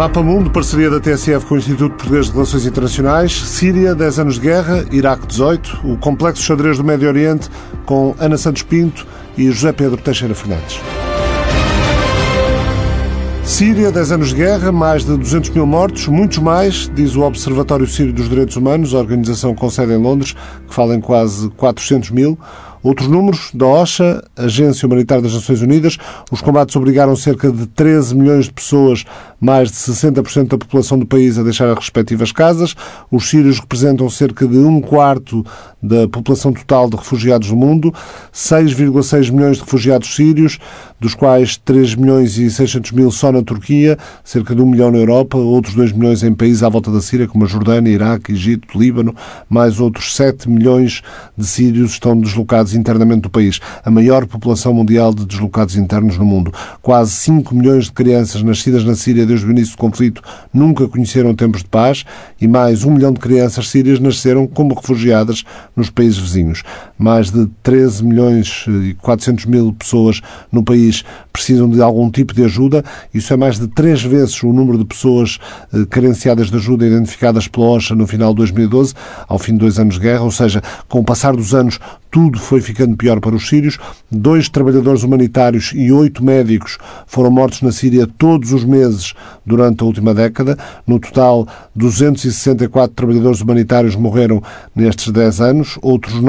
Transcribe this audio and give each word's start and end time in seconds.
Mapa 0.00 0.22
Mundo, 0.22 0.50
parceria 0.50 0.88
da 0.88 0.98
TSF 0.98 1.44
com 1.44 1.56
o 1.56 1.58
Instituto 1.58 1.94
Português 1.94 2.24
de 2.24 2.32
Relações 2.32 2.64
Internacionais. 2.64 3.32
Síria, 3.32 3.94
10 3.94 4.18
anos 4.20 4.34
de 4.36 4.40
guerra. 4.40 4.86
Iraque, 4.90 5.26
18. 5.26 5.80
O 5.84 5.98
complexo 5.98 6.42
xadrez 6.42 6.78
do 6.78 6.84
Médio 6.84 7.06
Oriente 7.06 7.50
com 7.84 8.14
Ana 8.18 8.38
Santos 8.38 8.62
Pinto 8.62 9.06
e 9.36 9.50
José 9.50 9.72
Pedro 9.72 9.98
Teixeira 9.98 10.34
Fernandes. 10.34 10.80
Síria, 13.44 13.92
10 13.92 14.12
anos 14.12 14.28
de 14.30 14.36
guerra, 14.36 14.72
mais 14.72 15.04
de 15.04 15.14
200 15.18 15.50
mil 15.50 15.66
mortos, 15.66 16.06
muitos 16.06 16.38
mais, 16.38 16.90
diz 16.94 17.14
o 17.14 17.20
Observatório 17.20 17.86
Sírio 17.86 18.14
dos 18.14 18.26
Direitos 18.26 18.56
Humanos, 18.56 18.94
a 18.94 18.98
organização 18.98 19.54
com 19.54 19.68
sede 19.68 19.92
em 19.92 19.98
Londres, 19.98 20.34
que 20.66 20.72
fala 20.72 20.94
em 20.94 21.00
quase 21.02 21.50
400 21.50 22.10
mil. 22.10 22.38
Outros 22.82 23.08
números 23.08 23.50
da 23.52 23.66
OSHA, 23.66 24.24
Agência 24.34 24.86
Humanitária 24.86 25.22
das 25.22 25.34
Nações 25.34 25.60
Unidas, 25.60 25.98
os 26.30 26.40
combates 26.40 26.74
obrigaram 26.76 27.14
cerca 27.14 27.52
de 27.52 27.66
13 27.66 28.14
milhões 28.14 28.46
de 28.46 28.52
pessoas, 28.52 29.04
mais 29.38 29.70
de 29.70 29.76
60% 29.76 30.48
da 30.48 30.56
população 30.56 30.98
do 30.98 31.04
país, 31.04 31.38
a 31.38 31.42
deixar 31.42 31.68
as 31.68 31.76
respectivas 31.76 32.32
casas. 32.32 32.74
Os 33.10 33.28
sírios 33.28 33.60
representam 33.60 34.08
cerca 34.08 34.46
de 34.46 34.56
um 34.56 34.80
quarto 34.80 35.44
da 35.82 36.08
população 36.08 36.52
total 36.52 36.88
de 36.88 36.96
refugiados 36.96 37.48
do 37.48 37.56
mundo, 37.56 37.92
6,6 38.32 39.30
milhões 39.30 39.56
de 39.58 39.62
refugiados 39.62 40.14
sírios, 40.14 40.58
dos 40.98 41.14
quais 41.14 41.58
3 41.58 41.94
milhões 41.94 42.38
e 42.38 42.50
600 42.50 42.92
mil 42.92 43.10
só 43.10 43.30
na 43.30 43.42
Turquia, 43.42 43.98
cerca 44.24 44.54
de 44.54 44.62
1 44.62 44.66
milhão 44.66 44.90
na 44.90 44.98
Europa, 44.98 45.36
outros 45.36 45.74
2 45.74 45.92
milhões 45.92 46.22
em 46.22 46.34
países 46.34 46.62
à 46.62 46.68
volta 46.68 46.90
da 46.90 47.00
Síria, 47.00 47.28
como 47.28 47.44
a 47.44 47.48
Jordânia, 47.48 47.90
Iraque, 47.90 48.32
Egito, 48.32 48.78
Líbano, 48.78 49.14
mais 49.48 49.80
outros 49.80 50.14
7 50.14 50.48
milhões 50.48 51.02
de 51.36 51.46
sírios 51.46 51.92
estão 51.92 52.18
deslocados 52.18 52.69
deslocados 52.70 52.74
internamente 52.74 53.22
do 53.22 53.30
país, 53.30 53.60
a 53.84 53.90
maior 53.90 54.26
população 54.26 54.72
mundial 54.72 55.12
de 55.12 55.26
deslocados 55.26 55.76
internos 55.76 56.16
no 56.16 56.24
mundo. 56.24 56.52
Quase 56.80 57.12
5 57.12 57.54
milhões 57.54 57.84
de 57.84 57.92
crianças 57.92 58.42
nascidas 58.42 58.84
na 58.84 58.94
Síria 58.94 59.26
desde 59.26 59.46
o 59.46 59.50
início 59.50 59.76
do 59.76 59.78
conflito 59.78 60.22
nunca 60.52 60.88
conheceram 60.88 61.34
tempos 61.34 61.62
de 61.62 61.68
paz 61.68 62.04
e 62.40 62.46
mais 62.46 62.84
um 62.84 62.92
milhão 62.92 63.12
de 63.12 63.20
crianças 63.20 63.68
sírias 63.68 63.98
nasceram 64.00 64.46
como 64.46 64.74
refugiadas 64.74 65.44
nos 65.74 65.90
países 65.90 66.18
vizinhos. 66.18 66.62
Mais 67.00 67.30
de 67.30 67.46
13 67.62 68.04
milhões 68.04 68.66
e 68.68 68.94
400 69.00 69.46
mil 69.46 69.72
pessoas 69.72 70.20
no 70.52 70.62
país 70.62 71.02
precisam 71.32 71.68
de 71.70 71.80
algum 71.80 72.10
tipo 72.10 72.34
de 72.34 72.44
ajuda. 72.44 72.84
Isso 73.14 73.32
é 73.32 73.36
mais 73.36 73.58
de 73.58 73.66
três 73.66 74.02
vezes 74.02 74.42
o 74.42 74.52
número 74.52 74.76
de 74.76 74.84
pessoas 74.84 75.38
eh, 75.72 75.86
carenciadas 75.88 76.50
de 76.50 76.56
ajuda 76.56 76.86
identificadas 76.86 77.48
pela 77.48 77.66
OSHA 77.66 77.94
no 77.94 78.06
final 78.06 78.32
de 78.32 78.36
2012, 78.36 78.94
ao 79.26 79.38
fim 79.38 79.52
de 79.52 79.60
dois 79.60 79.78
anos 79.78 79.94
de 79.94 80.00
guerra, 80.00 80.22
ou 80.22 80.30
seja, 80.30 80.62
com 80.88 81.00
o 81.00 81.04
passar 81.04 81.34
dos 81.34 81.54
anos, 81.54 81.80
tudo 82.10 82.38
foi 82.38 82.60
ficando 82.60 82.96
pior 82.96 83.20
para 83.20 83.36
os 83.36 83.48
sírios. 83.48 83.78
Dois 84.10 84.48
trabalhadores 84.48 85.04
humanitários 85.04 85.72
e 85.74 85.92
oito 85.92 86.24
médicos 86.24 86.76
foram 87.06 87.30
mortos 87.30 87.62
na 87.62 87.70
Síria 87.70 88.06
todos 88.18 88.52
os 88.52 88.64
meses 88.64 89.14
durante 89.46 89.82
a 89.82 89.86
última 89.86 90.12
década. 90.12 90.58
No 90.86 90.98
total, 90.98 91.46
264 91.74 92.94
trabalhadores 92.94 93.40
humanitários 93.40 93.94
morreram 93.94 94.42
nestes 94.74 95.12
10 95.12 95.40
anos. 95.40 95.78
Outros 95.80 96.20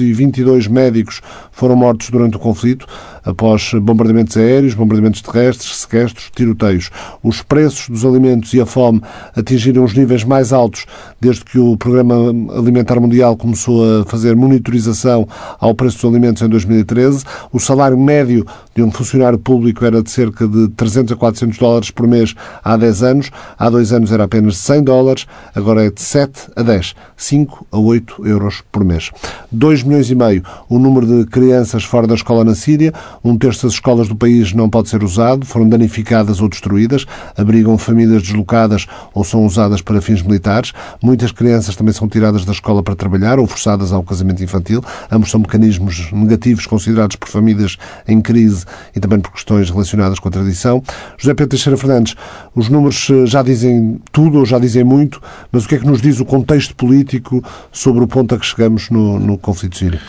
922 0.00 0.66
médicos 0.66 1.20
foram 1.52 1.76
mortos 1.76 2.10
durante 2.10 2.36
o 2.36 2.40
conflito 2.40 2.86
após 3.24 3.72
bombardeamentos 3.74 4.36
aéreos, 4.36 4.74
bombardeamentos 4.74 5.22
terrestres, 5.22 5.76
sequestros, 5.76 6.30
tiroteios. 6.34 6.90
Os 7.22 7.42
preços 7.42 7.88
dos 7.88 8.04
alimentos 8.04 8.52
e 8.54 8.60
a 8.60 8.66
fome 8.66 9.02
atingiram 9.36 9.84
os 9.84 9.94
níveis 9.94 10.24
mais 10.24 10.52
altos 10.52 10.86
desde 11.20 11.44
que 11.44 11.58
o 11.58 11.76
Programa 11.76 12.14
Alimentar 12.56 13.00
Mundial 13.00 13.36
começou 13.36 14.00
a 14.00 14.04
fazer 14.04 14.34
monitorização 14.34 15.28
ao 15.58 15.74
preço 15.74 15.96
dos 15.96 16.10
alimentos 16.10 16.42
em 16.42 16.48
2013. 16.48 17.24
O 17.52 17.58
salário 17.58 17.98
médio 17.98 18.46
de 18.74 18.82
um 18.82 18.90
funcionário 18.90 19.38
público 19.38 19.84
era 19.84 20.02
de 20.02 20.10
cerca 20.10 20.46
de 20.46 20.68
300 20.68 21.12
a 21.12 21.16
400 21.16 21.58
dólares 21.58 21.90
por 21.90 22.06
mês 22.06 22.34
há 22.62 22.76
10 22.76 23.02
anos. 23.02 23.30
Há 23.58 23.68
dois 23.68 23.92
anos 23.92 24.12
era 24.12 24.24
apenas 24.24 24.54
de 24.54 24.60
100 24.60 24.84
dólares, 24.84 25.26
agora 25.54 25.84
é 25.84 25.90
de 25.90 26.00
7 26.00 26.50
a 26.56 26.62
10, 26.62 26.94
5 27.16 27.66
a 27.70 27.78
8 27.78 28.26
euros 28.26 28.62
por 28.70 28.84
mês. 28.84 29.10
2 29.52 29.82
milhões 29.82 30.10
e 30.10 30.14
meio 30.14 30.42
o 30.68 30.78
número 30.78 31.06
de 31.06 31.26
crianças 31.30 31.84
fora 31.84 32.06
da 32.06 32.14
escola 32.14 32.44
na 32.44 32.54
Síria. 32.54 32.92
Um 33.22 33.36
terço 33.36 33.66
das 33.66 33.74
escolas 33.74 34.08
do 34.08 34.16
país 34.16 34.52
não 34.52 34.68
pode 34.68 34.88
ser 34.88 35.02
usado, 35.02 35.44
foram 35.44 35.68
danificadas 35.68 36.40
ou 36.40 36.48
destruídas, 36.48 37.06
abrigam 37.36 37.76
famílias 37.78 38.22
deslocadas 38.22 38.86
ou 39.12 39.24
são 39.24 39.44
usadas 39.44 39.82
para 39.82 40.00
fins 40.00 40.22
militares. 40.22 40.72
Muitas 41.02 41.32
crianças 41.32 41.76
também 41.76 41.92
são 41.92 42.08
tiradas 42.08 42.44
da 42.44 42.52
escola 42.52 42.82
para 42.82 42.94
trabalhar 42.94 43.38
ou 43.38 43.46
forçadas 43.46 43.92
ao 43.92 44.02
casamento 44.02 44.42
infantil. 44.42 44.82
Ambos 45.10 45.30
são 45.30 45.40
mecanismos 45.40 46.10
negativos 46.12 46.66
considerados 46.66 47.16
por 47.16 47.28
famílias 47.28 47.76
em 48.06 48.20
crise 48.20 48.64
e 48.94 49.00
também 49.00 49.20
por 49.20 49.32
questões 49.32 49.70
relacionadas 49.70 50.18
com 50.18 50.28
a 50.28 50.32
tradição. 50.32 50.82
José 51.18 51.34
Pedro 51.34 51.50
Teixeira 51.50 51.76
Fernandes, 51.76 52.14
os 52.54 52.68
números 52.68 53.08
eh, 53.10 53.26
já 53.26 53.42
dizem 53.42 54.00
tudo 54.12 54.38
ou 54.38 54.46
já 54.46 54.58
dizem 54.58 54.84
muito, 54.84 55.20
mas 55.52 55.64
o 55.64 55.68
que 55.68 55.74
é 55.76 55.78
que 55.78 55.86
nos 55.86 56.00
diz 56.00 56.20
o 56.20 56.24
contexto 56.24 56.74
político 56.74 57.42
sobre 57.72 58.02
o 58.02 58.06
ponto 58.06 58.34
a 58.34 58.38
que 58.38 58.46
chegamos 58.46 58.90
no, 58.90 59.18
no 59.18 59.38
conflito 59.38 59.76
sírio? 59.76 60.00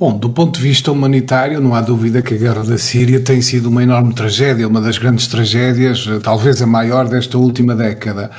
Bom, 0.00 0.16
do 0.16 0.30
ponto 0.30 0.56
de 0.58 0.62
vista 0.62 0.90
humanitário, 0.90 1.60
não 1.60 1.74
há 1.74 1.82
dúvida 1.82 2.22
que 2.22 2.32
a 2.32 2.36
guerra 2.38 2.64
da 2.64 2.78
Síria 2.78 3.20
tem 3.20 3.42
sido 3.42 3.68
uma 3.68 3.82
enorme 3.82 4.14
tragédia, 4.14 4.66
uma 4.66 4.80
das 4.80 4.96
grandes 4.96 5.26
tragédias, 5.26 6.08
eh, 6.08 6.18
talvez 6.22 6.62
a 6.62 6.66
maior 6.66 7.06
desta 7.06 7.36
última 7.36 7.74
década. 7.74 8.30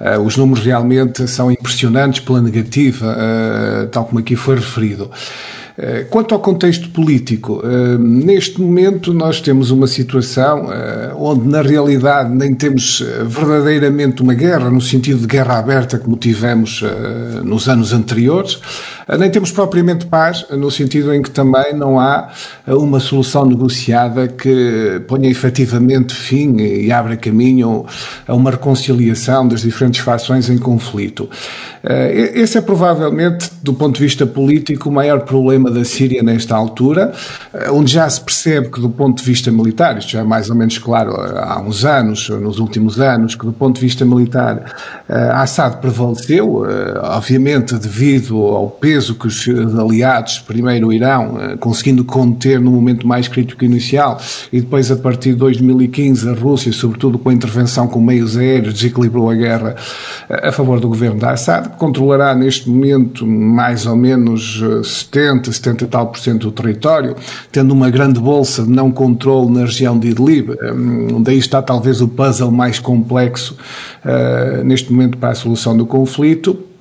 Uh, 0.00 0.18
os 0.22 0.38
números 0.38 0.64
realmente 0.64 1.28
são 1.28 1.52
impressionantes 1.52 2.20
pela 2.20 2.40
negativa, 2.40 3.14
uh, 3.14 3.86
tal 3.88 4.06
como 4.06 4.20
aqui 4.20 4.34
foi 4.34 4.54
referido. 4.54 5.10
Quanto 6.10 6.34
ao 6.34 6.40
contexto 6.40 6.90
político, 6.90 7.62
neste 7.98 8.60
momento 8.60 9.12
nós 9.14 9.40
temos 9.40 9.70
uma 9.70 9.86
situação 9.86 10.68
onde, 11.16 11.48
na 11.48 11.62
realidade, 11.62 12.30
nem 12.30 12.54
temos 12.54 13.02
verdadeiramente 13.26 14.22
uma 14.22 14.34
guerra, 14.34 14.70
no 14.70 14.82
sentido 14.82 15.20
de 15.20 15.26
guerra 15.26 15.58
aberta, 15.58 15.98
como 15.98 16.14
tivemos 16.18 16.84
nos 17.42 17.70
anos 17.70 17.94
anteriores, 17.94 18.60
nem 19.18 19.30
temos 19.30 19.50
propriamente 19.50 20.06
paz, 20.06 20.46
no 20.50 20.70
sentido 20.70 21.14
em 21.14 21.22
que 21.22 21.30
também 21.30 21.74
não 21.74 21.98
há 21.98 22.30
uma 22.66 23.00
solução 23.00 23.44
negociada 23.44 24.28
que 24.28 25.02
ponha 25.06 25.28
efetivamente 25.28 26.14
fim 26.14 26.56
e 26.60 26.90
abra 26.92 27.16
caminho 27.16 27.84
a 28.26 28.34
uma 28.34 28.50
reconciliação 28.50 29.46
das 29.46 29.62
diferentes 29.62 30.00
fações 30.00 30.48
em 30.48 30.58
conflito. 30.58 31.28
Esse 31.82 32.58
é 32.58 32.60
provavelmente, 32.60 33.50
do 33.62 33.74
ponto 33.74 33.96
de 33.96 34.02
vista 34.02 34.24
político, 34.24 34.88
o 34.88 34.92
maior 34.92 35.20
problema 35.20 35.70
da 35.70 35.84
Síria 35.84 36.22
nesta 36.22 36.54
altura, 36.54 37.12
onde 37.70 37.92
já 37.92 38.08
se 38.08 38.20
percebe 38.20 38.68
que, 38.68 38.80
do 38.80 38.88
ponto 38.88 39.18
de 39.18 39.24
vista 39.24 39.50
militar, 39.50 39.98
isto 39.98 40.12
já 40.12 40.20
é 40.20 40.24
mais 40.24 40.48
ou 40.48 40.56
menos 40.56 40.78
claro 40.78 41.12
há 41.16 41.60
uns 41.60 41.84
anos, 41.84 42.28
nos 42.28 42.58
últimos 42.58 43.00
anos, 43.00 43.34
que 43.34 43.44
do 43.44 43.52
ponto 43.52 43.74
de 43.76 43.80
vista 43.80 44.04
militar 44.04 44.74
Assad 45.08 45.78
prevaleceu, 45.78 46.64
obviamente 47.02 47.74
devido 47.74 48.38
ao 48.46 48.70
peso 48.70 49.01
que 49.10 49.26
os 49.26 49.48
aliados, 49.78 50.38
primeiro 50.38 50.88
o 50.88 50.92
Irão, 50.92 51.56
conseguindo 51.58 52.04
conter 52.04 52.60
no 52.60 52.70
momento 52.70 53.06
mais 53.06 53.28
crítico 53.28 53.64
inicial, 53.64 54.20
e 54.52 54.60
depois 54.60 54.90
a 54.90 54.96
partir 54.96 55.30
de 55.30 55.36
2015 55.36 56.28
a 56.28 56.32
Rússia, 56.32 56.72
sobretudo 56.72 57.18
com 57.18 57.28
a 57.28 57.32
intervenção 57.32 57.88
com 57.88 58.00
meios 58.00 58.36
aéreos, 58.36 58.74
desequilibrou 58.74 59.30
a 59.30 59.34
guerra 59.34 59.76
a 60.28 60.52
favor 60.52 60.80
do 60.80 60.88
governo 60.88 61.18
de 61.18 61.24
Assad, 61.24 61.68
que 61.68 61.76
controlará 61.76 62.34
neste 62.34 62.68
momento 62.68 63.26
mais 63.26 63.86
ou 63.86 63.96
menos 63.96 64.62
70, 64.82 65.52
70 65.52 65.84
e 65.84 65.86
tal 65.86 66.06
por 66.08 66.18
cento 66.18 66.50
do 66.50 66.52
território, 66.52 67.16
tendo 67.50 67.72
uma 67.72 67.90
grande 67.90 68.20
bolsa 68.20 68.62
de 68.62 68.70
não 68.70 68.90
controle 68.90 69.50
na 69.52 69.60
região 69.60 69.98
de 69.98 70.08
Idlib. 70.08 70.50
Um, 70.50 71.22
daí 71.22 71.38
está 71.38 71.60
talvez 71.62 72.00
o 72.00 72.08
puzzle 72.08 72.50
mais 72.50 72.78
complexo 72.78 73.56
uh, 74.04 74.64
neste 74.64 74.92
momento 74.92 75.18
para 75.18 75.30
a 75.30 75.34
solução 75.34 75.76
do 75.76 75.86
conflito. 75.86 76.71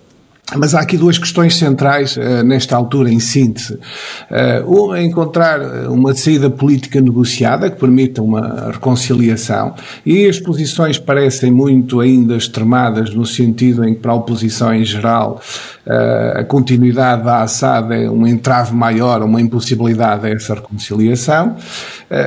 Mas 0.58 0.76
há 0.76 0.82
aqui 0.82 0.98
duas 0.98 1.18
questões 1.18 1.56
centrais 1.56 2.18
uh, 2.18 2.44
nesta 2.44 2.76
altura, 2.76 3.10
em 3.10 3.20
síntese. 3.20 3.76
Uh, 3.76 4.84
uma 4.86 5.00
é 5.00 5.04
encontrar 5.04 5.62
uma 5.90 6.14
saída 6.14 6.50
política 6.50 7.00
negociada 7.00 7.70
que 7.70 7.80
permita 7.80 8.22
uma 8.22 8.72
reconciliação, 8.72 9.74
e 10.06 10.28
as 10.28 10.40
posições 10.40 10.98
parecem 10.98 11.52
muito 11.52 12.02
ainda 12.02 12.36
extremadas, 12.36 13.14
no 13.14 13.26
sentido 13.26 13.86
em 13.86 13.94
que, 13.94 14.02
para 14.02 14.12
a 14.12 14.16
oposição 14.16 14.74
em 14.74 14.84
geral, 14.84 15.42
uh, 15.88 16.40
a 16.40 16.44
continuidade 16.44 17.24
da 17.24 17.44
Assad 17.44 17.94
é 17.94 18.10
um 18.10 18.28
entrave 18.28 18.76
maior, 18.76 19.24
uma 19.24 19.40
impossibilidade 19.40 20.28
a 20.28 20.30
essa 20.30 20.56
reconciliação. 20.56 21.56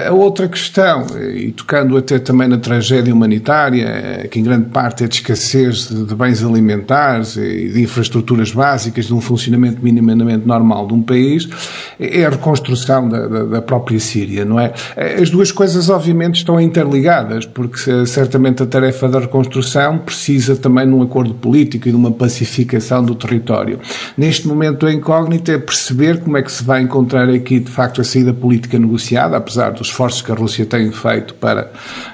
A 0.08 0.12
outra 0.14 0.48
questão, 0.48 1.04
e 1.18 1.52
tocando 1.52 1.98
até 1.98 2.18
também 2.18 2.48
na 2.48 2.56
tragédia 2.56 3.12
humanitária, 3.12 4.26
que 4.30 4.40
em 4.40 4.42
grande 4.42 4.70
parte 4.70 5.04
é 5.04 5.06
de 5.06 5.16
escassez 5.16 5.88
de, 5.88 6.06
de 6.06 6.14
bens 6.14 6.42
alimentares 6.42 7.36
e 7.36 7.68
de 7.68 7.82
infraestrutura, 7.82 8.13
infraestruturas 8.14 8.52
básicas, 8.52 9.06
de 9.06 9.14
um 9.14 9.20
funcionamento 9.20 9.82
minimamente 9.82 10.46
normal 10.46 10.86
de 10.86 10.94
um 10.94 11.02
país, 11.02 11.48
é 11.98 12.24
a 12.24 12.30
reconstrução 12.30 13.08
da, 13.08 13.26
da, 13.26 13.44
da 13.44 13.62
própria 13.62 13.98
Síria, 13.98 14.44
não 14.44 14.60
é? 14.60 14.72
As 15.20 15.30
duas 15.30 15.50
coisas, 15.50 15.88
obviamente, 15.88 16.36
estão 16.36 16.60
interligadas, 16.60 17.46
porque 17.46 18.06
certamente 18.06 18.62
a 18.62 18.66
tarefa 18.66 19.08
da 19.08 19.20
reconstrução 19.20 19.98
precisa 19.98 20.56
também 20.56 20.86
de 20.86 20.92
um 20.92 21.02
acordo 21.02 21.34
político 21.34 21.88
e 21.88 21.90
de 21.90 21.96
uma 21.96 22.12
pacificação 22.12 23.04
do 23.04 23.14
território. 23.14 23.80
Neste 24.16 24.46
momento, 24.46 24.86
a 24.86 24.92
incógnita 24.92 25.52
é 25.52 25.58
perceber 25.58 26.20
como 26.20 26.36
é 26.36 26.42
que 26.42 26.52
se 26.52 26.62
vai 26.62 26.82
encontrar 26.82 27.28
aqui, 27.28 27.58
de 27.58 27.70
facto, 27.70 28.00
a 28.00 28.04
saída 28.04 28.32
política 28.32 28.78
negociada, 28.78 29.36
apesar 29.36 29.70
dos 29.70 29.88
esforços 29.88 30.22
que 30.22 30.30
a 30.30 30.34
Rússia 30.34 30.66
tem 30.66 30.90
feito 30.92 31.34
para 31.34 31.70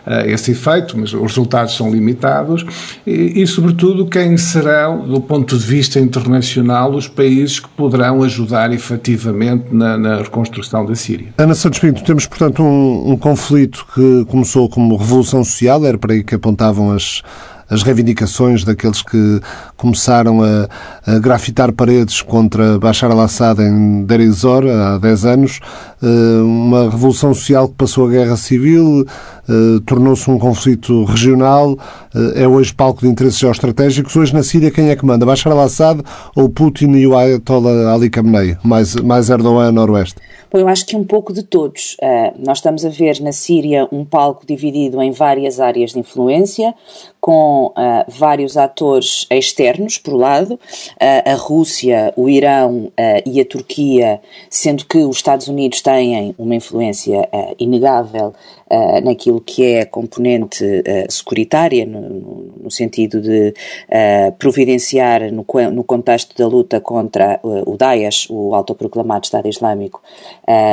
uh, 0.07 0.27
esse 0.27 0.53
efeito, 0.53 0.97
mas 0.99 1.13
os 1.13 1.21
resultados 1.21 1.77
são 1.77 1.91
limitados, 1.91 2.65
e, 3.07 3.43
e, 3.43 3.47
sobretudo, 3.47 4.07
quem 4.07 4.37
serão, 4.37 5.07
do 5.07 5.21
ponto 5.21 5.57
de 5.59 5.65
vista 5.65 5.90
internacional, 5.99 6.95
os 6.95 7.09
países 7.09 7.61
que 7.61 7.69
poderão 7.69 8.23
ajudar 8.23 8.73
efetivamente 8.73 9.67
na, 9.73 9.97
na 9.97 10.17
reconstrução 10.19 10.85
da 10.85 10.95
Síria. 10.95 11.35
Ana 11.39 11.55
Santos 11.55 11.79
Pinto, 11.79 12.03
temos, 12.05 12.27
portanto, 12.27 12.63
um, 12.63 13.13
um 13.13 13.17
conflito 13.17 13.87
que 13.95 14.25
começou 14.27 14.69
como 14.69 14.97
revolução 14.97 15.43
social, 15.43 15.85
era 15.85 15.99
para 15.99 16.13
aí 16.13 16.23
que 16.23 16.35
apontavam 16.35 16.93
as 16.93 17.23
as 17.71 17.85
reivindicações 17.85 18.65
daqueles 18.65 19.01
que 19.01 19.41
começaram 19.77 20.43
a, 20.43 20.69
a 21.07 21.19
grafitar 21.21 21.73
paredes 21.73 22.21
contra 22.21 22.79
Bashar 22.79 23.13
al-Assad 23.13 23.61
em 23.63 24.05
Deir 24.05 24.21
há 24.67 24.99
10 24.99 25.25
anos, 25.25 25.61
uma 26.03 26.91
revolução 26.91 27.35
social 27.35 27.69
que 27.69 27.75
passou 27.75 28.07
a 28.07 28.11
guerra 28.11 28.37
civil, 28.37 29.05
eh, 29.51 29.81
tornou-se 29.85 30.31
um 30.31 30.39
conflito 30.39 31.03
regional, 31.05 31.77
eh, 32.15 32.45
é 32.45 32.49
hoje 32.49 32.73
palco 32.73 33.01
de 33.01 33.09
interesses 33.09 33.41
geoestratégicos. 33.41 34.15
Hoje 34.15 34.33
na 34.33 34.45
Síria 34.45 34.71
quem 34.71 34.91
é 34.91 34.97
que 34.97 35.05
manda? 35.05 35.27
Bashar 35.27 35.53
al-Assad 35.53 36.03
ou 36.37 36.49
Putin 36.49 36.93
e 36.93 37.05
o 37.05 37.17
Ayatollah 37.17 37.93
Ali 37.93 38.09
Khamenei? 38.09 38.57
Mais, 38.63 38.95
mais 38.95 39.29
Erdogan 39.29 39.67
a 39.67 39.73
noroeste? 39.73 40.21
Bom, 40.53 40.59
eu 40.59 40.69
acho 40.69 40.85
que 40.87 40.97
um 40.97 41.05
pouco 41.05 41.33
de 41.33 41.45
todos. 41.45 41.97
Uh, 42.03 42.33
nós 42.45 42.59
estamos 42.59 42.85
a 42.85 42.89
ver 42.89 43.21
na 43.21 43.31
Síria 43.31 43.89
um 43.93 44.05
palco 44.05 44.45
dividido 44.45 45.01
em 45.01 45.13
várias 45.13 45.61
áreas 45.61 45.93
de 45.93 46.01
influência, 46.01 46.75
com 47.21 47.67
uh, 47.67 47.73
vários 48.09 48.57
atores 48.57 49.27
externos, 49.31 49.97
por 49.99 50.15
um 50.15 50.17
lado, 50.17 50.55
uh, 50.55 51.31
a 51.31 51.35
Rússia, 51.35 52.13
o 52.17 52.29
Irão 52.29 52.91
e 53.25 53.41
a 53.41 53.45
Turquia, 53.45 54.21
sendo 54.49 54.85
que 54.85 54.99
os 54.99 55.17
Estados 55.17 55.47
Unidos 55.47 55.81
têm 55.91 56.35
uma 56.39 56.55
influência 56.55 57.29
inegável 57.59 58.33
uh, 58.71 59.05
naquilo 59.05 59.41
que 59.41 59.65
é 59.65 59.81
a 59.81 59.87
componente 59.87 60.65
uh, 60.65 61.11
securitária, 61.11 61.85
no, 61.85 62.53
no, 62.63 62.71
sentido 62.71 63.21
de 63.21 63.53
uh, 63.89 64.33
providenciar, 64.39 65.33
no, 65.33 65.45
no, 65.73 65.85
contexto 65.85 66.37
da 66.37 66.47
luta 66.47 66.81
contra 66.81 67.41
o 67.43 67.77
Daesh, 67.77 68.29
o 68.31 68.55
autoproclamado 68.55 69.25
Estado 69.25 69.49
Islâmico, 69.49 70.01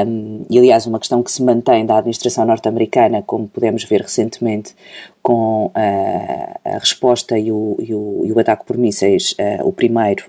um, 0.05 0.45
e 0.49 0.59
aliás 0.59 0.85
uma 0.85 0.99
questão 0.99 1.23
que 1.23 1.31
se 1.31 1.41
mantém 1.41 1.85
da 1.85 1.97
administração 1.97 2.45
norte-americana, 2.45 3.23
como 3.25 3.47
podemos 3.47 3.83
ver 3.83 4.01
recentemente 4.01 4.75
com 5.23 5.71
a 5.73 6.77
resposta 6.77 7.37
e 7.37 7.51
o, 7.51 7.75
e 7.79 7.93
o, 7.93 8.21
e 8.25 8.31
o 8.31 8.39
ataque 8.39 8.65
por 8.65 8.77
mísseis, 8.77 9.35
o 9.63 9.73
primeiro 9.73 10.23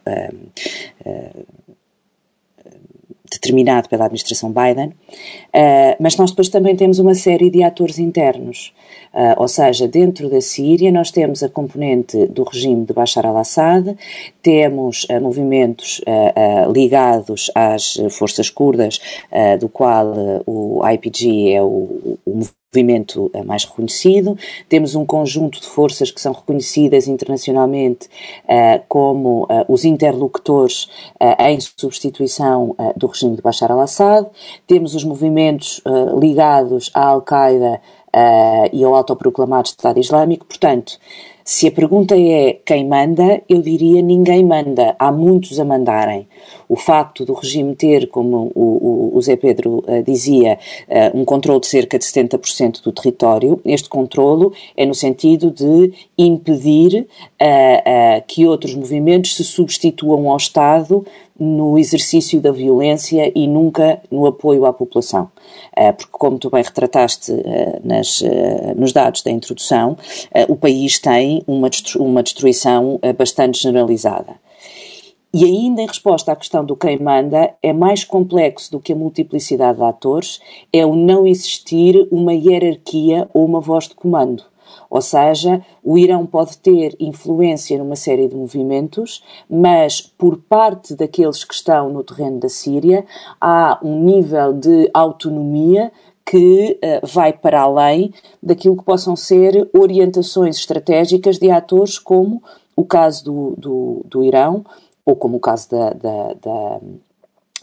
determinado 3.31 3.89
pela 3.89 4.05
administração 4.05 4.53
Biden, 4.53 4.89
uh, 4.89 5.97
mas 6.01 6.17
nós 6.17 6.31
depois 6.31 6.49
também 6.49 6.77
temos 6.77 6.99
uma 6.99 7.15
série 7.15 7.51
de 7.51 7.63
atores 7.63 7.99
internos. 7.99 8.73
Uh, 9.13 9.41
ou 9.41 9.49
seja, 9.49 9.89
dentro 9.89 10.29
da 10.29 10.41
Síria 10.41 10.93
nós 10.93 11.11
temos 11.11 11.43
a 11.43 11.49
componente 11.49 12.27
do 12.27 12.45
regime 12.45 12.85
de 12.85 12.93
Bashar 12.93 13.27
al-Assad, 13.27 13.97
temos 14.43 15.05
uh, 15.05 15.21
movimentos 15.21 16.01
ligados 16.73 17.51
às 17.55 17.99
forças 18.11 18.51
curdas, 18.51 19.01
do 19.61 19.69
qual 19.69 20.13
o 20.47 20.81
IPG 20.87 21.53
é 21.53 21.63
o, 21.63 22.19
o 22.25 22.41
movimento 22.75 23.31
mais 23.47 23.65
reconhecido. 23.65 24.37
Temos 24.69 24.95
um 24.95 25.05
conjunto 25.05 25.61
de 25.61 25.67
forças 25.67 26.11
que 26.11 26.21
são 26.21 26.33
reconhecidas 26.33 27.09
internacionalmente 27.09 28.09
uh, 28.45 28.83
como 28.89 29.45
uh, 29.45 29.65
os 29.69 29.85
interlocutores 29.85 30.85
uh, 31.21 31.43
em 31.43 31.59
substituição 31.61 32.77
do 32.97 33.07
regime 33.07 33.37
de 33.37 33.43
Bashar 33.43 33.73
al-Assad. 33.73 34.29
Temos 34.67 34.95
os 34.95 35.05
movimentos 35.05 35.81
ligados 36.21 36.91
à 36.95 37.07
Al-Qaeda 37.09 37.81
e 38.73 38.85
ao 38.85 38.95
autoproclamado 38.95 39.69
Estado 39.69 39.99
Islâmico. 39.99 40.47
Portanto, 40.47 40.99
se 41.49 41.67
a 41.67 41.73
pergunta 41.73 42.15
é 42.15 42.59
quem 42.63 42.87
manda, 42.87 43.41
eu 43.49 43.63
diria 43.63 44.03
ninguém 44.03 44.45
manda, 44.45 44.95
há 44.99 45.11
muitos 45.11 45.59
a 45.59 45.65
mandarem. 45.65 46.29
O 46.69 46.77
facto 46.77 47.25
do 47.25 47.33
regime 47.33 47.75
ter, 47.75 48.09
como 48.09 48.53
o, 48.55 49.13
o, 49.15 49.17
o 49.17 49.23
Zé 49.23 49.35
Pedro 49.35 49.79
uh, 49.79 50.03
dizia, 50.05 50.59
uh, 50.87 51.19
um 51.19 51.25
controle 51.25 51.61
de 51.61 51.67
cerca 51.67 51.99
de 51.99 52.05
70% 52.05 52.83
do 52.83 52.93
território, 52.93 53.59
este 53.65 53.89
controlo 53.89 54.53
é 54.77 54.85
no 54.85 54.95
sentido 54.95 55.51
de 55.51 55.91
impedir 56.19 57.07
uh, 57.41 58.23
que 58.27 58.47
outros 58.47 58.75
movimentos 58.75 59.35
se 59.35 59.43
substituam 59.43 60.29
ao 60.29 60.37
Estado 60.37 61.03
no 61.41 61.79
exercício 61.79 62.41
da 62.41 62.51
violência 62.51 63.33
e 63.35 63.47
nunca 63.47 64.03
no 64.11 64.27
apoio 64.27 64.67
à 64.67 64.73
população. 64.73 65.31
Porque, 65.97 66.11
como 66.11 66.37
tu 66.37 66.51
bem 66.51 66.65
retrataste 66.65 67.33
nas, 67.85 68.25
nos 68.75 68.93
dados 68.93 69.23
da 69.23 69.31
introdução, 69.31 69.97
o 70.49 70.57
país 70.57 70.99
tem 70.99 71.38
uma, 71.47 71.69
uma 71.99 72.23
destruição 72.23 73.01
bastante 73.17 73.63
generalizada. 73.63 74.37
E 75.33 75.45
ainda 75.45 75.83
em 75.83 75.87
resposta 75.87 76.33
à 76.33 76.37
questão 76.37 76.65
do 76.65 76.75
quem 76.75 76.99
manda, 76.99 77.55
é 77.63 77.71
mais 77.71 78.03
complexo 78.03 78.73
do 78.73 78.81
que 78.81 78.95
a 78.95 78.97
multiplicidade 78.97 79.77
de 79.77 79.85
atores, 79.85 80.41
é 80.73 80.87
o 80.87 80.97
não 80.97 81.27
existir 81.27 82.09
uma 82.11 82.33
hierarquia 82.33 83.29
ou 83.35 83.45
uma 83.45 83.61
voz 83.61 83.89
de 83.89 83.95
comando. 83.95 84.43
Ou 84.89 85.03
seja, 85.03 85.63
o 85.85 85.99
Irão 85.99 86.25
pode 86.25 86.57
ter 86.59 86.97
influência 86.99 87.77
numa 87.79 87.97
série 87.97 88.27
de 88.27 88.35
movimentos, 88.35 89.23
mas 89.49 90.01
por 90.01 90.39
parte 90.39 90.95
daqueles 90.95 91.45
que 91.45 91.55
estão 91.55 91.91
no 91.91 92.03
terreno 92.03 92.41
da 92.41 92.49
Síria, 92.49 93.05
há 93.39 93.79
um 93.83 94.01
nível 94.01 94.55
de 94.55 94.91
autonomia 94.95 95.93
que 96.29 96.79
uh, 96.85 97.07
vai 97.07 97.33
para 97.33 97.63
além 97.63 98.13
daquilo 98.43 98.77
que 98.77 98.85
possam 98.85 99.17
ser 99.17 99.69
orientações 99.73 100.59
estratégicas 100.59 101.39
de 101.39 101.51
atores 101.51 101.99
como 101.99 102.43
o 102.77 102.85
caso 102.85 103.25
do, 103.25 103.55
do, 103.57 104.03
do 104.05 104.23
Irão 104.23 104.63
ou 105.07 105.17
como 105.17 105.39
o 105.39 105.41
caso 105.41 105.71
da, 105.71 105.91
da, 105.91 106.35
da 106.35 106.81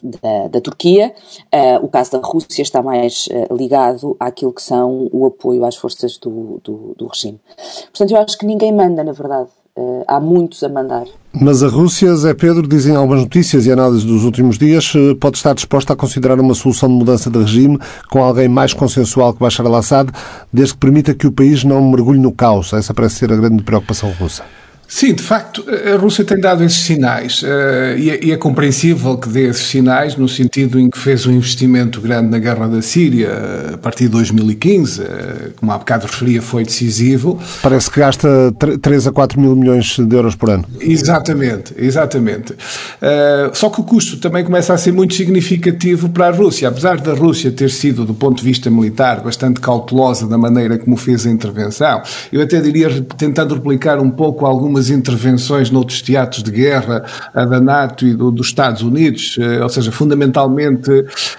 da, 0.04 0.48
da, 0.50 0.62
Turquia. 0.62 1.16
Uh, 1.46 1.84
o 1.84 1.88
caso 1.88 2.12
da 2.12 2.20
Rússia 2.20 2.62
está 2.62 2.84
mais 2.84 3.28
uh, 3.28 3.56
ligado 3.56 4.16
àquilo 4.20 4.54
que 4.54 4.62
são 4.62 5.10
o 5.12 5.26
apoio 5.26 5.66
às 5.66 5.76
forças 5.76 6.18
do, 6.18 6.60
do, 6.64 6.94
do 6.96 7.08
regime. 7.08 7.40
Portanto, 7.86 8.12
eu 8.12 8.18
acho 8.18 8.38
que 8.38 8.46
ninguém 8.46 8.74
manda, 8.74 9.04
na 9.04 9.14
verdade. 9.14 9.50
Uh, 9.78 10.06
há 10.08 10.22
muitos 10.22 10.64
a 10.64 10.70
mandar. 10.70 11.04
Mas 11.34 11.62
a 11.62 11.68
Rússia, 11.68 12.16
Zé 12.16 12.34
Pedro, 12.34 12.66
dizem 12.66 12.96
algumas 12.96 13.22
notícias 13.22 13.66
e 13.66 13.72
análises 13.72 14.06
dos 14.06 14.24
últimos 14.24 14.58
dias, 14.58 14.94
pode 15.20 15.36
estar 15.36 15.54
disposta 15.54 15.92
a 15.92 15.96
considerar 15.98 16.40
uma 16.40 16.54
solução 16.54 16.88
de 16.88 16.96
mudança 16.96 17.30
de 17.30 17.38
regime 17.38 17.78
com 18.10 18.24
alguém 18.24 18.48
mais 18.48 18.74
consensual 18.74 19.34
que 19.34 19.40
Bashar 19.42 19.66
al-Assad, 19.66 20.10
desde 20.52 20.76
que 20.76 20.80
permita 20.80 21.14
que 21.14 21.28
o 21.28 21.32
país 21.32 21.66
não 21.66 21.92
mergulhe 21.92 22.20
no 22.20 22.32
caos. 22.32 22.72
Essa 22.72 22.94
parece 22.94 23.16
ser 23.16 23.34
a 23.34 23.36
grande 23.36 23.64
preocupação 23.64 24.10
russa. 24.12 24.44
Sim, 24.88 25.14
de 25.14 25.24
facto, 25.24 25.66
a 25.70 25.98
Rússia 25.98 26.24
tem 26.24 26.40
dado 26.40 26.64
esses 26.64 26.80
sinais 26.80 27.42
uh, 27.42 27.98
e, 27.98 28.10
é, 28.10 28.26
e, 28.26 28.32
é, 28.32 28.38
compreensível 28.38 29.18
que 29.18 29.28
dê 29.28 29.48
esses 29.50 29.68
sinais 29.68 30.16
no 30.16 30.30
sentido 30.30 30.80
em 30.80 30.90
que 30.90 30.98
fez 30.98 31.26
um 31.26 31.32
investimento 31.32 32.00
grande 32.00 32.30
na 32.30 32.40
guerra 32.40 32.68
da 32.68 32.82
Síria 32.82 33.28
eh, 33.28 33.72
a 33.74 33.78
partir 33.78 34.06
de 34.06 34.10
2015, 34.12 35.02
uh, 35.02 35.04
eh, 35.06 35.50
como 35.56 35.72
há 35.72 35.78
bocado 35.78 36.06
referia, 36.06 36.42
foi 36.42 36.64
decisivo. 36.64 37.40
Parece 37.62 37.90
que 37.90 38.00
gasta 38.00 38.54
3 38.82 39.08
a 39.08 39.12
4 39.12 39.40
mil 39.40 39.56
milhões 39.56 39.98
de 39.98 40.16
euros 40.16 40.36
por 40.36 40.50
ano. 40.50 40.66
Exatamente, 40.80 41.74
exatamente. 41.78 42.54
Uh, 42.54 43.54
só 43.54 43.70
que 43.70 43.82
o 43.82 43.84
custo 43.84 44.18
também 44.18 44.44
começa 44.44 44.74
a 44.74 44.78
ser 44.78 44.92
muito 44.92 45.14
significativo 45.14 46.10
para 46.10 46.28
a 46.28 46.32
Rússia. 46.32 46.70
Apesar 46.70 46.98
da 47.02 47.14
Rússia 47.14 47.52
ter 47.52 47.70
sido, 47.70 48.06
do 48.06 48.14
ponto 48.14 48.38
de 48.38 48.44
vista 48.44 48.70
militar, 48.70 49.22
bastante 49.22 49.60
cautelosa 49.60 50.28
da 50.28 50.38
maneira 50.38 50.78
como 50.78 50.96
fez 50.96 51.26
a 51.26 51.30
intervenção, 51.30 52.02
eu 52.32 52.42
até 52.42 52.62
diria, 52.62 52.90
tentando 53.18 53.56
replicar 53.56 54.00
um 54.00 54.10
pouco 54.10 54.46
algumas 54.46 54.85
algumas 54.86 54.90
intervenções 54.90 55.72
noutros 55.72 56.02
teatros 56.02 56.44
de 56.44 56.52
guerra, 56.52 57.04
da 57.34 57.60
NATO 57.60 58.06
e 58.06 58.14
do, 58.14 58.32
dos 58.32 58.48
Estados 58.48 58.82
Unidos, 58.82 59.38
eh, 59.40 59.62
ou 59.62 59.70
seja, 59.70 59.92
fundamentalmente 59.92 60.90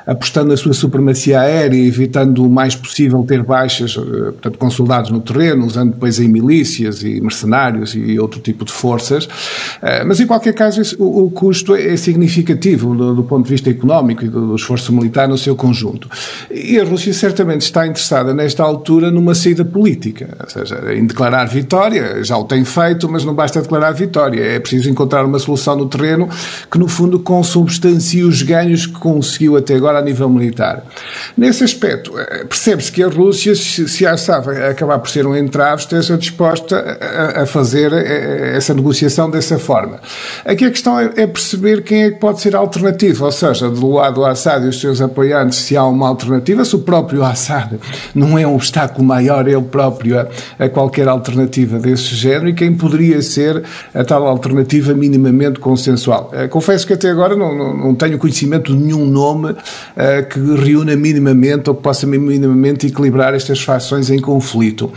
apostando 0.06 0.48
na 0.48 0.56
sua 0.56 0.72
supremacia 0.72 1.40
aérea, 1.40 1.76
evitando 1.76 2.44
o 2.44 2.50
mais 2.50 2.74
possível 2.74 3.22
ter 3.26 3.42
baixas, 3.42 3.96
eh, 3.96 4.00
portanto, 4.00 4.58
com 4.58 4.70
soldados 4.70 5.10
no 5.10 5.20
terreno, 5.20 5.66
usando 5.66 5.92
depois 5.92 6.18
em 6.18 6.28
milícias 6.28 7.02
e 7.02 7.20
mercenários 7.20 7.94
e 7.94 8.18
outro 8.18 8.40
tipo 8.40 8.64
de 8.64 8.72
forças. 8.72 9.28
Eh, 9.82 10.04
mas, 10.04 10.20
em 10.20 10.26
qualquer 10.26 10.54
caso, 10.54 10.82
o, 10.98 11.30
custo 11.30 11.74
é 11.74 11.96
significativo 11.96 12.94
do, 12.94 13.14
do 13.14 13.24
ponto 13.24 13.44
de 13.44 13.50
vista 13.50 13.70
económico 13.70 14.24
e 14.24 14.28
do, 14.28 14.48
do 14.48 14.56
esforço 14.56 14.92
militar 14.92 15.28
no 15.28 15.36
seu 15.36 15.54
conjunto. 15.54 16.08
E 16.50 16.78
a 16.78 16.84
Rússia 16.84 17.12
certamente 17.12 17.62
está 17.62 17.86
interessada, 17.86 18.32
nesta 18.32 18.62
altura, 18.62 19.10
numa 19.10 19.34
saída 19.34 19.64
política, 19.64 20.36
ou 20.42 20.48
seja, 20.48 20.94
em 20.94 21.04
declarar 21.06 21.46
vitória, 21.46 22.22
já 22.24 22.36
o 22.36 22.44
tem 22.44 22.64
feito, 22.64 23.08
mas 23.08 23.24
não 23.26 23.34
basta 23.34 23.60
declarar 23.60 23.92
vitória, 23.92 24.42
é 24.42 24.58
preciso 24.58 24.88
encontrar 24.88 25.24
uma 25.24 25.38
solução 25.38 25.76
no 25.76 25.86
terreno 25.86 26.28
que, 26.70 26.78
no 26.78 26.88
fundo, 26.88 27.18
consubstancie 27.20 28.24
os 28.24 28.42
ganhos 28.42 28.86
que 28.86 28.94
conseguiu 28.94 29.56
até 29.56 29.74
agora 29.74 29.98
a 29.98 30.02
nível 30.02 30.28
militar. 30.28 30.84
Nesse 31.36 31.64
aspecto, 31.64 32.18
eh, 32.18 32.44
percebe-se 32.44 32.90
que 32.90 33.02
a 33.02 33.08
Rússia, 33.08 33.54
se 33.54 34.06
a 34.06 34.12
Assad 34.12 34.48
acabar 34.70 34.98
por 34.98 35.08
ser 35.08 35.26
um 35.26 35.36
entrave, 35.36 35.82
esteja 35.82 36.16
disposta 36.16 36.98
a, 37.36 37.46
fazer 37.46 37.92
eh, 37.92 38.56
essa 38.56 38.74
negociação 38.74 39.30
dessa 39.30 39.58
forma. 39.58 40.00
Aqui 40.44 40.64
a 40.64 40.70
questão 40.70 40.98
é, 40.98 41.10
é 41.16 41.26
perceber 41.26 41.82
quem 41.82 42.04
é 42.04 42.10
que 42.10 42.18
pode 42.18 42.40
ser 42.40 42.56
a 42.56 42.58
alternativa, 42.58 43.24
ou 43.24 43.32
seja, 43.32 43.68
do 43.68 43.90
lado 43.90 44.16
do 44.16 44.24
Assad 44.24 44.64
e 44.64 44.68
os 44.68 44.80
seus 44.80 45.00
apoiantes, 45.00 45.58
se 45.58 45.76
há 45.76 45.84
uma 45.84 46.08
alternativa, 46.08 46.64
se 46.64 46.74
o 46.74 46.78
próprio 46.78 47.22
Assad 47.22 47.78
não 48.14 48.38
é 48.38 48.46
um 48.46 48.54
obstáculo 48.54 49.04
maior 49.04 49.46
ele 49.46 49.62
próprio 49.62 50.26
a 50.58 50.68
qualquer 50.68 51.08
alternativa 51.08 51.78
desse 51.78 52.14
género 52.14 52.48
e 52.48 52.54
quem 52.54 52.74
poderia 52.74 53.15
ser 53.22 53.62
a 53.94 54.04
tal 54.04 54.26
alternativa 54.26 54.94
minimamente 54.94 55.58
consensual. 55.60 56.30
Eh, 56.32 56.48
confesso 56.48 56.86
que 56.86 56.92
até 56.92 57.10
agora 57.10 57.36
não, 57.36 57.56
não, 57.56 57.76
não 57.76 57.94
tenho 57.94 58.18
conhecimento 58.18 58.74
de 58.74 58.82
nenhum 58.82 59.06
nome 59.06 59.52
uh, 59.52 59.56
que 60.28 60.38
reúna 60.56 60.96
minimamente 60.96 61.68
ou 61.68 61.76
que 61.76 61.82
possa 61.82 62.06
minimamente 62.06 62.86
equilibrar 62.86 63.34
estas 63.34 63.60
fações 63.60 64.10
em 64.10 64.20
conflito. 64.20 64.92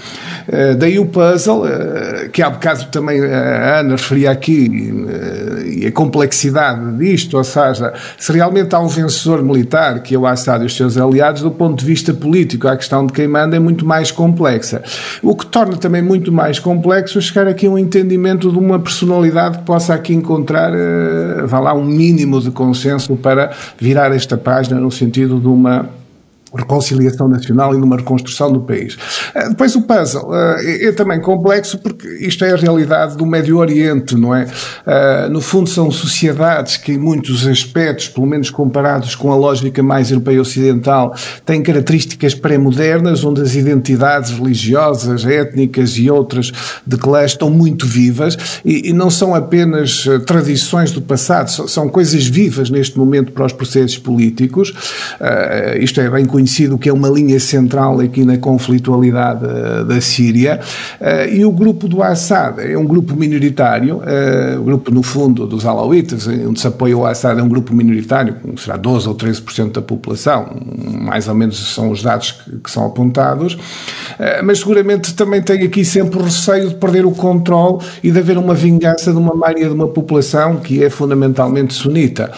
Uh, 0.47 0.75
daí 0.77 0.99
o 0.99 1.05
puzzle, 1.05 1.63
uh, 1.63 2.29
que 2.31 2.41
há 2.41 2.49
bocado 2.49 2.85
também 2.85 3.21
a 3.23 3.79
Ana 3.79 3.91
referia 3.91 4.31
aqui, 4.31 4.93
e 5.65 5.85
a 5.85 5.91
complexidade 5.91 6.97
disto, 6.97 7.37
ou 7.37 7.43
seja, 7.43 7.93
se 8.17 8.31
realmente 8.31 8.75
há 8.75 8.79
um 8.79 8.87
vencedor 8.87 9.43
militar, 9.43 10.01
que 10.01 10.15
é 10.15 10.17
o 10.17 10.25
Assad 10.25 10.63
e 10.63 10.65
os 10.65 10.75
seus 10.75 10.97
aliados, 10.97 11.41
do 11.41 11.51
ponto 11.51 11.79
de 11.79 11.85
vista 11.85 12.13
político, 12.13 12.67
a 12.67 12.75
questão 12.75 13.05
de 13.05 13.13
quem 13.13 13.27
manda 13.27 13.55
é 13.55 13.59
muito 13.59 13.85
mais 13.85 14.11
complexa. 14.11 14.81
O 15.21 15.35
que 15.35 15.45
torna 15.45 15.77
também 15.77 16.01
muito 16.01 16.31
mais 16.31 16.59
complexo 16.59 17.21
chegar 17.21 17.47
aqui 17.47 17.67
a 17.67 17.69
um 17.69 17.77
entendimento 17.77 18.08
de 18.51 18.57
uma 18.57 18.79
personalidade 18.79 19.59
que 19.59 19.63
possa 19.65 19.93
aqui 19.93 20.13
encontrar, 20.13 20.71
uh, 20.71 21.47
vá 21.47 21.59
lá, 21.59 21.73
um 21.73 21.85
mínimo 21.85 22.39
de 22.41 22.51
consenso 22.51 23.15
para 23.15 23.51
virar 23.77 24.13
esta 24.15 24.37
página 24.37 24.79
no 24.79 24.91
sentido 24.91 25.39
de 25.39 25.47
uma 25.47 25.98
reconciliação 26.55 27.27
nacional 27.27 27.73
e 27.75 27.77
numa 27.77 27.97
reconstrução 27.97 28.51
do 28.51 28.61
país. 28.61 28.97
Eh, 29.35 29.49
depois 29.49 29.75
o 29.75 29.81
puzzle 29.81 30.29
eh, 30.33 30.87
é, 30.87 30.91
também 30.91 31.21
complexo 31.21 31.77
porque 31.77 32.07
isto 32.19 32.43
é 32.43 32.51
a 32.51 32.55
realidade 32.55 33.15
do 33.15 33.25
Médio 33.25 33.57
Oriente, 33.57 34.15
não 34.15 34.33
é? 34.33 34.47
Eh, 34.85 35.29
no 35.29 35.41
fundo 35.41 35.69
são 35.69 35.91
sociedades 35.91 36.77
que 36.77 36.93
em 36.93 36.97
muitos 36.97 37.45
aspectos, 37.47 38.07
pelo 38.07 38.25
menos 38.25 38.49
comparados 38.49 39.15
com 39.15 39.31
a 39.31 39.35
lógica 39.35 39.83
mais 39.83 40.09
europeia 40.09 40.41
ocidental, 40.41 41.15
têm 41.45 41.61
características 41.61 42.33
pré-modernas 42.33 43.23
onde 43.23 43.41
as 43.41 43.55
identidades 43.55 44.31
religiosas, 44.31 45.25
étnicas 45.25 45.97
e 45.97 46.09
outras 46.09 46.51
de 46.85 46.97
clã 46.97 47.23
estão 47.23 47.49
muito 47.49 47.85
vivas 47.85 48.37
e, 48.65 48.91
não 48.93 49.09
são 49.09 49.35
apenas 49.35 50.05
tradições 50.25 50.91
do 50.91 51.01
passado, 51.01 51.49
são 51.49 51.87
coisas 51.87 52.25
vivas 52.25 52.69
neste 52.69 52.97
momento 52.97 53.31
para 53.31 53.45
os 53.45 53.53
processos 53.53 53.97
políticos. 53.97 54.73
Isto 55.79 56.01
é 56.01 56.09
bem 56.09 56.25
conhecido 56.25 56.38
conhecido 56.39 56.77
que 56.77 56.87
é 56.87 56.93
uma 56.93 57.09
linha 57.09 57.39
central 57.39 57.99
aqui 57.99 58.23
na 58.23 58.37
conflitualidade 58.37 59.43
uh, 59.45 59.83
da 59.83 59.99
Síria, 59.99 60.59
uh, 61.01 61.29
e 61.29 61.43
o 61.43 61.51
grupo 61.51 61.87
do 61.87 62.01
Assad 62.01 62.59
é 62.59 62.77
um 62.77 62.85
grupo 62.85 63.13
minoritário, 63.13 63.97
uh, 63.97 64.59
o 64.59 64.63
grupo, 64.63 64.91
no 64.91 65.03
fundo, 65.03 65.45
dos 65.45 65.65
alauítas, 65.65 66.27
onde 66.27 66.59
se 66.59 66.67
apoia 66.67 66.97
o 66.97 67.05
Assad, 67.05 67.37
é 67.37 67.43
um 67.43 67.49
grupo 67.49 67.75
minoritário, 67.75 68.35
será 68.57 68.77
12 68.77 69.09
ou 69.09 69.15
13% 69.15 69.73
da 69.73 69.81
população, 69.81 70.47
mais 71.01 71.27
ou 71.27 71.35
menos 71.35 71.73
são 71.73 71.91
os 71.91 72.01
dados 72.01 72.31
que, 72.31 72.57
que 72.59 72.71
são 72.71 72.85
apontados, 72.85 73.57
mas 74.43 74.59
seguramente 74.59 75.13
também 75.13 75.41
tem 75.41 75.63
aqui 75.63 75.83
sempre 75.83 76.19
o 76.19 76.23
receio 76.23 76.69
de 76.69 76.75
perder 76.75 77.05
o 77.05 77.11
controle 77.11 77.83
e 78.03 78.11
de 78.11 78.19
haver 78.19 78.37
uma 78.37 78.53
vingança 78.53 79.11
de 79.11 79.17
uma 79.17 79.33
maioria 79.33 79.67
de 79.67 79.73
uma 79.73 79.87
população 79.87 80.57
que 80.57 80.83
é 80.83 80.89
fundamentalmente 80.89 81.73
sunita. 81.73 82.31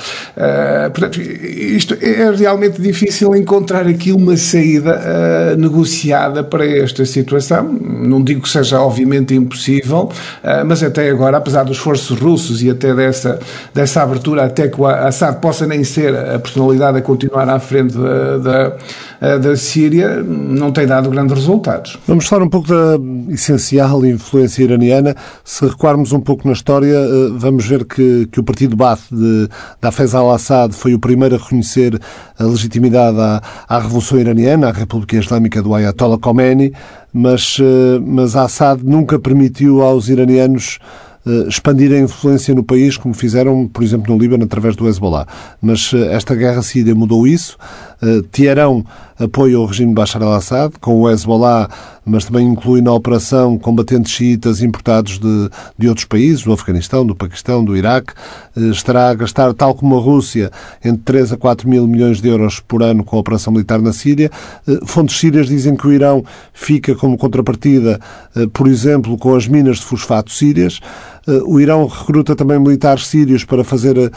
portanto, 0.94 1.20
isto 1.20 1.98
é 2.02 2.32
realmente 2.32 2.82
difícil 2.82 3.36
encontrar 3.36 3.88
aqui 3.92 4.12
uma 4.12 4.36
saída 4.36 5.00
uh, 5.00 5.58
negociada 5.58 6.44
para 6.44 6.66
esta 6.66 7.06
situação. 7.06 7.64
Não 7.72 8.24
digo 8.24 8.42
que 8.42 8.50
seja 8.50 8.80
obviamente 8.80 9.36
impossível, 9.36 10.10
uh, 10.44 10.66
mas 10.66 10.82
até 10.84 11.10
agora, 11.10 11.38
apesar 11.38 11.64
dos 11.64 11.78
esforços 11.78 12.20
russos 12.20 12.64
e 12.64 12.70
até 12.70 12.94
dessa, 12.94 13.40
dessa 13.74 14.02
abertura, 14.02 14.46
até 14.46 14.68
que 14.68 14.80
o 14.80 14.86
Assad 14.86 15.40
possa 15.40 15.68
nem 15.68 15.84
ser 15.84 16.16
a 16.16 16.40
personalidade 16.40 16.98
a 16.98 17.02
continuar 17.02 17.48
à 17.50 17.60
frente 17.60 17.98
da, 17.98 18.38
da, 18.38 18.78
eh, 19.22 19.40
da 19.40 19.56
Síria, 19.56 20.24
não 20.24 20.72
tem 20.72 20.88
dado 20.88 21.10
grandes 21.10 21.36
resultados. 21.36 21.98
Vamos 22.08 22.26
falar 22.26 22.44
um 22.44 22.50
pouco 22.50 22.68
da 22.68 22.98
essencial 23.30 24.06
influência 24.06 24.64
iraniana. 24.64 25.16
Se 25.44 25.66
recuarmos 25.66 26.12
um 26.12 26.20
pouco 26.20 26.48
na 26.48 26.54
história, 26.54 26.98
vamos 27.38 27.66
ver 27.66 27.86
que, 27.86 28.28
que 28.32 28.40
o 28.40 28.44
partido 28.44 28.76
Baath 28.76 29.02
de, 29.12 29.48
de 29.48 30.16
al-Assad 30.16 30.74
foi 30.74 30.94
o 30.94 31.00
primeiro 31.00 31.36
a 31.36 31.38
reconhecer 31.38 32.00
a 32.38 32.44
legitimidade 32.44 33.20
à, 33.20 33.42
à 33.68 33.80
Revolução 33.82 34.20
Iraniana, 34.20 34.70
à 34.70 34.72
República 34.72 35.18
Islâmica 35.18 35.62
do 35.62 35.74
Ayatollah 35.74 36.18
Khomeini, 36.18 36.74
mas, 37.14 37.58
eh, 37.60 38.00
mas 38.00 38.36
Assad 38.36 38.82
nunca 38.84 39.20
permitiu 39.20 39.82
aos 39.82 40.10
iranianos 40.10 40.80
eh, 41.26 41.48
expandir 41.48 41.92
a 41.92 42.00
influência 42.00 42.56
no 42.56 42.64
país, 42.64 42.98
como 42.98 43.14
fizeram, 43.14 43.68
por 43.68 43.84
exemplo, 43.84 44.14
no 44.14 44.22
Líbano, 44.22 44.46
através 44.46 44.76
do 44.76 44.88
Hezbollah. 44.88 45.28
Mas 45.62 45.92
eh, 45.94 46.16
esta 46.16 46.36
guerra 46.36 46.62
síria 46.62 46.96
mudou 46.96 47.28
isso. 47.28 47.58
Teherão 48.32 48.84
apoia 49.24 49.60
o 49.60 49.66
regime 49.66 49.90
de 49.90 49.96
Bashar 49.96 50.24
al-Assad, 50.24 50.74
com 50.80 51.02
o 51.02 51.10
Hezbollah, 51.10 51.70
mas 52.06 52.26
também 52.26 52.48
inclui 52.48 52.82
na 52.82 52.92
operação 52.92 53.58
combatentes 53.58 54.12
xiitas 54.12 54.62
importados 54.62 55.20
de, 55.20 55.50
de 55.78 55.88
outros 55.88 56.06
países, 56.06 56.44
do 56.44 56.52
Afeganistão, 56.52 57.06
do 57.06 57.16
Paquistão, 57.16 57.64
do 57.64 57.78
Iraque. 57.78 58.14
Eh, 58.58 58.70
estará 58.70 59.10
a 59.10 59.14
gastar, 59.14 59.54
tal 59.54 59.76
como 59.76 59.98
a 59.98 60.02
Rússia, 60.02 60.52
entre 60.84 61.04
3 61.04 61.34
a 61.34 61.38
4 61.38 61.70
mil 61.70 61.88
milhões 61.88 62.20
de 62.20 62.30
euros 62.30 62.60
por 62.60 62.82
ano 62.82 63.04
com 63.04 63.18
a 63.18 63.20
operação 63.20 63.54
militar 63.54 63.80
na 63.80 63.94
Síria. 63.94 64.32
Eh, 64.68 64.80
fontes 64.86 65.20
sírias 65.20 65.48
dizem 65.48 65.76
que 65.76 65.88
o 65.88 65.94
Irão 65.94 66.24
fica 66.54 66.96
como 66.96 67.18
contrapartida, 67.18 68.00
eh, 68.36 68.48
por 68.52 68.68
exemplo, 68.68 69.18
com 69.18 69.36
as 69.36 69.48
minas 69.48 69.78
de 69.78 69.84
fosfato 69.84 70.32
sírias. 70.32 70.80
O 71.46 71.60
Irão 71.60 71.86
recruta 71.86 72.36
também 72.36 72.60
militares 72.60 73.08
sírios 73.08 73.44
para 73.44 73.64
fazer, 73.64 74.12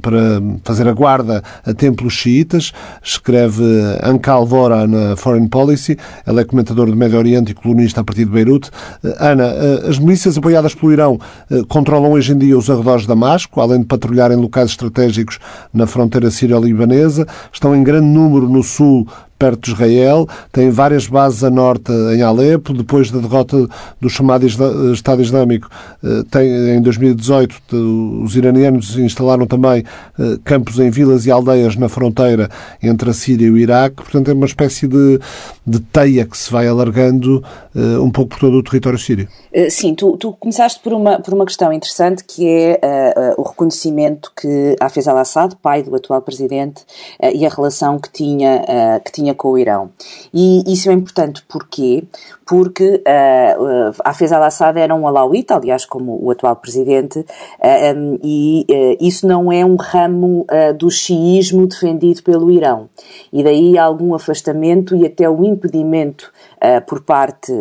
para 0.00 0.42
fazer 0.64 0.88
a 0.88 0.92
guarda 0.92 1.42
a 1.64 1.74
templos 1.74 2.14
xiitas. 2.14 2.72
Escreve 3.02 3.62
Ankal 4.02 4.46
Vora 4.46 4.86
na 4.86 5.16
Foreign 5.16 5.48
Policy. 5.48 5.96
Ela 6.26 6.40
é 6.40 6.44
comentadora 6.44 6.90
do 6.90 6.96
Médio 6.96 7.18
Oriente 7.18 7.52
e 7.52 7.54
colunista 7.54 8.00
a 8.00 8.04
partir 8.04 8.24
de 8.24 8.30
Beirute. 8.30 8.70
Eh, 9.02 9.16
Ana, 9.18 9.44
eh, 9.44 9.88
as 9.88 9.98
milícias 9.98 10.36
apoiadas 10.36 10.74
pelo 10.74 10.92
Irão 10.92 11.18
eh, 11.50 11.62
controlam 11.68 12.12
hoje 12.12 12.32
em 12.32 12.38
dia 12.38 12.56
os 12.56 12.70
arredores 12.70 13.02
de 13.02 13.08
Damasco, 13.08 13.60
além 13.60 13.80
de 13.80 13.86
patrulharem 13.86 14.36
locais 14.36 14.70
estratégicos 14.70 15.38
na 15.72 15.86
fronteira 15.86 16.30
sírio-libanesa. 16.30 17.26
Estão 17.52 17.74
em 17.74 17.82
grande 17.82 18.06
número 18.06 18.48
no 18.48 18.62
sul 18.62 19.06
perto 19.42 19.64
de 19.64 19.72
Israel, 19.72 20.28
tem 20.52 20.70
várias 20.70 21.08
bases 21.08 21.42
a 21.42 21.50
norte 21.50 21.90
em 22.14 22.22
Alepo, 22.22 22.72
depois 22.72 23.10
da 23.10 23.18
derrota 23.18 23.66
do 24.00 24.08
chamado 24.08 24.46
Estado 24.46 25.20
Islâmico, 25.20 25.68
eh, 26.04 26.22
tem, 26.30 26.76
em 26.76 26.80
2018 26.80 28.22
os 28.22 28.36
iranianos 28.36 28.96
instalaram 28.96 29.44
também 29.44 29.82
eh, 30.16 30.38
campos 30.44 30.78
em 30.78 30.90
vilas 30.90 31.26
e 31.26 31.32
aldeias 31.32 31.74
na 31.74 31.88
fronteira 31.88 32.48
entre 32.80 33.10
a 33.10 33.12
Síria 33.12 33.48
e 33.48 33.50
o 33.50 33.58
Iraque, 33.58 33.96
portanto 33.96 34.30
é 34.30 34.32
uma 34.32 34.46
espécie 34.46 34.86
de, 34.86 35.18
de 35.66 35.80
teia 35.80 36.24
que 36.24 36.38
se 36.38 36.52
vai 36.52 36.68
alargando 36.68 37.42
eh, 37.74 37.98
um 37.98 38.12
pouco 38.12 38.30
por 38.30 38.38
todo 38.38 38.58
o 38.58 38.62
território 38.62 38.98
sírio. 38.98 39.26
Sim, 39.70 39.94
tu, 39.94 40.16
tu 40.16 40.32
começaste 40.32 40.80
por 40.82 40.92
uma, 40.92 41.18
por 41.18 41.34
uma 41.34 41.44
questão 41.44 41.72
interessante 41.72 42.24
que 42.24 42.46
é 42.46 42.80
uh, 43.36 43.40
o 43.40 43.44
reconhecimento 43.44 44.32
que 44.34 44.76
Hafez 44.80 45.06
al-Assad, 45.06 45.56
pai 45.56 45.82
do 45.82 45.94
atual 45.94 46.22
presidente, 46.22 46.82
uh, 47.20 47.30
e 47.34 47.44
a 47.44 47.50
relação 47.50 47.98
que 47.98 48.10
tinha, 48.10 49.00
que 49.04 49.12
tinha 49.12 49.31
com 49.34 49.52
o 49.52 49.58
Irão. 49.58 49.90
E 50.32 50.72
isso 50.72 50.90
é 50.90 50.92
importante 50.92 51.42
porquê? 51.48 52.04
Porque 52.46 53.02
uh, 53.06 53.94
Hafez 54.04 54.32
al-Assad 54.32 54.78
era 54.78 54.94
um 54.94 55.06
alauíta, 55.06 55.56
aliás, 55.56 55.84
como 55.84 56.18
o 56.22 56.30
atual 56.30 56.56
presidente, 56.56 57.20
uh, 57.20 57.96
um, 57.96 58.18
e 58.22 58.66
uh, 58.68 58.96
isso 59.00 59.26
não 59.26 59.50
é 59.50 59.64
um 59.64 59.76
ramo 59.76 60.46
do 60.78 60.90
xiismo 60.90 61.66
defendido 61.66 62.22
pelo 62.22 62.50
Irão. 62.50 62.88
E 63.32 63.42
daí 63.42 63.78
algum 63.78 64.14
afastamento 64.14 64.94
e 64.94 65.06
até 65.06 65.28
o 65.28 65.44
impedimento 65.44 66.32
por 66.86 67.02
parte 67.02 67.52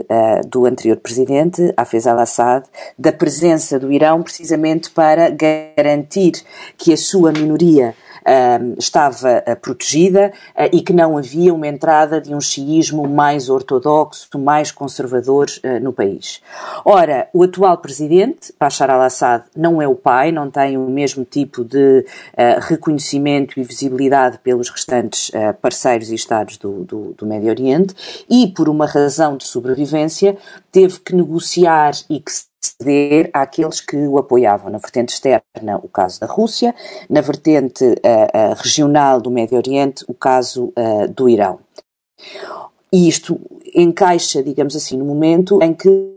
do 0.48 0.66
anterior 0.66 0.98
presidente, 0.98 1.74
Hafez 1.76 2.06
al-Assad, 2.06 2.66
da 2.98 3.12
presença 3.12 3.80
do 3.80 3.92
Irão 3.92 4.22
precisamente 4.22 4.92
para 4.92 5.30
garantir 5.30 6.34
que 6.78 6.94
a 6.94 6.98
sua 6.98 7.32
minoria 7.32 7.96
estava 8.78 9.44
uh, 9.48 9.56
protegida 9.60 10.32
uh, 10.56 10.70
e 10.76 10.82
que 10.82 10.94
não 10.94 11.18
havia 11.18 11.54
uma 11.54 11.68
entrada 11.68 12.22
de 12.22 12.34
um 12.34 12.42
xiismo 12.42 13.08
mais 13.08 13.50
ortodoxo, 13.50 14.28
mais 14.38 14.72
conservador 14.72 15.48
ah, 15.64 15.80
no 15.80 15.94
país. 15.94 16.42
Ora, 16.86 17.28
o 17.34 17.44
atual 17.44 17.78
presidente, 17.78 18.54
Bashar 18.60 18.90
al-Assad, 18.90 19.46
não 19.56 19.82
é 19.82 19.88
o 19.88 19.96
pai, 19.96 20.32
não 20.32 20.50
tem 20.50 20.78
o 20.78 20.88
mesmo 20.90 21.24
tipo 21.26 21.64
de 21.64 22.06
reconhecimento 22.68 23.60
e 23.60 23.64
visibilidade 23.64 24.40
pelos 24.40 24.70
restantes 24.70 25.32
parceiros 25.62 26.12
e 26.12 26.16
Estados 26.16 26.58
do, 26.58 26.84
do, 26.84 27.14
do 27.18 27.26
Médio 27.26 27.50
Oriente 27.50 27.94
e, 28.30 28.48
por 28.48 28.70
uma 28.70 28.86
razão 28.86 29.38
de 29.38 29.46
sobrevivência, 29.46 30.38
teve 30.72 31.00
que 31.00 31.16
negociar 31.16 31.94
e 32.10 32.20
que 32.20 32.32
ceder 32.64 33.30
àqueles 33.34 33.82
que 33.82 33.98
o 33.98 34.18
apoiavam. 34.18 34.72
Na 34.72 34.78
vertente 34.78 35.14
externa, 35.14 35.78
o 35.82 35.88
caso 35.88 36.20
da 36.20 36.28
Rússia, 36.28 36.76
na 37.10 37.22
vertente 37.22 37.84
uh, 37.84 38.56
regional 38.56 39.20
do 39.20 39.32
Médio 39.32 39.58
Oriente, 39.58 40.06
o 40.08 40.14
caso 40.14 40.72
uh, 40.78 41.08
do 41.08 41.28
Irão. 41.28 41.60
E 42.94 43.08
isto 43.08 43.40
encaixa, 43.74 44.44
digamos 44.44 44.76
assim, 44.76 44.98
no 44.98 45.06
momento 45.06 45.62
em 45.62 45.74
que 45.74 46.12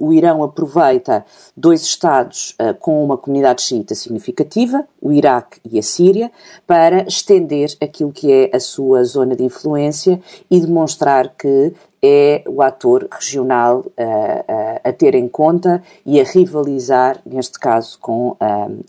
o 0.00 0.12
Irão 0.12 0.42
aproveita 0.42 1.24
dois 1.56 1.82
Estados 1.82 2.56
uh, 2.60 2.74
com 2.74 3.04
uma 3.04 3.16
comunidade 3.16 3.62
xiita 3.62 3.94
significativa, 3.94 4.86
o 5.00 5.12
Iraque 5.12 5.60
e 5.64 5.78
a 5.78 5.82
Síria, 5.82 6.32
para 6.66 7.06
estender 7.06 7.76
aquilo 7.80 8.12
que 8.12 8.32
é 8.32 8.50
a 8.54 8.60
sua 8.60 9.04
zona 9.04 9.36
de 9.36 9.44
influência 9.44 10.20
e 10.50 10.60
demonstrar 10.60 11.34
que 11.36 11.72
é 12.02 12.42
o 12.46 12.62
ator 12.62 13.08
regional 13.10 13.80
uh, 13.80 13.82
uh, 13.82 14.80
a 14.84 14.92
ter 14.92 15.14
em 15.14 15.28
conta 15.28 15.82
e 16.04 16.20
a 16.20 16.24
rivalizar, 16.24 17.18
neste 17.24 17.58
caso, 17.58 17.98
com 18.00 18.30
uh, 18.30 18.36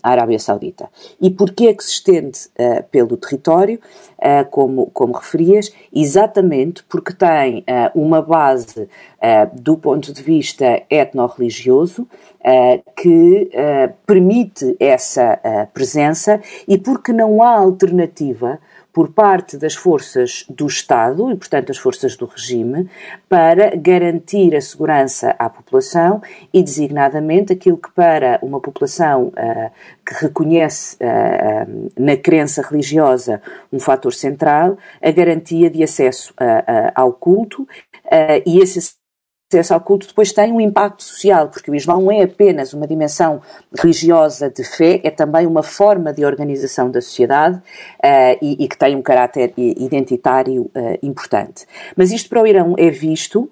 a 0.02 0.10
Arábia 0.10 0.38
Saudita. 0.38 0.88
E 1.20 1.30
porquê 1.30 1.68
é 1.68 1.74
que 1.74 1.82
se 1.82 1.92
estende 1.92 2.38
pelo 2.90 3.16
território, 3.16 3.80
como, 4.50 4.86
como 4.86 5.12
referias? 5.12 5.72
Exatamente 5.92 6.82
porque 6.84 7.12
tem 7.12 7.64
uma 7.94 8.20
base 8.22 8.88
do 9.52 9.76
ponto 9.76 10.12
de 10.12 10.22
vista 10.22 10.82
etno-religioso 10.90 12.06
que 12.96 13.50
permite 14.06 14.76
essa 14.78 15.38
presença 15.72 16.40
e 16.66 16.78
porque 16.78 17.12
não 17.12 17.42
há 17.42 17.56
alternativa 17.56 18.58
por 18.98 19.12
parte 19.12 19.56
das 19.56 19.76
forças 19.76 20.44
do 20.50 20.66
Estado 20.66 21.30
e, 21.30 21.36
portanto, 21.36 21.70
as 21.70 21.78
forças 21.78 22.16
do 22.16 22.26
regime, 22.26 22.90
para 23.28 23.76
garantir 23.76 24.56
a 24.56 24.60
segurança 24.60 25.36
à 25.38 25.48
população 25.48 26.20
e, 26.52 26.64
designadamente, 26.64 27.52
aquilo 27.52 27.76
que 27.76 27.92
para 27.92 28.40
uma 28.42 28.58
população 28.58 29.28
uh, 29.28 29.70
que 30.04 30.24
reconhece 30.24 30.96
uh, 30.96 31.92
na 31.96 32.16
crença 32.16 32.60
religiosa 32.60 33.40
um 33.72 33.78
fator 33.78 34.12
central, 34.12 34.76
a 35.00 35.10
garantia 35.12 35.70
de 35.70 35.80
acesso 35.84 36.32
uh, 36.32 36.90
ao 36.92 37.12
culto 37.12 37.68
e 38.44 38.58
esse 38.58 38.97
acesso 39.50 39.72
ao 39.72 39.80
culto 39.80 40.06
depois 40.06 40.30
tem 40.30 40.52
um 40.52 40.60
impacto 40.60 41.02
social, 41.02 41.48
porque 41.48 41.70
o 41.70 41.74
Islão 41.74 42.02
não 42.02 42.12
é 42.12 42.22
apenas 42.22 42.74
uma 42.74 42.86
dimensão 42.86 43.40
religiosa 43.74 44.50
de 44.50 44.62
fé, 44.62 45.00
é 45.02 45.10
também 45.10 45.46
uma 45.46 45.62
forma 45.62 46.12
de 46.12 46.24
organização 46.24 46.90
da 46.90 47.00
sociedade 47.00 47.56
uh, 47.56 48.38
e, 48.42 48.62
e, 48.64 48.68
que 48.68 48.76
tem 48.76 48.94
um 48.94 49.00
caráter 49.00 49.54
identitário 49.56 50.64
uh, 50.64 50.98
importante. 51.02 51.66
Mas 51.96 52.12
isto 52.12 52.28
para 52.28 52.42
o 52.42 52.46
Irão 52.46 52.74
é 52.76 52.90
visto 52.90 53.50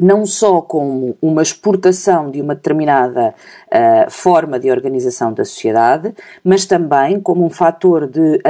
não 0.00 0.24
só 0.24 0.60
como 0.60 1.16
uma 1.20 1.42
exportação 1.42 2.30
de 2.30 2.40
uma 2.40 2.54
determinada 2.56 3.32
uh, 3.68 4.10
forma 4.10 4.58
de 4.58 4.72
organização 4.72 5.32
da 5.32 5.44
sociedade, 5.44 6.12
mas 6.42 6.66
também 6.66 7.20
como 7.20 7.44
um 7.44 7.50
fator 7.50 8.08
de 8.08 8.40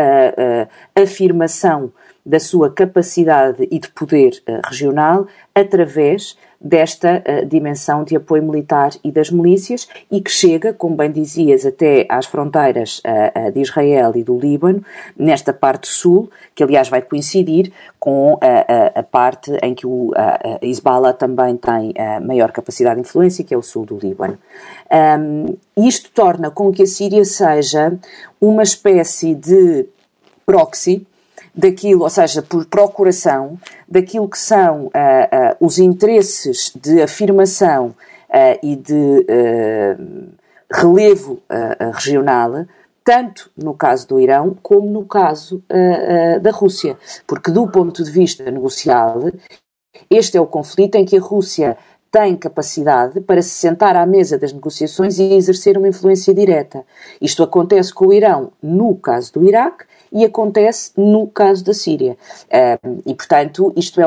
afirmação 0.95 1.93
da 2.25 2.39
sua 2.39 2.71
capacidade 2.71 3.67
e 3.71 3.79
de 3.79 3.89
poder 3.89 4.43
regional 4.65 5.27
através 5.55 6.37
desta 6.63 7.23
uh, 7.27 7.47
dimensão 7.47 8.05
de 8.05 8.15
apoio 8.15 8.43
militar 8.43 8.93
e 9.03 9.11
das 9.11 9.31
milícias 9.31 9.89
e 10.11 10.21
que 10.21 10.31
chega, 10.31 10.73
como 10.73 10.95
bem 10.95 11.11
dizias, 11.11 11.67
até 11.67 12.07
às 12.09 12.27
fronteiras 12.27 13.01
uh, 13.01 13.51
de 13.51 13.61
Israel 13.61 14.13
e 14.15 14.23
do 14.23 14.39
Líbano, 14.39 14.85
nesta 15.17 15.53
parte 15.53 15.89
sul, 15.89 16.31
que 16.55 16.63
aliás 16.63 16.89
vai 16.89 17.03
coincidir 17.03 17.73
com 17.99 18.39
a, 18.95 19.03
parte 19.03 19.53
em 19.63 19.75
que 19.75 19.87
o 19.87 20.13
Hezbollah 20.61 21.13
também 21.13 21.57
tem 21.57 21.95
maior 22.25 22.51
capacidade 22.51 22.97
de 22.97 23.09
influência, 23.09 23.45
que 23.45 23.55
é 23.55 23.57
o 23.57 23.63
sul 23.63 23.85
do 23.85 23.97
Líbano. 23.97 24.39
Isto 25.77 26.11
torna 26.13 26.51
com 26.51 26.73
que 26.73 26.83
a 26.83 26.87
Síria 26.87 27.25
seja 27.25 27.97
uma 28.41 28.63
espécie 28.63 29.35
de 29.35 29.87
proxy 30.45 31.07
daquilo, 31.55 32.03
ou 32.03 32.11
seja, 32.11 32.43
por 32.43 32.65
procuração 32.67 33.59
daquilo 33.89 34.29
que 34.29 34.39
são 34.39 34.87
uh, 34.87 34.89
uh, 34.89 35.57
os 35.61 35.79
interesses 35.79 36.73
de 36.75 37.03
afirmação 37.03 37.89
uh, 37.89 38.59
e 38.63 38.75
de 38.77 39.27
relevo 40.73 41.43
regional, 41.95 42.65
tanto 43.05 43.51
no 43.55 43.75
caso 43.75 44.09
do 44.09 44.19
Irão 44.19 44.57
como 44.63 44.89
no 44.89 45.05
caso 45.05 45.63
da 46.41 46.51
Rússia. 46.51 46.97
Porque, 47.27 47.51
do 47.51 47.69
ponto 47.69 48.03
de 48.03 48.11
vista 48.11 48.51
negocial, 48.51 49.21
este 50.09 50.39
é 50.39 50.41
o 50.41 50.47
conflito 50.47 50.95
em 50.95 51.05
que 51.05 51.19
a 51.19 51.21
Rússia 51.21 51.77
tem 52.11 52.35
capacidade 52.37 53.21
para 53.21 53.43
se 53.43 53.51
sentar 53.51 53.97
à 53.97 54.07
mesa 54.07 54.39
das 54.39 54.53
negociações 54.53 55.19
e 55.19 55.35
exercer 55.35 55.77
uma 55.77 55.89
influência 55.89 56.33
direta. 56.33 56.87
Isto 57.21 57.43
acontece 57.43 57.93
com 57.93 58.07
o 58.07 58.13
Irão 58.15 58.53
no 58.63 58.95
caso 58.97 59.35
do 59.35 59.45
Iraque 59.45 59.85
e 60.13 60.25
acontece 60.25 60.93
no 60.97 61.27
caso 61.27 61.65
da 61.65 61.75
Síria. 61.75 62.17
e, 63.07 63.15
portanto, 63.15 63.73
isto 63.77 64.01
é 64.01 64.07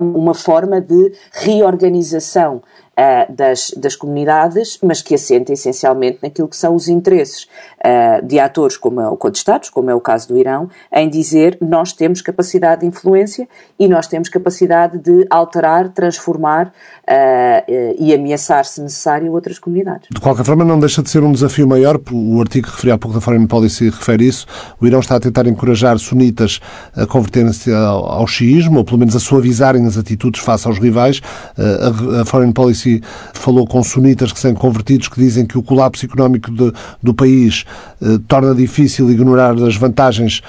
uma 0.00 0.34
forma 0.34 0.80
de 0.80 1.12
reorganização 1.32 2.56
uh, 3.00 3.32
das, 3.32 3.70
das 3.76 3.94
comunidades, 3.94 4.78
mas 4.82 5.02
que 5.02 5.14
assenta 5.14 5.52
essencialmente 5.52 6.18
naquilo 6.22 6.48
que 6.48 6.56
são 6.56 6.74
os 6.74 6.88
interesses 6.88 7.44
uh, 7.44 8.24
de 8.24 8.38
atores 8.38 8.76
como 8.76 9.00
é 9.00 9.08
o 9.08 9.18
Estados, 9.32 9.68
como 9.68 9.90
é 9.90 9.94
o 9.94 10.00
caso 10.00 10.28
do 10.28 10.38
Irão, 10.38 10.68
em 10.92 11.08
dizer 11.08 11.58
nós 11.60 11.92
temos 11.92 12.22
capacidade 12.22 12.80
de 12.80 12.86
influência 12.86 13.48
e 13.78 13.86
nós 13.86 14.06
temos 14.06 14.28
capacidade 14.28 14.98
de 14.98 15.26
alterar, 15.28 15.90
transformar 15.90 16.72
uh, 17.10 17.96
e 17.98 18.14
ameaçar, 18.14 18.64
se 18.64 18.80
necessário, 18.80 19.32
outras 19.32 19.58
comunidades. 19.58 20.08
De 20.10 20.20
qualquer 20.20 20.44
forma, 20.44 20.64
não 20.64 20.78
deixa 20.78 21.02
de 21.02 21.10
ser 21.10 21.22
um 21.22 21.32
desafio 21.32 21.66
maior, 21.66 22.00
o 22.12 22.40
artigo 22.40 22.68
que 22.68 22.72
referi 22.72 22.92
há 22.92 22.98
pouco 22.98 23.14
da 23.14 23.20
Foreign 23.20 23.46
Policy 23.46 23.90
refere 23.90 24.26
isso, 24.26 24.46
o 24.80 24.86
Irão 24.86 25.00
está 25.00 25.16
a 25.16 25.20
tentar 25.20 25.46
encorajar 25.46 25.98
sunitas 25.98 26.60
a 26.94 27.06
converterem-se 27.06 27.72
ao, 27.72 28.06
ao 28.06 28.26
xiismo, 28.26 28.78
ou 28.78 28.84
pelo 28.84 28.98
menos 28.98 29.16
a 29.16 29.20
suavizarem 29.20 29.86
as 29.86 29.96
atitudes 29.96 30.40
face 30.40 30.66
aos 30.66 30.78
rivais. 30.78 31.20
A, 31.56 32.20
a 32.20 32.24
Foreign 32.24 32.52
Policy 32.52 33.02
falou 33.34 33.66
com 33.66 33.82
sunitas 33.82 34.32
que 34.32 34.38
são 34.38 34.54
convertidos 34.54 35.08
que 35.08 35.20
dizem 35.20 35.46
que 35.46 35.58
o 35.58 35.62
colapso 35.62 36.04
económico 36.04 36.50
de, 36.50 36.72
do 37.02 37.14
país 37.14 37.64
eh, 38.00 38.18
torna 38.28 38.54
difícil 38.54 39.10
ignorar 39.10 39.54
as 39.62 39.76
vantagens 39.76 40.42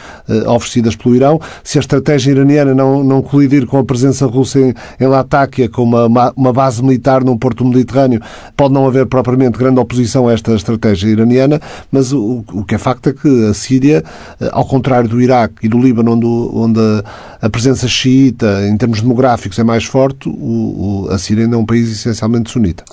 oferecidas 0.48 0.96
pelo 0.96 1.16
Irão. 1.16 1.40
Se 1.64 1.78
a 1.78 1.82
estratégia 1.82 2.32
iraniana 2.32 2.74
não, 2.74 3.04
não 3.04 3.22
colidir 3.22 3.66
com 3.66 3.78
a 3.78 3.84
presença 3.84 4.26
russa 4.26 4.60
em, 4.60 4.74
em 5.00 5.08
Latáquia, 5.08 5.70
com 5.70 5.84
uma, 5.84 6.34
uma 6.36 6.51
base 6.54 6.84
militar 6.84 7.24
num 7.24 7.38
porto 7.38 7.66
mediterrâneo, 7.66 8.22
pode 8.56 8.74
não 8.74 8.86
haver 8.88 9.06
propriamente 9.06 9.58
grande 9.58 9.80
oposição 9.80 10.28
a 10.28 10.34
esta 10.34 10.54
estratégia 10.54 11.10
iraniana, 11.10 11.62
mas 11.92 12.12
o, 12.12 12.44
o 12.52 12.64
que 12.64 12.76
é 12.76 12.78
facto 12.78 13.10
é 13.10 13.14
que 13.14 13.46
a 13.46 13.54
Síria, 13.54 14.04
eh, 14.40 14.50
ao 14.52 14.66
contrário 14.66 15.10
do 15.10 15.22
Iraque 15.22 15.56
e 15.64 15.70
do 15.70 15.80
Líbano, 15.80 16.14
onde, 16.14 16.26
onde 16.26 17.04
a, 17.42 17.50
presença 17.50 17.88
xiita, 17.88 18.68
em 18.68 18.78
termos 18.78 19.02
demográficos, 19.02 19.58
é 19.60 19.64
mais 19.64 19.84
forte, 19.84 20.28
o, 20.28 21.06
o, 21.06 21.10
a 21.10 21.18
Síria 21.18 21.44
ainda 21.44 21.56
é 21.56 21.60
um 21.60 21.66
país 21.66 21.92
essencialmente 21.92 22.52
sunita. 22.52 22.84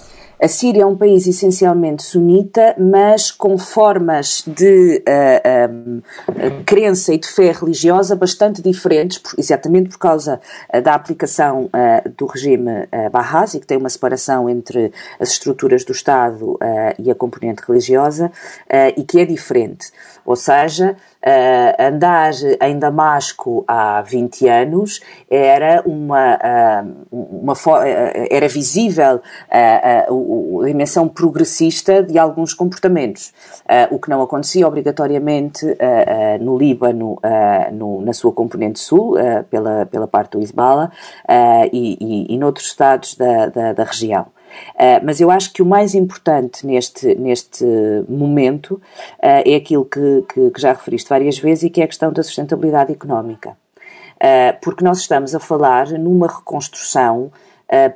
A 0.40 0.46
Síria 0.46 0.82
é 0.82 0.86
um 0.86 0.96
país 0.96 1.26
essencialmente 1.26 2.04
sunita, 2.04 2.76
mas 2.78 3.32
com 3.32 3.58
formas 3.58 4.44
de 4.46 5.02
uh, 5.04 5.98
uh, 5.98 6.64
crença 6.64 7.12
e 7.12 7.18
de 7.18 7.26
fé 7.26 7.50
religiosa 7.50 8.14
bastante 8.14 8.62
diferentes, 8.62 9.20
exatamente 9.36 9.88
por 9.88 9.98
causa 9.98 10.40
da 10.84 10.94
aplicação 10.94 11.64
uh, 11.64 12.08
do 12.16 12.26
regime 12.26 12.70
uh, 12.70 13.10
Bahá'í, 13.10 13.58
que 13.58 13.66
tem 13.66 13.78
uma 13.78 13.88
separação 13.88 14.48
entre 14.48 14.92
as 15.18 15.30
estruturas 15.30 15.84
do 15.84 15.90
Estado 15.90 16.56
e 16.98 17.10
a 17.10 17.14
componente 17.14 17.62
religiosa, 17.66 18.30
e 18.96 19.02
que 19.02 19.20
é 19.20 19.24
diferente. 19.24 19.90
Ou 20.24 20.36
seja, 20.36 20.96
Uh, 21.28 21.76
andar 21.78 22.32
em 22.62 22.78
Damasco 22.78 23.62
há 23.68 24.00
20 24.00 24.48
anos 24.48 25.00
era 25.28 25.82
uma, 25.84 26.36
uh, 26.36 27.06
uma 27.10 27.52
era 28.30 28.48
visível 28.48 29.20
a, 29.50 30.06
a, 30.06 30.64
dimensão 30.64 31.06
progressista 31.06 32.02
de 32.02 32.18
alguns 32.18 32.54
comportamentos, 32.54 33.34
o 33.90 33.98
que 33.98 34.08
não 34.08 34.22
acontecia 34.22 34.66
obrigatoriamente 34.66 35.66
no 36.40 36.56
Líbano, 36.56 37.18
no, 37.72 38.00
na 38.00 38.12
sua 38.12 38.32
componente 38.32 38.78
sul, 38.78 39.16
pela, 39.50 39.86
pela 39.86 40.06
parte 40.06 40.32
do 40.32 40.42
Hezbollah, 40.42 40.90
e, 41.72 41.98
e, 42.00 42.34
e 42.34 42.38
noutros 42.38 42.66
estados 42.66 43.14
da, 43.14 43.46
da, 43.46 43.72
da 43.72 43.84
região. 43.84 44.26
Uh, 44.74 45.04
mas 45.04 45.20
eu 45.20 45.30
acho 45.30 45.52
que 45.52 45.62
o 45.62 45.66
mais 45.66 45.94
importante 45.94 46.66
neste, 46.66 47.14
neste 47.14 47.64
momento 48.08 48.74
uh, 48.74 48.80
é 49.20 49.56
aquilo 49.56 49.84
que, 49.84 50.24
que, 50.32 50.50
que, 50.50 50.60
já 50.60 50.72
referiste 50.72 51.08
várias 51.08 51.38
vezes 51.38 51.64
e 51.64 51.70
que 51.70 51.80
é 51.80 51.84
a 51.84 51.88
questão 51.88 52.12
da 52.12 52.22
sustentabilidade 52.22 52.92
económica. 52.92 53.56
Uh, 54.16 54.58
porque 54.62 54.84
nós 54.84 54.98
estamos 54.98 55.34
a 55.34 55.40
falar 55.40 55.88
numa 55.92 56.26
reconstrução 56.26 57.30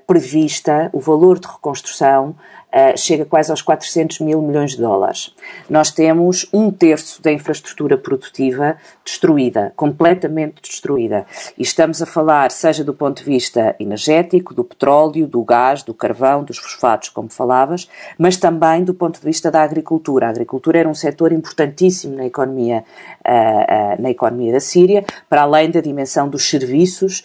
prevista, 0.06 0.90
o 0.92 1.00
valor 1.00 1.38
de 1.38 1.46
reconstrução 1.46 2.36
uh, 2.72 2.96
chega 2.96 3.24
quase 3.24 3.50
aos 3.50 3.60
400 3.62 4.20
mil 4.20 4.40
milhões 4.40 4.72
de 4.72 4.78
dólares. 4.78 5.34
Nós 5.68 5.90
temos 5.90 6.48
um 6.52 6.70
terço 6.70 7.22
da 7.22 7.30
infraestrutura 7.30 7.98
produtiva 7.98 8.76
destruída, 9.04 9.72
completamente 9.76 10.62
destruída. 10.62 11.26
E 11.58 11.62
estamos 11.62 12.00
a 12.00 12.06
falar, 12.06 12.50
seja 12.50 12.82
do 12.82 12.94
ponto 12.94 13.18
de 13.18 13.24
vista 13.24 13.76
energético, 13.78 14.54
do 14.54 14.64
petróleo, 14.64 15.26
do 15.26 15.42
gás, 15.44 15.82
do 15.82 15.92
carvão, 15.92 16.42
dos 16.42 16.58
fosfatos, 16.58 17.08
como 17.10 17.28
falavas, 17.28 17.88
mas 18.18 18.36
também 18.36 18.82
do 18.84 18.94
ponto 18.94 19.20
de 19.20 19.26
vista 19.26 19.50
da 19.50 19.62
agricultura. 19.62 20.26
A 20.26 20.30
agricultura 20.30 20.78
era 20.78 20.88
um 20.88 20.94
setor 20.94 21.32
importantíssimo 21.32 22.16
na 22.16 22.26
economia, 22.26 22.84
uh, 23.20 24.00
na 24.00 24.10
economia 24.10 24.52
da 24.52 24.60
Síria, 24.60 25.04
para 25.28 25.42
além 25.42 25.70
da 25.70 25.80
dimensão 25.80 26.28
dos 26.28 26.48
serviços 26.48 27.24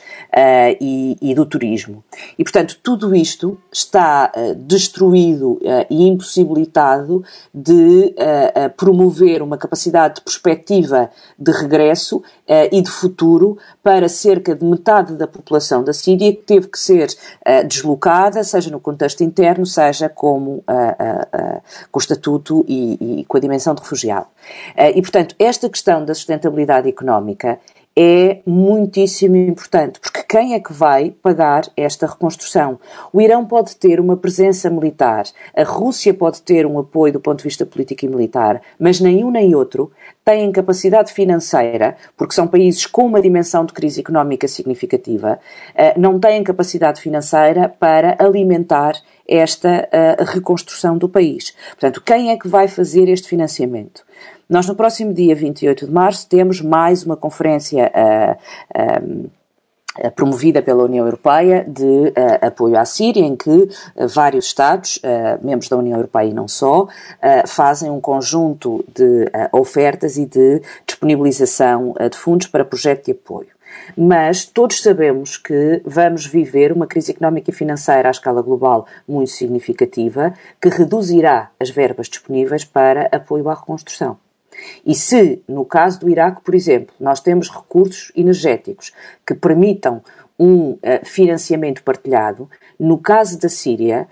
e, 0.81 1.17
e, 1.21 1.33
do 1.33 1.45
turismo. 1.45 2.03
E, 2.37 2.43
portanto, 2.43 2.77
tudo 2.83 3.15
isto 3.15 3.57
está 3.71 4.31
destruído 4.57 5.59
e 5.89 6.07
impossibilitado 6.07 7.23
de 7.53 8.13
promover 8.75 9.41
uma 9.41 9.57
capacidade 9.57 10.15
de 10.15 10.21
perspectiva 10.21 11.09
de 11.37 11.51
regresso 11.51 12.21
e 12.71 12.81
de 12.81 12.89
futuro 12.89 13.57
para 13.81 14.07
cerca 14.07 14.55
de 14.55 14.63
metade 14.63 15.13
da 15.13 15.27
população 15.27 15.83
da 15.83 15.93
Síria 15.93 16.31
que 16.31 16.43
teve 16.43 16.67
que 16.67 16.79
ser 16.79 17.07
deslocada, 17.67 18.43
seja 18.43 18.69
no 18.69 18.79
contexto 18.79 19.23
interno, 19.23 19.65
seja 19.65 20.07
como 20.07 20.63
com 21.91 21.99
o 21.99 22.01
estatuto 22.01 22.63
e, 22.67 23.21
e, 23.21 23.25
com 23.25 23.37
a 23.37 23.39
dimensão 23.39 23.73
de 23.73 23.81
refugiado. 23.81 24.27
e, 24.95 25.01
portanto, 25.01 25.35
esta 25.39 25.69
questão 25.69 26.05
da 26.05 26.13
sustentabilidade 26.13 26.87
económica 26.87 27.59
é 27.99 28.41
muitíssimo 28.45 29.35
importante, 29.35 29.99
porque 29.99 30.21
quem 30.29 30.53
é 30.53 30.59
que 30.59 30.71
vai 30.71 31.09
pagar 31.09 31.63
esta 31.75 32.05
reconstrução? 32.05 32.79
O 33.11 33.19
Irão 33.19 33.43
pode 33.43 33.75
ter 33.75 33.99
uma 33.99 34.15
presença 34.15 34.69
militar, 34.69 35.25
a 35.55 35.63
Rússia 35.63 36.13
pode 36.13 36.43
ter 36.43 36.67
um 36.67 36.77
apoio 36.77 37.13
do 37.13 37.19
ponto 37.19 37.39
de 37.39 37.45
vista 37.45 37.65
político 37.65 38.05
e 38.05 38.07
militar, 38.07 38.61
mas 38.79 38.99
nem 38.99 39.23
um 39.23 39.31
nem 39.31 39.55
outro 39.55 39.91
têm 40.23 40.51
capacidade 40.51 41.11
financeira, 41.11 41.97
porque 42.15 42.35
são 42.35 42.47
países 42.47 42.85
com 42.85 43.07
uma 43.07 43.19
dimensão 43.19 43.65
de 43.65 43.73
crise 43.73 44.01
económica 44.01 44.47
significativa, 44.47 45.39
eh, 45.73 45.97
não 45.97 46.19
têm 46.19 46.43
capacidade 46.43 47.01
financeira 47.01 47.67
para 47.79 48.15
alimentar 48.19 48.93
esta 49.27 49.89
eh, 49.91 50.17
reconstrução 50.19 50.99
do 50.99 51.09
país. 51.09 51.55
Portanto, 51.71 52.01
quem 52.05 52.29
é 52.29 52.37
que 52.37 52.47
vai 52.47 52.67
fazer 52.67 53.09
este 53.09 53.27
financiamento? 53.27 54.05
Nós, 54.49 54.67
no 54.67 54.75
próximo 54.75 55.13
dia 55.13 55.35
28 55.35 55.87
de 55.87 55.91
março, 55.91 56.27
temos 56.27 56.61
mais 56.61 57.03
uma 57.03 57.17
conferência 57.17 57.91
uh, 57.93 59.23
uh, 59.25 59.29
promovida 60.15 60.61
pela 60.61 60.83
União 60.83 61.05
Europeia 61.05 61.65
de 61.67 61.83
uh, 61.83 62.13
apoio 62.45 62.77
à 62.77 62.85
Síria, 62.85 63.23
em 63.23 63.35
que 63.35 63.49
uh, 63.49 63.69
vários 64.07 64.45
Estados, 64.45 64.97
uh, 64.97 65.45
membros 65.45 65.69
da 65.69 65.77
União 65.77 65.97
Europeia 65.97 66.29
e 66.29 66.33
não 66.33 66.47
só, 66.47 66.87
fazem 67.47 67.89
um 67.89 67.99
conjunto 67.99 68.85
de 68.93 69.25
ofertas 69.51 70.17
e 70.17 70.25
de 70.25 70.61
disponibilização 70.85 71.93
de 72.09 72.17
fundos 72.17 72.47
para 72.47 72.63
projeto 72.63 73.05
de 73.05 73.11
apoio. 73.11 73.56
Mas 73.97 74.45
todos 74.45 74.81
sabemos 74.81 75.37
que 75.37 75.81
vamos 75.85 76.25
viver 76.25 76.71
uma 76.71 76.87
crise 76.87 77.11
económica 77.11 77.49
e 77.49 77.53
financeira 77.53 78.09
à 78.09 78.11
escala 78.11 78.41
global 78.41 78.87
muito 79.07 79.31
significativa, 79.31 80.33
que 80.61 80.69
reduzirá 80.69 81.51
as 81.59 81.69
verbas 81.69 82.07
disponíveis 82.07 82.63
para 82.63 83.09
apoio 83.11 83.49
à 83.49 83.53
reconstrução. 83.53 84.17
E 84.85 84.95
se, 84.95 85.41
no 85.47 85.65
caso 85.65 85.99
do 85.99 86.09
Iraque, 86.09 86.41
por 86.41 86.55
exemplo, 86.55 86.93
nós 86.99 87.19
temos 87.19 87.49
recursos 87.49 88.11
energéticos 88.15 88.91
que 89.25 89.35
permitam 89.35 90.01
um 90.39 90.71
uh, 90.71 90.79
financiamento 91.03 91.83
partilhado, 91.83 92.49
no 92.79 92.97
caso 92.97 93.39
da 93.39 93.49
Síria, 93.49 94.07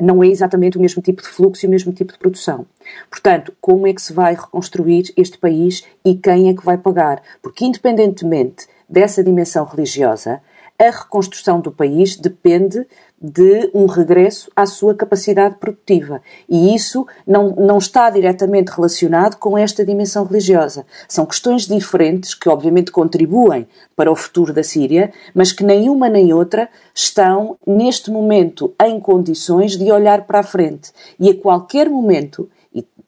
não 0.00 0.22
é 0.22 0.28
exatamente 0.28 0.76
o 0.76 0.80
mesmo 0.80 1.02
tipo 1.02 1.22
de 1.22 1.28
fluxo 1.28 1.64
e 1.64 1.66
o 1.66 1.70
mesmo 1.70 1.92
tipo 1.92 2.12
de 2.12 2.18
produção. 2.18 2.66
Portanto, 3.08 3.52
como 3.60 3.86
é 3.86 3.92
que 3.92 4.02
se 4.02 4.12
vai 4.12 4.34
reconstruir 4.34 5.12
este 5.16 5.38
país 5.38 5.84
e 6.04 6.14
quem 6.14 6.48
é 6.48 6.54
que 6.54 6.64
vai 6.64 6.76
pagar? 6.76 7.22
Porque, 7.42 7.64
independentemente 7.64 8.66
dessa 8.88 9.22
dimensão 9.22 9.64
religiosa, 9.64 10.40
a 10.78 10.90
reconstrução 10.90 11.60
do 11.60 11.70
país 11.70 12.16
depende 12.16 12.86
de 13.20 13.70
um 13.74 13.84
regresso 13.84 14.50
à 14.56 14.64
sua 14.64 14.94
capacidade 14.94 15.56
produtiva. 15.56 16.22
E 16.48 16.74
isso 16.74 17.06
não, 17.26 17.50
não 17.50 17.76
está 17.76 18.08
diretamente 18.08 18.70
relacionado 18.70 19.36
com 19.36 19.58
esta 19.58 19.84
dimensão 19.84 20.24
religiosa. 20.24 20.86
São 21.06 21.26
questões 21.26 21.66
diferentes 21.66 22.34
que, 22.34 22.48
obviamente, 22.48 22.90
contribuem 22.90 23.68
para 23.94 24.10
o 24.10 24.16
futuro 24.16 24.54
da 24.54 24.62
Síria, 24.62 25.12
mas 25.34 25.52
que 25.52 25.62
nem 25.62 25.90
uma 25.90 26.08
nem 26.08 26.32
outra 26.32 26.68
estão, 26.94 27.58
neste 27.66 28.10
momento, 28.10 28.72
em 28.82 28.98
condições 28.98 29.76
de 29.76 29.92
olhar 29.92 30.22
para 30.22 30.40
a 30.40 30.44
frente. 30.44 30.90
E 31.18 31.28
a 31.28 31.34
qualquer 31.34 31.90
momento 31.90 32.48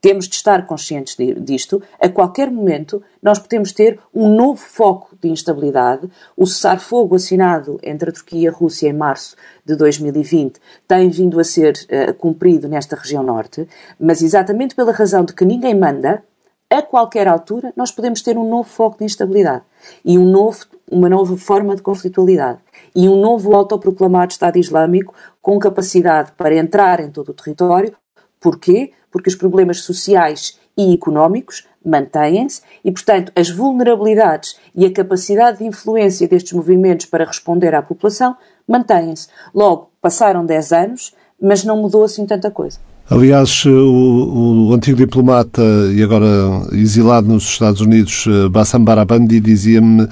temos 0.03 0.29
de 0.29 0.35
estar 0.35 0.67
conscientes 0.67 1.17
disto. 1.39 1.81
A 2.01 2.09
qualquer 2.09 2.51
momento, 2.51 3.01
nós 3.23 3.39
podemos 3.39 3.73
ter 3.73 4.01
um 4.13 4.35
novo 4.35 4.61
foco 4.61 5.17
de 5.23 5.29
instabilidade. 5.29 6.11
O 6.37 6.45
cessar-fogo 6.45 7.15
assinado 7.15 7.79
entre 7.83 8.11
a 8.11 8.13
Turquia 8.13 8.41
e 8.41 8.49
a 8.49 8.53
Rússia 8.53 8.89
em 8.89 8.93
março 8.93 9.37
de 9.65 9.77
2020 9.77 10.61
tem 10.89 11.09
vindo 11.09 11.39
a 11.39 11.45
ser 11.45 11.75
uh, 11.85 12.13
cumprido 12.15 12.69
nesta 12.69 12.97
região 12.97 13.23
norte, 13.23 13.67
mas 13.99 14.21
exatamente 14.23 14.75
pela 14.75 14.93
razão 14.93 15.25
de 15.25 15.33
que 15.33 15.45
ninguém 15.45 15.75
manda, 15.75 16.25
a 16.69 16.83
qualquer 16.83 17.29
altura, 17.29 17.73
nós 17.77 17.93
podemos 17.93 18.23
ter 18.23 18.37
um 18.37 18.49
novo 18.49 18.69
foco 18.69 18.99
de 18.99 19.05
instabilidade 19.05 19.63
e 20.03 20.19
um 20.19 20.25
novo, 20.25 20.65
uma 20.91 21.09
nova 21.09 21.37
forma 21.37 21.77
de 21.77 21.83
conflitualidade 21.83 22.61
e 22.97 23.09
um 23.09 23.21
novo 23.21 23.55
autoproclamado 23.55 24.33
Estado 24.33 24.59
Islâmico 24.59 25.15
com 25.41 25.59
capacidade 25.59 26.33
para 26.33 26.57
entrar 26.57 26.99
em 27.01 27.11
todo 27.11 27.29
o 27.29 27.35
território. 27.35 27.95
Porquê? 28.43 28.93
porque 29.13 29.29
os 29.29 29.37
problemas 29.37 29.83
sociais 29.83 30.59
e 30.77 30.95
económicos 30.95 31.65
mantêm-se 31.85 32.63
e, 32.83 32.91
portanto, 32.91 33.31
as 33.37 33.51
vulnerabilidades 33.51 34.57
e 34.75 34.87
a 34.87 34.93
capacidade 34.93 35.59
de 35.59 35.65
influência 35.65 36.27
destes 36.27 36.55
movimentos 36.55 37.07
para 37.07 37.27
responder 37.27 37.75
à 37.75 37.83
população 37.83 38.35
mantêm-se. 38.67 39.29
Logo, 39.55 39.91
passaram 40.01 40.47
10 40.47 40.73
anos, 40.73 41.13
mas 41.41 41.63
não 41.63 41.77
mudou 41.77 42.05
assim 42.05 42.25
tanta 42.25 42.51
coisa. 42.51 42.79
Aliás, 43.11 43.67
o, 43.67 44.69
o, 44.69 44.73
antigo 44.73 44.97
diplomata 44.97 45.61
e 45.93 46.03
agora 46.03 46.27
exilado 46.73 47.27
nos 47.27 47.43
Estados 47.43 47.81
Unidos, 47.81 48.25
eh, 48.27 48.49
Bassam 48.49 48.83
Barabandi, 48.83 49.41
dizia-me 49.41 50.05
uh, 50.05 50.09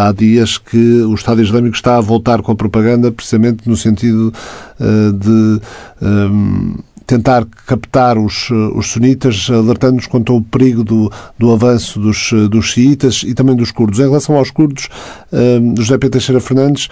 há 0.00 0.12
dias 0.12 0.58
que 0.58 1.02
o 1.02 1.14
Estado 1.14 1.40
Islâmico 1.40 1.76
está 1.76 1.96
a 1.96 2.00
voltar 2.00 2.42
com 2.42 2.52
a 2.52 2.56
propaganda 2.56 3.10
precisamente 3.10 3.66
no 3.68 3.76
sentido 3.76 4.32
de. 4.78 5.60
Um, 6.02 6.74
tentar 7.06 7.46
captar 7.66 8.18
os, 8.18 8.50
os 8.74 8.86
sunitas, 8.88 9.48
alertando-nos 9.50 10.06
quanto 10.06 10.32
ao 10.32 10.40
perigo 10.40 10.82
do, 10.82 11.10
do 11.38 11.52
avanço 11.52 12.00
dos, 12.00 12.30
dos 12.50 12.66
xiitas 12.66 13.22
e 13.26 13.34
também 13.34 13.54
dos 13.54 13.70
curdos. 13.70 13.98
Em 14.00 14.04
relação 14.04 14.36
aos 14.36 14.50
curdos, 14.50 14.88
uh, 15.32 15.74
José 15.76 15.98
Pedro 15.98 16.10
Teixeira 16.10 16.40
Fernandes, 16.40 16.88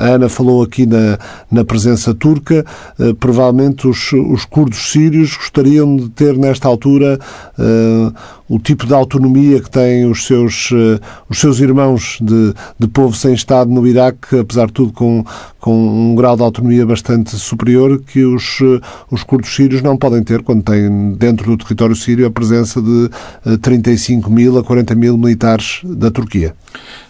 a 0.00 0.06
Ana 0.06 0.28
falou 0.28 0.62
aqui 0.62 0.86
na, 0.86 1.18
na 1.50 1.64
presença 1.64 2.14
turca, 2.14 2.64
provavelmente 3.20 3.86
os, 3.86 4.12
os 4.12 4.44
curdos 4.44 4.90
sírios 4.90 5.36
gostariam 5.36 5.96
de 5.96 6.08
ter 6.10 6.36
nesta 6.36 6.68
altura 6.68 7.18
o 8.48 8.58
tipo 8.58 8.86
de 8.86 8.94
autonomia 8.94 9.60
que 9.60 9.70
têm 9.70 10.08
os 10.08 10.26
seus, 10.26 10.70
uh, 10.70 11.00
os 11.28 11.38
seus 11.38 11.58
irmãos 11.60 12.18
de, 12.20 12.54
de 12.78 12.86
povo 12.86 13.14
sem 13.14 13.34
Estado 13.34 13.70
no 13.70 13.86
Iraque, 13.86 14.38
apesar 14.38 14.66
de 14.66 14.72
tudo 14.72 14.92
com, 14.92 15.24
com 15.60 15.74
um 15.74 16.14
grau 16.14 16.36
de 16.36 16.42
autonomia 16.42 16.86
bastante 16.86 17.36
superior 17.36 18.00
que 18.00 18.24
os, 18.24 18.60
uh, 18.60 18.80
os 19.10 19.22
curdos 19.22 19.54
sírios 19.54 19.82
não 19.82 19.96
podem 19.96 20.22
ter 20.22 20.42
quando 20.42 20.62
têm 20.62 21.12
dentro 21.12 21.56
do 21.56 21.64
território 21.64 21.96
sírio 21.96 22.26
a 22.26 22.30
presença 22.30 22.80
de 22.80 23.10
uh, 23.44 23.58
35 23.58 24.30
mil 24.30 24.58
a 24.58 24.64
40 24.64 24.94
mil 24.94 25.16
militares 25.18 25.80
da 25.82 26.10
Turquia. 26.10 26.54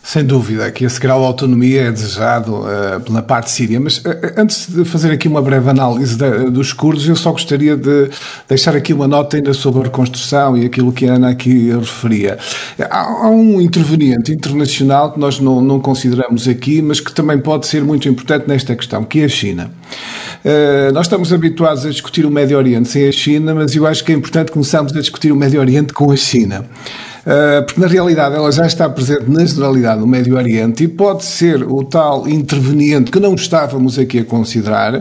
Sem 0.02 0.24
dúvida 0.24 0.70
que 0.70 0.84
esse 0.84 1.00
grau 1.00 1.18
de 1.18 1.26
autonomia 1.26 1.88
é 1.88 1.90
desejado 1.90 2.60
uh, 2.60 3.00
pela 3.04 3.22
parte 3.22 3.50
síria, 3.50 3.80
mas 3.80 3.98
uh, 3.98 4.04
antes 4.36 4.68
de 4.68 4.84
fazer 4.84 5.10
aqui 5.10 5.26
uma 5.26 5.42
breve 5.42 5.68
análise 5.68 6.16
de, 6.16 6.50
dos 6.50 6.72
curdos, 6.72 7.08
eu 7.08 7.16
só 7.16 7.32
gostaria 7.32 7.76
de 7.76 8.08
deixar 8.48 8.76
aqui 8.76 8.92
uma 8.92 9.08
nota 9.08 9.36
ainda 9.36 9.52
sobre 9.52 9.80
a 9.80 9.84
reconstrução 9.84 10.56
e 10.56 10.64
aquilo 10.64 10.92
que 10.92 11.08
a 11.08 11.14
Ana 11.14 11.25
aqui 11.28 11.70
referia. 11.70 12.38
Há, 12.78 13.26
há 13.26 13.30
um 13.30 13.60
interveniente 13.60 14.32
internacional 14.32 15.12
que 15.12 15.20
nós 15.20 15.38
não, 15.40 15.60
não, 15.60 15.80
consideramos 15.80 16.48
aqui, 16.48 16.80
mas 16.82 17.00
que 17.00 17.12
também 17.12 17.38
pode 17.38 17.66
ser 17.66 17.82
muito 17.82 18.08
importante 18.08 18.48
nesta 18.48 18.74
questão, 18.74 19.04
que 19.04 19.20
é 19.20 19.24
a 19.24 19.28
China. 19.28 19.70
Uh, 20.44 20.92
nós 20.92 21.06
estamos 21.06 21.32
habituados 21.32 21.84
a 21.84 21.90
discutir 21.90 22.24
o 22.24 22.30
Médio 22.30 22.56
Oriente 22.56 22.88
sem 22.88 23.08
a 23.08 23.12
China, 23.12 23.54
mas 23.54 23.74
eu 23.74 23.86
acho 23.86 24.04
que 24.04 24.12
é 24.12 24.14
importante 24.14 24.52
começarmos 24.52 24.94
a 24.96 25.00
discutir 25.00 25.32
o 25.32 25.36
Médio 25.36 25.60
Oriente 25.60 25.92
com 25.92 26.10
a 26.10 26.16
China. 26.16 26.64
Porque 27.66 27.80
na 27.80 27.88
realidade 27.88 28.36
ela 28.36 28.52
já 28.52 28.66
está 28.66 28.88
presente 28.88 29.28
na 29.28 29.44
generalidade 29.44 30.00
do 30.00 30.06
Médio 30.06 30.36
Oriente 30.36 30.84
e 30.84 30.88
pode 30.88 31.24
ser 31.24 31.62
o 31.62 31.82
tal 31.82 32.28
interveniente 32.28 33.10
que 33.10 33.18
não 33.18 33.34
estávamos 33.34 33.98
aqui 33.98 34.20
a 34.20 34.24
considerar 34.24 35.00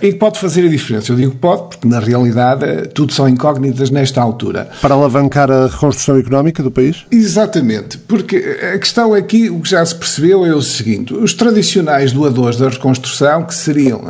e 0.00 0.12
que 0.12 0.18
pode 0.18 0.38
fazer 0.38 0.64
a 0.66 0.68
diferença. 0.68 1.12
Eu 1.12 1.16
digo 1.16 1.34
pode, 1.34 1.62
porque 1.68 1.88
na 1.88 1.98
realidade 1.98 2.88
tudo 2.94 3.12
são 3.12 3.28
incógnitas 3.28 3.90
nesta 3.90 4.20
altura. 4.22 4.68
Para 4.80 4.94
alavancar 4.94 5.50
a 5.50 5.66
reconstrução 5.66 6.16
económica 6.18 6.62
do 6.62 6.70
país? 6.70 7.04
Exatamente, 7.10 7.98
porque 7.98 8.36
a 8.74 8.78
questão 8.78 9.12
aqui, 9.12 9.50
o 9.50 9.60
que 9.60 9.70
já 9.70 9.84
se 9.84 9.94
percebeu 9.94 10.46
é 10.46 10.54
o 10.54 10.62
seguinte: 10.62 11.12
os 11.12 11.34
tradicionais 11.34 12.12
doadores 12.12 12.56
da 12.58 12.68
reconstrução, 12.68 13.44
que 13.44 13.54
seriam 13.54 14.02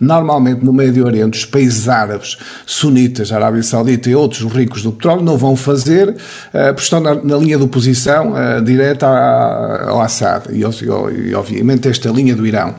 normalmente 0.00 0.64
no 0.64 0.72
Médio 0.72 1.04
Oriente 1.04 1.38
os 1.38 1.44
países 1.44 1.88
árabes, 1.88 2.36
sunitas, 2.64 3.32
Arábia 3.32 3.62
Saudita 3.62 4.08
e 4.08 4.14
outros 4.14 4.42
ricos 4.52 4.82
do 4.82 4.92
petróleo, 4.92 5.22
não 5.22 5.36
vão 5.36 5.56
fazer, 5.56 6.14
porque 6.72 6.82
estão 6.82 7.00
na, 7.00 7.14
na 7.14 7.36
linha 7.36 7.56
de 7.56 7.64
oposição 7.64 8.34
direta 8.64 9.06
ao 9.06 10.00
Assad 10.00 10.46
e, 10.50 10.60
e, 10.60 11.34
obviamente, 11.34 11.88
esta 11.88 12.10
linha 12.10 12.34
do 12.34 12.46
Irão. 12.46 12.74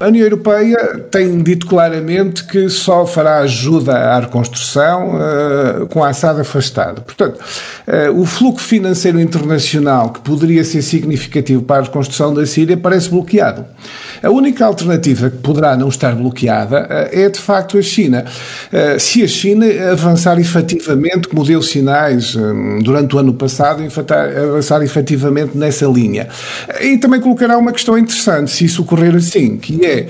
a 0.00 0.06
União 0.06 0.24
Europeia 0.24 0.78
tem 1.10 1.42
dito 1.42 1.66
claramente 1.66 2.44
que 2.44 2.68
só 2.68 3.06
fará 3.06 3.38
ajuda 3.38 3.96
à 3.96 4.20
reconstrução 4.20 5.18
com 5.90 6.04
Assad 6.04 6.40
afastado. 6.40 7.02
Portanto, 7.02 7.38
o 8.14 8.24
fluxo 8.24 8.66
financeiro 8.66 9.20
internacional 9.20 10.10
que 10.10 10.20
poderia 10.20 10.64
ser 10.64 10.82
significativo 10.82 11.62
para 11.62 11.82
a 11.82 11.84
reconstrução 11.84 12.32
da 12.34 12.46
Síria 12.46 12.76
parece 12.76 13.08
bloqueado. 13.08 13.64
A 14.22 14.30
única 14.30 14.64
alternativa 14.64 15.30
que 15.30 15.38
poderá 15.38 15.76
não 15.76 15.88
estar 15.88 16.14
bloqueada 16.14 16.86
é, 17.12 17.28
de 17.28 17.38
facto, 17.38 17.78
a 17.78 17.82
China. 17.82 18.24
Se 18.98 19.22
a 19.22 19.28
China 19.28 19.66
avançar 19.90 20.38
efetivamente, 20.38 21.28
como 21.28 21.44
deu 21.44 21.62
sinais 21.62 22.36
durante 22.82 23.14
o 23.16 23.18
ano 23.18 23.34
passado, 23.34 23.82
avançar 23.82 24.82
efetivamente 24.82 25.56
nessa 25.56 25.86
linha. 25.86 26.28
E 26.80 26.98
também 26.98 27.20
colocará 27.20 27.56
uma 27.58 27.72
questão 27.72 27.96
interessante, 27.96 28.50
se 28.50 28.64
isso 28.64 28.82
ocorrer 28.82 29.14
assim, 29.14 29.56
que 29.56 29.80
é 29.84 30.08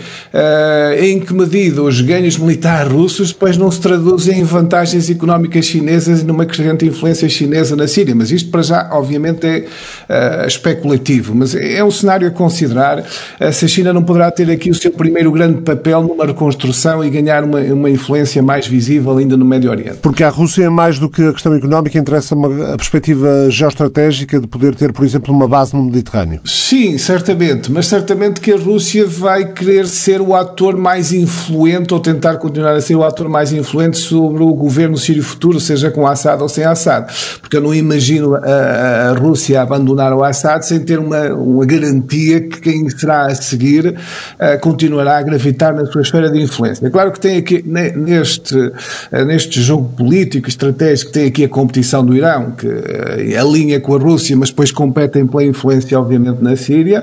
em 1.00 1.20
que 1.20 1.32
medida 1.32 1.82
os 1.82 2.00
ganhos 2.00 2.36
militares 2.38 2.92
russos 2.92 3.32
depois 3.32 3.56
não 3.56 3.70
se 3.70 3.80
traduzem 3.80 4.40
em 4.40 4.44
vantagens 4.44 5.08
económicas 5.10 5.64
chinesas 5.64 6.22
e 6.22 6.24
numa 6.24 6.44
crescente 6.44 6.86
influência 6.86 7.28
chinesa 7.28 7.76
na 7.76 7.86
Síria. 7.86 8.14
Mas 8.14 8.30
isto, 8.30 8.50
para 8.50 8.62
já, 8.62 8.88
obviamente, 8.92 9.46
é 9.46 9.66
uh, 10.08 10.46
especulativo. 10.46 11.34
Mas 11.34 11.54
é 11.54 11.82
um 11.82 11.90
cenário 11.90 12.26
a 12.26 12.30
considerar 12.30 13.04
se 13.52 13.64
a 13.64 13.68
China 13.68 13.92
não 13.92 14.02
poderá 14.02 14.30
ter 14.30 14.50
aqui 14.50 14.70
o 14.70 14.74
seu 14.74 14.90
primeiro 14.90 15.30
grande 15.32 15.62
papel 15.62 16.02
numa 16.02 16.26
reconstrução 16.26 17.04
e 17.04 17.10
ganhar 17.10 17.44
uma, 17.44 17.60
uma 17.60 17.90
influência 17.90 18.42
mais 18.42 18.66
visível 18.66 19.16
ainda 19.16 19.36
no 19.36 19.44
Médio 19.44 19.70
Oriente. 19.70 19.98
Porque 20.02 20.24
à 20.24 20.28
Rússia, 20.28 20.70
mais 20.70 20.98
do 20.98 21.08
que 21.08 21.22
a 21.22 21.32
questão 21.32 21.54
económica, 21.54 21.98
interessa 21.98 22.31
uma, 22.34 22.74
a 22.74 22.76
perspectiva 22.76 23.48
geoestratégica 23.50 24.40
de 24.40 24.46
poder 24.46 24.74
ter, 24.74 24.92
por 24.92 25.04
exemplo, 25.04 25.34
uma 25.34 25.48
base 25.48 25.74
no 25.74 25.84
Mediterrâneo. 25.84 26.40
Sim, 26.44 26.98
certamente. 26.98 27.70
Mas 27.70 27.86
certamente 27.86 28.40
que 28.40 28.52
a 28.52 28.56
Rússia 28.56 29.06
vai 29.06 29.52
querer 29.52 29.86
ser 29.86 30.20
o 30.20 30.34
ator 30.34 30.76
mais 30.76 31.12
influente 31.12 31.92
ou 31.92 32.00
tentar 32.00 32.36
continuar 32.36 32.74
a 32.74 32.80
ser 32.80 32.96
o 32.96 33.04
ator 33.04 33.28
mais 33.28 33.52
influente 33.52 33.98
sobre 33.98 34.42
o 34.42 34.54
governo 34.54 34.96
sírio 34.96 35.22
futuro, 35.22 35.60
seja 35.60 35.90
com 35.90 36.06
Assad 36.06 36.40
ou 36.40 36.48
sem 36.48 36.64
Assad. 36.64 37.06
Porque 37.40 37.56
eu 37.56 37.60
não 37.60 37.74
imagino 37.74 38.34
a, 38.34 39.10
a 39.10 39.12
Rússia 39.12 39.60
abandonar 39.60 40.12
o 40.12 40.24
Assad 40.24 40.62
sem 40.64 40.80
ter 40.80 40.98
uma, 40.98 41.32
uma 41.34 41.64
garantia 41.66 42.40
que 42.40 42.60
quem 42.60 42.88
será 42.90 43.26
a 43.26 43.34
seguir 43.34 43.88
uh, 43.88 44.60
continuará 44.60 45.18
a 45.18 45.22
gravitar 45.22 45.74
na 45.74 45.86
sua 45.86 46.02
esfera 46.02 46.30
de 46.30 46.40
influência. 46.40 46.86
É 46.86 46.90
claro 46.90 47.12
que 47.12 47.20
tem 47.20 47.36
aqui, 47.36 47.62
neste, 47.66 48.56
uh, 48.56 49.24
neste 49.26 49.60
jogo 49.60 49.88
político, 49.96 50.48
estratégico, 50.48 51.12
tem 51.12 51.26
aqui 51.26 51.44
a 51.44 51.48
competição 51.48 52.04
do 52.04 52.16
Irão, 52.22 52.52
que 52.52 52.66
uh, 52.66 53.40
alinha 53.40 53.80
com 53.80 53.96
a 53.96 53.98
Rússia, 53.98 54.36
mas 54.36 54.50
depois 54.50 54.70
competem 54.70 55.26
pela 55.26 55.42
influência, 55.44 55.98
obviamente, 55.98 56.40
na 56.40 56.54
Síria. 56.54 57.02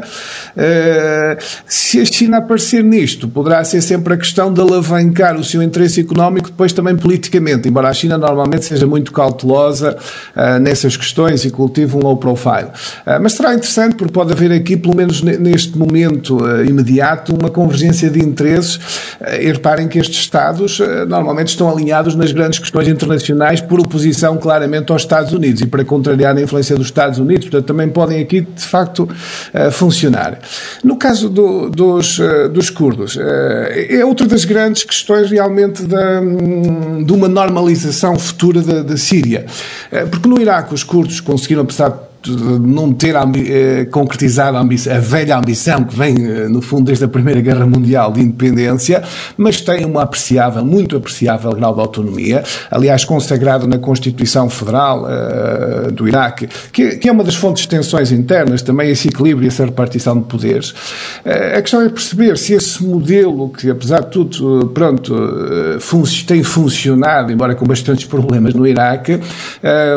se 1.66 2.00
a 2.00 2.06
China 2.06 2.38
aparecer 2.38 2.84
nisto, 2.84 3.28
poderá 3.28 3.64
ser 3.64 3.82
sempre 3.82 4.14
a 4.14 4.18
questão 4.18 4.54
de 4.54 4.62
alavancar 4.62 5.36
o 5.36 5.44
seu 5.44 5.62
interesse 5.62 6.00
económico, 6.00 6.50
depois 6.50 6.72
também 6.72 6.96
politicamente, 6.96 7.68
embora 7.68 7.90
a 7.90 7.94
China 7.94 8.18
normalmente 8.18 8.64
seja 8.66 8.88
muito 8.88 9.12
cautelosa 9.12 9.98
uh, 10.36 10.60
nessas 10.60 10.96
questões 10.96 11.44
e 11.44 11.52
cultive 11.52 11.98
um 11.98 12.00
low 12.00 12.18
profile. 12.18 12.70
Mas 13.22 13.34
será 13.34 13.54
interessante 13.54 13.96
porque 13.96 14.14
pode 14.14 14.32
haver 14.32 14.52
aqui, 14.52 14.78
pelo 14.78 14.96
menos 14.96 15.22
neste 15.22 15.78
momento 15.78 16.38
imediato, 16.66 17.36
uma 17.36 17.50
convergência 17.50 18.10
de 18.10 18.20
interesses. 18.20 18.80
e 19.42 19.52
reparem 19.52 19.88
que 19.88 20.00
estes 20.00 20.20
Estados 20.20 20.80
normalmente 21.08 21.50
estão 21.50 21.70
alinhados 21.70 22.16
nas 22.16 22.32
grandes 22.32 22.60
questões 22.60 22.88
internacionais 22.88 23.62
por 23.62 23.80
oposição 23.80 24.38
claramente 24.38 24.92
aos 24.92 25.06
Estados 25.10 25.34
Unidos 25.34 25.62
e 25.62 25.66
para 25.66 25.84
contrariar 25.84 26.38
a 26.38 26.42
influência 26.42 26.76
dos 26.76 26.88
Estados 26.88 27.18
Unidos, 27.20 27.48
portanto 27.48 27.66
também 27.66 27.90
podem 27.90 28.22
aqui 28.22 28.42
de 28.42 28.64
facto 28.64 29.10
funcionar. 29.72 30.40
No 30.84 30.98
caso 30.98 31.30
do, 31.30 31.70
dos, 31.70 32.20
dos 32.54 32.70
curdos, 32.70 33.18
é 33.18 34.06
outra 34.06 34.28
das 34.28 34.46
grandes 34.46 34.84
questões 34.84 35.32
realmente 35.32 35.84
da, 35.84 36.22
de 36.22 37.12
uma 37.12 37.28
normalização 37.28 38.18
futura 38.18 38.62
da, 38.62 38.84
da 38.84 38.98
Síria. 38.98 39.46
Porque 40.12 40.30
no 40.30 40.40
Iraque 40.40 40.74
os 40.74 40.84
curdos 40.84 41.20
conseguiram, 41.20 41.64
apesar 41.64 42.09
não 42.30 42.94
ter 42.94 43.16
eh, 43.16 43.86
concretizado 43.86 44.58
a, 44.58 44.62
ambição, 44.62 44.96
a, 44.96 45.00
velha 45.00 45.38
ambição 45.38 45.84
que 45.84 45.96
vem, 45.96 46.16
eh, 46.16 46.48
no 46.48 46.62
fundo, 46.62 46.86
desde 46.86 47.06
a 47.06 47.08
Primeira 47.08 47.42
Guerra 47.42 47.66
Mundial 47.66 48.12
de 48.12 48.22
independência, 48.22 49.04
mas 49.38 49.62
tem 49.62 49.86
uma 49.86 50.04
apreciável, 50.04 50.64
muito 50.64 50.96
apreciável 50.96 51.52
grau 51.52 51.74
de 51.74 51.80
autonomia, 51.80 52.44
aliás, 52.70 53.06
consagrado 53.06 53.68
na 53.68 53.78
Constituição 53.78 54.50
Federal 54.50 55.04
uh, 55.04 55.92
do 55.92 56.08
Iraque, 56.08 56.48
que, 56.72 56.98
que, 56.98 57.10
é 57.10 57.12
uma 57.12 57.24
das 57.24 57.36
fontes 57.36 57.64
de 57.64 57.70
tensões 57.70 58.12
internas, 58.12 58.62
também 58.62 58.90
esse 58.90 59.08
equilíbrio 59.08 59.46
e 59.46 59.48
essa 59.48 59.66
repartição 59.66 60.18
de 60.18 60.26
poderes. 60.26 60.72
Uh, 60.72 61.58
a 61.58 61.62
questão 61.62 61.82
é 61.82 61.90
perceber 61.90 62.38
se 62.38 62.54
esse 62.54 62.84
modelo, 62.84 63.50
que 63.50 63.70
apesar 63.70 64.02
de 64.02 64.12
tudo, 64.12 64.68
pronto, 64.74 65.14
uh, 65.16 66.04
tem 66.26 66.44
funcionado, 66.44 67.32
embora 67.32 67.56
com 67.56 67.66
bastantes 67.66 68.06
problemas 68.06 68.54
no 68.54 68.66
Iraque, 68.66 69.20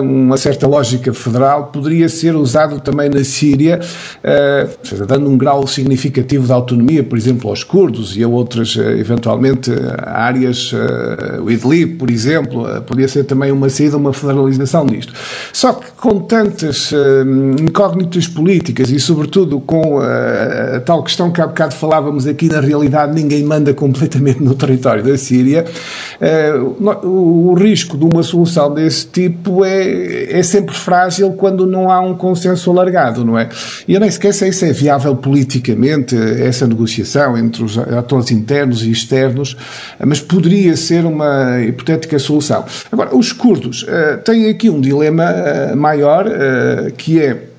uma 0.03 0.37
certa 0.37 0.67
lógica 0.67 1.13
federal 1.13 1.67
poderia 1.67 2.09
ser 2.09 2.22
usado 2.31 2.81
também 2.81 3.09
na 3.09 3.23
Síria, 3.25 3.81
uh, 3.81 4.87
seja, 4.87 5.07
dando 5.07 5.29
um 5.29 5.37
grau 5.37 5.67
significativo 5.67 6.47
de 6.47 6.53
autonomia, 6.53 7.03
por 7.03 7.19
exemplo, 7.19 7.51
aos 7.51 7.63
curdos 7.65 8.17
e 8.17 8.23
a 8.23 8.29
outras, 8.29 8.75
uh, 8.77 8.83
eventualmente, 8.83 9.71
áreas, 10.05 10.73
uh, 10.73 11.43
o 11.43 11.51
Idlib, 11.51 11.97
por 11.97 12.11
exemplo, 12.11 12.67
podia 12.83 13.09
ser 13.09 13.25
também 13.25 13.53
uma 13.53 13.69
saída, 13.69 13.97
uma 13.97 14.13
federalização 14.13 14.87
disto. 14.87 15.13
Só 15.53 15.75
que 15.75 15.92
com 16.03 16.19
tantas 16.19 16.93
incógnitas 17.61 18.27
políticas 18.27 18.91
e, 18.91 18.99
sobretudo, 18.99 19.61
com 19.61 20.01
a 20.01 20.81
tal 20.81 21.05
questão 21.05 21.31
que 21.31 21.41
há 21.41 21.47
bocado 21.47 21.77
falávamos 21.77 22.27
aqui, 22.27 22.49
na 22.49 22.59
realidade 22.59 23.15
ninguém 23.15 23.45
manda 23.45 23.73
completamente 23.73 24.43
no 24.43 24.53
território 24.57 25.05
da 25.05 25.17
Síria, 25.17 25.65
o, 27.05 27.51
o 27.51 27.55
risco 27.55 27.97
de 27.97 28.05
uma 28.05 28.25
solução 28.25 28.75
desse 28.75 29.07
tipo 29.07 29.65
é, 29.65 30.39
é 30.41 30.43
sempre 30.43 30.75
frágil 30.75 31.35
quando 31.35 31.67
não 31.67 31.89
há 31.89 32.01
um 32.01 32.17
consenso 32.17 32.69
alargado, 32.73 33.25
não 33.25 33.39
é? 33.39 33.49
E 33.87 33.95
eu 33.95 34.01
nem 34.01 34.11
sequer 34.11 34.35
sei 34.35 34.51
se 34.51 34.69
é 34.69 34.73
viável 34.73 35.15
politicamente 35.15 36.17
essa 36.17 36.67
negociação 36.67 37.39
entre 37.39 37.63
os 37.63 37.79
atores 37.79 38.33
internos 38.33 38.83
e 38.83 38.91
externos, 38.91 39.57
mas 40.05 40.21
poderia 40.21 40.77
ser 40.77 41.05
uma 41.05 41.61
hipotética 41.61 42.19
solução. 42.19 42.65
Agora, 42.91 43.15
os 43.15 43.33
curdos 43.33 43.85
uh, 43.85 44.19
têm 44.25 44.51
aqui 44.51 44.69
um 44.69 44.81
dilema 44.81 45.31
uh, 45.31 45.77
maior, 45.93 46.27
uh, 46.27 46.93
que 46.97 47.21
é 47.21 47.52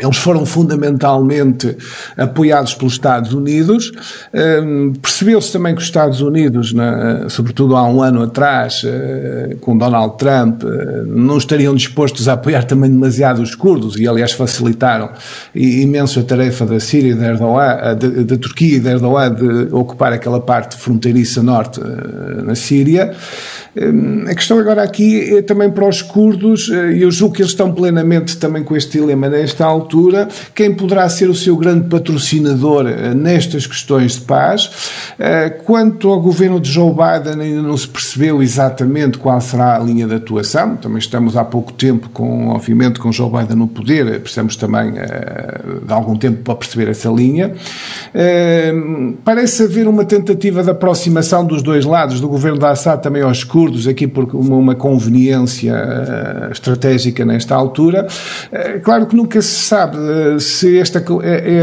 eles 0.00 0.16
foram 0.16 0.46
fundamentalmente 0.46 1.76
apoiados 2.16 2.74
pelos 2.74 2.94
Estados 2.94 3.34
Unidos. 3.34 3.92
Um, 4.32 4.94
Percebeu-se 4.94 5.52
também 5.52 5.74
que 5.74 5.82
os 5.82 5.86
Estados 5.86 6.22
Unidos, 6.22 6.72
na, 6.72 7.28
sobretudo 7.28 7.76
há 7.76 7.86
um 7.86 8.02
ano 8.02 8.22
atrás, 8.22 8.82
uh, 8.84 9.56
com 9.58 9.76
Donald 9.76 10.16
Trump, 10.16 10.62
uh, 10.64 11.04
não 11.04 11.36
estariam 11.36 11.74
dispostos 11.74 12.26
a 12.26 12.32
apoiar 12.32 12.64
também 12.64 12.90
demasiado 12.90 13.42
os 13.42 13.54
curdos 13.54 13.96
e, 13.98 14.08
aliás, 14.08 14.32
facilitaram 14.32 15.10
imenso 15.54 16.20
a 16.20 16.22
tarefa 16.22 16.64
da 16.64 16.80
Síria 16.80 17.10
e 17.10 17.14
da, 17.14 17.26
Erdogan, 17.26 17.96
da, 17.98 18.22
da 18.24 18.36
Turquia 18.38 18.76
e 18.76 18.80
da 18.80 18.92
Erdogan 18.92 19.34
de 19.34 19.74
ocupar 19.74 20.12
aquela 20.12 20.40
parte 20.40 20.76
fronteiriça 20.76 21.42
norte 21.42 21.80
na 22.44 22.54
Síria. 22.54 23.14
Um, 23.76 24.24
a 24.28 24.34
questão 24.34 24.58
agora 24.58 24.82
aqui 24.82 25.36
é 25.36 25.42
também 25.42 25.70
para 25.70 25.88
os 25.88 26.02
curdos, 26.02 26.68
e 26.68 27.02
eu 27.02 27.10
julgo 27.10 27.34
que 27.34 27.42
eles 27.42 27.52
estão 27.52 27.72
plenamente 27.72 28.36
também 28.36 28.62
com 28.62 28.76
este 28.76 28.98
dilema 28.98 29.28
nesta 29.28 29.64
altura 29.64 29.81
altura, 29.82 30.28
quem 30.54 30.72
poderá 30.74 31.08
ser 31.08 31.28
o 31.28 31.34
seu 31.34 31.56
grande 31.56 31.88
patrocinador 31.88 32.86
uh, 32.86 33.14
nestas 33.14 33.66
questões 33.66 34.14
de 34.14 34.22
paz. 34.22 34.66
Uh, 35.18 35.62
quanto 35.64 36.08
ao 36.08 36.20
governo 36.20 36.60
de 36.60 36.70
Joe 36.70 36.90
Biden, 36.90 37.40
ainda 37.40 37.62
não 37.62 37.76
se 37.76 37.88
percebeu 37.88 38.42
exatamente 38.42 39.18
qual 39.18 39.40
será 39.40 39.76
a 39.76 39.78
linha 39.78 40.06
de 40.06 40.14
atuação. 40.14 40.76
Também 40.76 40.98
estamos 40.98 41.36
há 41.36 41.44
pouco 41.44 41.72
tempo, 41.72 42.08
com, 42.10 42.48
obviamente, 42.48 42.98
com 42.98 43.12
Joe 43.12 43.30
Biden 43.30 43.56
no 43.56 43.68
poder, 43.68 44.20
precisamos 44.20 44.56
também 44.56 44.92
de 44.92 45.92
algum 45.92 46.16
tempo 46.16 46.42
para 46.42 46.54
perceber 46.54 46.88
essa 46.88 47.08
linha. 47.08 47.52
Parece 49.24 49.64
haver 49.64 49.88
uma 49.88 50.04
tentativa 50.04 50.62
de 50.62 50.70
aproximação 50.70 51.44
dos 51.44 51.62
dois 51.62 51.84
lados, 51.84 52.20
do 52.20 52.28
governo 52.28 52.58
da 52.58 52.70
Assad 52.70 53.02
também 53.02 53.22
aos 53.22 53.44
curdos, 53.44 53.86
aqui 53.86 54.06
por 54.06 54.24
uma, 54.34 54.74
conveniência 54.74 55.74
estratégica 56.50 57.24
nesta 57.24 57.54
altura. 57.54 58.06
Claro 58.82 59.06
que 59.06 59.16
nunca 59.16 59.40
se 59.40 59.71
sabe 59.72 59.96
uh, 59.96 60.38
se 60.38 60.78
esta, 60.78 61.02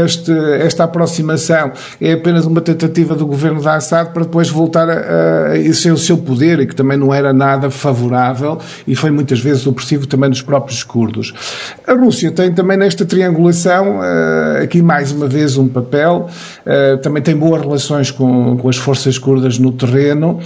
este, 0.04 0.32
esta 0.32 0.82
aproximação 0.82 1.70
é 2.00 2.14
apenas 2.14 2.44
uma 2.44 2.60
tentativa 2.60 3.14
do 3.14 3.24
governo 3.24 3.62
da 3.62 3.76
Assad 3.76 4.12
para 4.12 4.24
depois 4.24 4.48
voltar 4.48 4.90
a, 4.90 5.50
a 5.50 5.56
exercer 5.56 5.92
o 5.92 5.96
seu 5.96 6.18
poder, 6.18 6.58
e 6.58 6.66
que 6.66 6.74
também 6.74 6.98
não 6.98 7.14
era 7.14 7.32
nada 7.32 7.70
favorável 7.70 8.58
e 8.84 8.96
foi 8.96 9.12
muitas 9.12 9.38
vezes 9.38 9.64
opressivo 9.64 10.08
também 10.08 10.28
dos 10.28 10.42
próprios 10.42 10.82
curdos. 10.82 11.32
A 11.86 11.92
Rússia 11.92 12.32
tem 12.32 12.52
também 12.52 12.76
nesta 12.76 13.04
triangulação, 13.04 14.00
aqui 14.60 14.82
mais 14.82 15.12
uma 15.12 15.28
vez, 15.28 15.56
um 15.56 15.68
papel, 15.68 16.28
também 17.02 17.22
tem 17.22 17.36
boas 17.36 17.62
relações 17.62 18.10
com, 18.10 18.56
com 18.56 18.68
as 18.68 18.76
forças 18.76 19.18
curdas 19.18 19.58
no 19.58 19.70
terreno, 19.70 20.40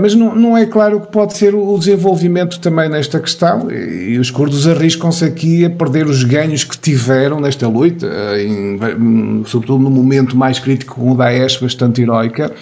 mas 0.00 0.14
não, 0.14 0.34
não 0.34 0.58
é 0.58 0.66
claro 0.66 1.00
que 1.00 1.08
pode 1.08 1.36
ser 1.36 1.54
o 1.54 1.78
desenvolvimento 1.78 2.58
também 2.58 2.88
nesta 2.88 3.20
questão 3.20 3.70
e 3.70 4.18
os 4.18 4.30
curdos 4.30 4.66
arriscam-se 4.66 5.24
aqui 5.24 5.64
a 5.64 5.70
perder 5.70 6.06
os 6.06 6.24
ganhos 6.24 6.64
que 6.64 6.76
tiveram 6.76 7.03
nesta 7.40 7.68
luta, 7.68 8.06
em, 8.38 9.42
sobretudo 9.46 9.82
no 9.82 9.90
momento 9.90 10.36
mais 10.36 10.58
crítico 10.58 10.96
com 10.96 11.12
o 11.12 11.16
Daesh, 11.16 11.58
bastante 11.58 12.02
heroica, 12.02 12.52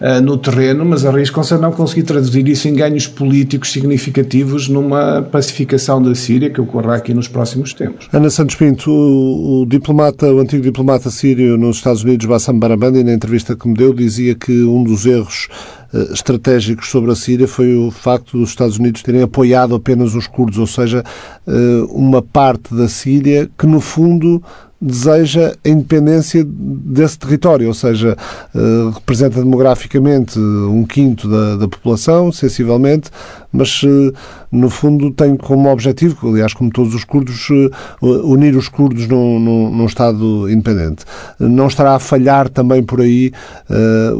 eh, 0.00 0.20
no 0.20 0.36
terreno, 0.36 0.84
mas 0.84 1.04
arriscam-se 1.04 1.54
a 1.54 1.58
não 1.58 1.72
conseguir 1.72 2.04
traduzir 2.04 2.46
isso 2.48 2.68
em 2.68 2.74
ganhos 2.74 3.06
políticos 3.06 3.72
significativos 3.72 4.68
numa 4.68 5.22
pacificação 5.22 6.02
da 6.02 6.14
Síria 6.14 6.50
que 6.50 6.60
ocorrerá 6.60 6.96
aqui 6.96 7.14
nos 7.14 7.28
próximos 7.28 7.72
tempos. 7.72 8.08
Ana 8.12 8.30
Santos 8.30 8.56
Pinto, 8.56 8.90
o, 8.90 9.62
o 9.62 9.66
diplomata, 9.66 10.32
o 10.32 10.40
antigo 10.40 10.62
diplomata 10.62 11.10
sírio 11.10 11.56
nos 11.56 11.76
Estados 11.76 12.02
Unidos, 12.02 12.26
Bassam 12.26 12.58
Barabandi, 12.58 13.02
na 13.02 13.12
entrevista 13.12 13.56
que 13.56 13.68
me 13.68 13.74
deu, 13.74 13.92
dizia 13.92 14.34
que 14.34 14.62
um 14.62 14.84
dos 14.84 15.06
erros 15.06 15.48
eh, 15.48 15.77
estratégicos 16.12 16.90
sobre 16.90 17.10
a 17.10 17.14
Síria 17.14 17.48
foi 17.48 17.74
o 17.74 17.90
facto 17.90 18.38
dos 18.38 18.50
Estados 18.50 18.78
Unidos 18.78 19.02
terem 19.02 19.22
apoiado 19.22 19.74
apenas 19.74 20.14
os 20.14 20.26
curdos, 20.26 20.58
ou 20.58 20.66
seja, 20.66 21.02
eh, 21.46 21.86
uma 21.90 22.20
parte 22.20 22.74
da 22.74 22.88
Síria 22.88 23.48
que, 23.56 23.66
no 23.66 23.80
fundo, 23.80 24.42
deseja 24.80 25.56
a 25.64 25.68
independência 25.68 26.44
desse 26.46 27.18
território, 27.18 27.66
ou 27.66 27.74
seja, 27.74 28.16
uh, 28.54 28.90
representa 28.90 29.42
demograficamente 29.42 30.38
um 30.38 30.84
quinto 30.84 31.28
da, 31.28 31.56
da 31.56 31.68
população, 31.68 32.30
sensivelmente, 32.30 33.10
mas 33.52 33.82
uh, 33.82 34.12
no 34.50 34.68
fundo 34.70 35.10
tem 35.10 35.36
como 35.36 35.70
objetivo, 35.70 36.28
aliás, 36.28 36.52
como 36.52 36.70
todos 36.70 36.94
os 36.94 37.04
curdos, 37.04 37.48
uh, 37.50 37.70
unir 38.02 38.56
os 38.56 38.68
curdos 38.68 39.06
num, 39.06 39.38
num, 39.38 39.70
num, 39.70 39.86
Estado 39.86 40.50
independente. 40.50 41.04
Não 41.38 41.66
estará 41.66 41.94
a 41.94 41.98
falhar 41.98 42.48
também 42.48 42.82
por 42.82 43.00
aí 43.00 43.32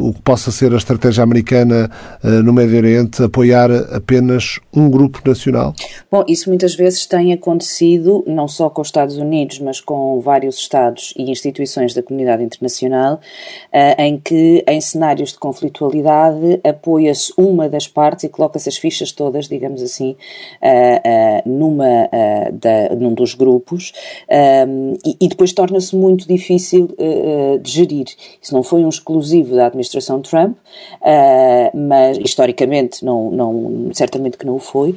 o 0.01 0.15
que 0.15 0.23
possa 0.23 0.51
ser 0.51 0.73
a 0.73 0.77
estratégia 0.77 1.23
americana 1.23 1.91
no 2.23 2.55
Médio 2.55 2.79
Oriente, 2.79 3.23
apoiar 3.23 3.71
apenas 3.93 4.59
um 4.75 4.89
grupo 4.89 5.21
nacional? 5.27 5.75
Bom, 6.11 6.25
isso 6.27 6.49
muitas 6.49 6.75
vezes 6.75 7.05
tem 7.05 7.35
acontecido, 7.35 8.25
não 8.27 8.49
só 8.49 8.71
com 8.71 8.81
os 8.81 8.89
Estados 8.89 9.17
Unidos, 9.17 9.59
mas 9.61 9.81
com 9.81 10.21
vários 10.21 10.57
Estados 10.57 11.13
e 11.19 11.31
instituições 11.31 11.93
da 11.93 12.03
comunidade 12.03 12.43
internacional, 12.43 13.21
em 13.99 14.19
que, 14.19 14.65
em 14.67 14.81
cenários 14.81 15.33
de 15.33 15.39
conflitualidade, 15.39 16.61
apoia-se 16.65 17.33
uma 17.37 17.69
das 17.69 17.87
partes 17.87 18.25
e 18.25 18.29
coloca-se 18.29 18.69
as 18.69 18.79
fichas 18.79 19.13
todas, 19.19 19.49
digamos 19.49 19.83
assim, 19.83 20.17
uh, 20.63 21.47
uh, 21.47 21.49
numa, 21.49 22.09
da, 22.53 22.95
num 22.95 23.13
dos 23.13 23.35
grupos, 23.35 23.93
e, 25.05 25.17
e, 25.21 25.29
depois 25.29 25.53
torna-se 25.53 25.97
muito 25.97 26.27
difícil 26.27 26.89
de 27.61 27.71
gerir. 27.71 28.07
Isso 28.41 28.55
não 28.55 28.63
foi 28.63 28.85
um 28.85 28.89
exclusivo 28.89 29.57
da 29.57 29.67
administração 29.67 30.21
Trump, 30.21 30.57
mas 31.75 32.19
historicamente 32.19 33.05
não, 33.05 33.31
não, 33.31 33.91
certamente 33.93 34.37
que 34.37 34.47
não 34.47 34.57
o 34.57 34.59
foi, 34.59 34.95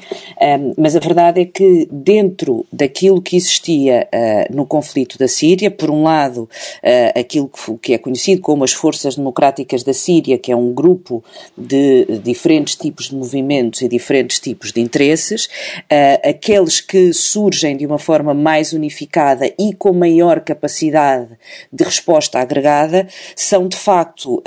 mas 0.78 0.96
a 0.96 1.00
verdade 1.00 1.42
é 1.42 1.46
que 1.46 1.88
dentro 1.92 2.66
daquilo 2.72 3.22
que 3.22 3.36
existia 3.36 4.08
no 4.50 4.66
conflito 4.66 5.18
da 5.18 5.28
Síria. 5.28 5.72
Por 5.72 5.90
um 5.90 6.04
lado, 6.04 6.44
uh, 6.44 7.20
aquilo 7.20 7.50
que 7.82 7.94
é 7.94 7.98
conhecido 7.98 8.42
como 8.42 8.64
as 8.64 8.74
Forças 8.74 9.16
Democráticas 9.16 9.84
da 9.84 9.94
Síria, 9.94 10.38
que 10.38 10.52
é 10.52 10.56
um 10.56 10.74
grupo 10.74 11.24
de 11.58 12.20
diferentes 12.24 12.76
tipos 12.76 13.10
de 13.10 13.16
movimentos 13.16 13.82
e 13.82 13.88
diferentes 13.88 14.11
tipos 14.40 14.72
de 14.72 14.82
interesses, 14.82 15.46
uh, 15.46 16.30
aqueles 16.30 16.82
que 16.82 17.14
surgem 17.14 17.78
de 17.78 17.86
uma 17.86 18.00
forma 18.00 18.34
mais 18.34 18.74
unificada 18.74 19.52
e 19.58 19.74
com 19.74 19.94
maior 19.94 20.40
capacidade 20.42 21.30
de 21.72 21.84
resposta 21.84 22.40
agregada, 22.40 23.08
são 23.36 23.68
de 23.68 23.78
facto 23.78 24.36
uh, 24.36 24.44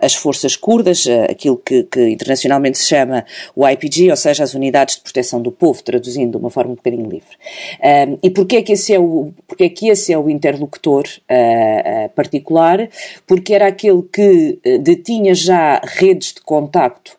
as 0.00 0.14
forças 0.14 0.56
curdas, 0.56 1.06
aquilo 1.28 1.56
que, 1.56 1.84
que, 1.84 2.08
internacionalmente 2.08 2.78
se 2.78 2.86
chama 2.86 3.24
o 3.54 3.68
IPG, 3.68 4.10
ou 4.10 4.16
seja, 4.16 4.44
as 4.44 4.54
Unidades 4.54 4.96
de 4.96 5.02
Proteção 5.02 5.40
do 5.40 5.52
Povo, 5.52 5.82
traduzindo 5.82 6.32
de 6.32 6.36
uma 6.36 6.50
forma 6.50 6.72
um 6.72 6.76
bocadinho 6.76 7.08
livre. 7.08 7.36
e 8.22 8.30
porquê 8.30 8.62
que 8.62 8.72
esse 8.72 8.92
é 8.92 8.98
o, 8.98 9.32
é 9.58 9.68
que 9.68 9.88
esse 9.88 10.12
é 10.12 10.18
o 10.18 10.28
interlocutor 10.28 11.04
uh, 11.04 12.06
uh, 12.06 12.08
particular, 12.10 12.88
porque 13.26 13.54
era 13.54 13.66
aquele 13.66 14.02
que 14.02 14.58
uh, 14.64 14.78
detinha 14.78 15.34
já 15.34 15.80
redes 15.84 16.34
de 16.34 16.40
contacto 16.40 17.16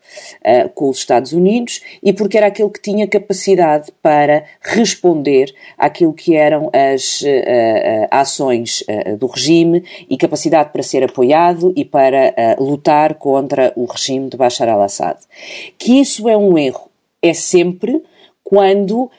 com 0.74 0.90
os 0.90 0.98
Estados 0.98 1.32
Unidos 1.32 1.80
e 2.02 2.12
porque 2.12 2.36
era 2.36 2.48
aquele 2.48 2.70
que 2.70 2.80
tinha 2.80 3.06
capacidade 3.06 3.92
para 4.02 4.44
responder 4.60 5.54
àquilo 5.76 6.12
que 6.12 6.34
eram 6.36 6.70
as 6.94 7.22
ações 8.10 8.84
do 9.18 9.26
regime 9.26 9.84
e 10.08 10.16
capacidade 10.16 10.70
para 10.70 10.82
ser 10.82 11.04
apoiado 11.04 11.72
e 11.76 11.84
para 11.84 12.34
lutar 12.58 13.14
contra 13.14 13.72
o 13.76 13.84
regime 13.84 14.28
de 14.28 14.36
Bashar 14.36 14.68
al-Assad. 14.68 15.18
Que 15.78 16.00
isso 16.00 16.28
é 16.28 16.36
um 16.36 16.56
erro, 16.58 16.90
é 17.22 17.32
sempre 17.32 18.02
quando 18.42 19.10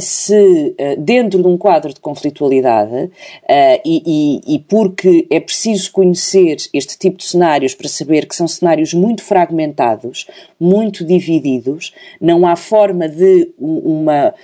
se 0.00 0.74
eh, 0.76 0.96
dentro 0.96 1.40
de 1.40 1.46
um 1.48 1.56
quadro 1.56 1.94
de 1.94 2.00
conflitualidade 2.00 3.10
eh, 3.48 3.80
e, 3.84 4.02
e, 4.44 4.54
e, 4.54 4.58
porque 4.58 5.26
é 5.30 5.38
preciso 5.38 5.92
conhecer 5.92 6.56
este 6.72 6.98
tipo 6.98 7.18
de 7.18 7.24
cenários 7.24 7.74
para 7.74 7.88
saber 7.88 8.26
que 8.26 8.34
são 8.34 8.48
cenários 8.48 8.92
muito 8.92 9.22
fragmentados, 9.22 10.26
muito 10.58 11.04
divididos, 11.04 11.94
não 12.20 12.46
há 12.46 12.56
forma 12.56 13.08
de 13.08 13.52
uma 13.58 14.34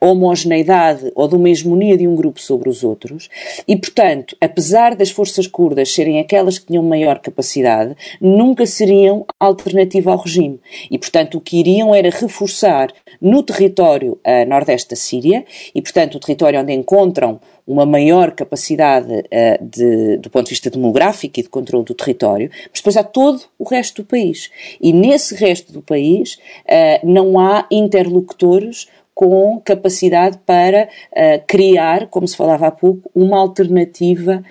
homogeneidade 0.00 1.10
ou 1.14 1.26
de 1.26 1.34
uma 1.34 1.48
hegemonia 1.48 1.96
de 1.96 2.06
um 2.06 2.14
grupo 2.14 2.40
sobre 2.40 2.68
os 2.68 2.84
outros 2.84 3.30
e, 3.66 3.76
portanto, 3.76 4.36
apesar 4.40 4.94
das 4.94 5.10
forças 5.10 5.46
curdas 5.46 5.92
serem 5.92 6.20
aquelas 6.20 6.58
que 6.58 6.66
tinham 6.66 6.82
maior 6.82 7.18
capacidade, 7.18 7.96
nunca 8.20 8.66
seriam 8.66 9.24
alternativa 9.40 10.12
ao 10.12 10.18
regime. 10.18 10.60
E, 10.90 10.98
portanto, 10.98 11.38
o 11.38 11.40
que 11.40 11.58
iriam 11.58 11.94
era 11.94 12.10
reforçar 12.10 12.92
no 13.20 13.42
território 13.42 14.12
uh, 14.12 14.48
nordeste 14.58 14.90
da 14.90 14.96
Síria 14.96 15.44
e, 15.74 15.80
portanto, 15.80 16.16
o 16.16 16.20
território 16.20 16.60
onde 16.60 16.72
encontram 16.72 17.40
uma 17.66 17.84
maior 17.84 18.32
capacidade 18.32 19.12
uh, 19.12 19.64
de, 19.64 20.16
do 20.18 20.30
ponto 20.30 20.46
de 20.46 20.50
vista 20.50 20.70
demográfico 20.70 21.38
e 21.38 21.42
de 21.42 21.48
controle 21.48 21.84
do 21.84 21.94
território, 21.94 22.50
mas 22.70 22.80
depois 22.80 22.96
há 22.96 23.04
todo 23.04 23.42
o 23.58 23.64
resto 23.64 24.02
do 24.02 24.06
país. 24.06 24.50
E 24.80 24.92
nesse 24.92 25.34
resto 25.34 25.72
do 25.72 25.82
país 25.82 26.38
uh, 26.64 27.06
não 27.06 27.38
há 27.38 27.66
interlocutores 27.70 28.88
com 29.14 29.60
capacidade 29.64 30.38
para 30.46 30.84
uh, 30.84 31.44
criar, 31.46 32.06
como 32.06 32.26
se 32.26 32.36
falava 32.36 32.68
há 32.68 32.70
pouco, 32.70 33.10
uma 33.14 33.38
alternativa 33.38 34.42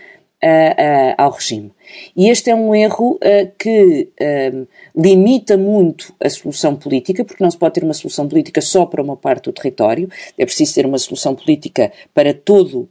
ao 1.17 1.32
regime. 1.32 1.71
E 2.15 2.30
este 2.30 2.50
é 2.50 2.56
um 2.56 2.73
erro 2.73 3.15
uh, 3.15 3.52
que 3.58 4.10
uh, 4.19 4.67
limita 4.95 5.58
muito 5.58 6.13
a 6.19 6.30
solução 6.30 6.76
política, 6.76 7.23
porque 7.23 7.43
não 7.43 7.52
se 7.52 7.58
pode 7.58 7.76
ter 7.76 7.84
uma 7.84 7.93
solução 7.93 8.28
política 8.28 8.62
só 8.62 8.86
para 8.86 9.02
uma 9.02 9.15
parte 9.15 9.45
do 9.45 9.54
território, 9.54 10.10
é 10.38 10.45
preciso 10.45 10.76
ter 10.76 10.86
uma 10.86 10.97
solução 10.97 11.36
política 11.36 11.91
para 12.13 12.34
todo 12.34 12.82
uh, 12.82 12.89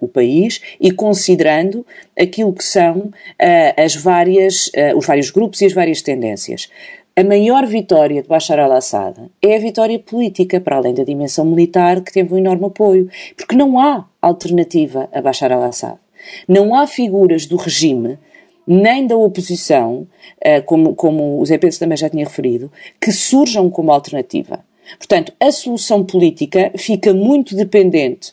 o 0.00 0.08
país 0.08 0.60
e 0.80 0.90
considerando 0.90 1.86
aquilo 2.18 2.52
que 2.52 2.64
são 2.64 3.10
as 3.76 3.94
várias, 3.94 4.70
os 4.96 5.06
vários 5.06 5.30
grupos 5.30 5.60
e 5.60 5.66
as 5.66 5.72
várias 5.72 6.02
tendências. 6.02 6.68
A 7.14 7.24
maior 7.24 7.66
vitória 7.66 8.22
de 8.22 8.28
Bashar 8.28 8.58
al-Assad 8.58 9.30
é 9.42 9.56
a 9.56 9.58
vitória 9.58 9.98
política, 9.98 10.60
para 10.60 10.76
além 10.76 10.94
da 10.94 11.04
dimensão 11.04 11.44
militar, 11.44 12.02
que 12.02 12.12
teve 12.12 12.34
um 12.34 12.38
enorme 12.38 12.66
apoio, 12.66 13.08
porque 13.36 13.56
não 13.56 13.78
há 13.78 14.06
alternativa 14.20 15.08
a 15.12 15.20
Bashar 15.20 15.52
al-Assad. 15.52 15.98
Não 16.48 16.74
há 16.74 16.86
figuras 16.86 17.46
do 17.46 17.56
regime 17.56 18.18
nem 18.66 19.06
da 19.06 19.16
oposição, 19.16 20.08
eh, 20.40 20.60
como, 20.60 20.94
como 20.94 21.40
o 21.40 21.46
Zé 21.46 21.56
Pedro 21.56 21.78
também 21.78 21.96
já 21.96 22.10
tinha 22.10 22.24
referido, 22.24 22.70
que 23.00 23.12
surjam 23.12 23.70
como 23.70 23.92
alternativa. 23.92 24.64
Portanto, 24.98 25.32
a 25.38 25.52
solução 25.52 26.04
política 26.04 26.72
fica 26.76 27.14
muito 27.14 27.54
dependente 27.54 28.32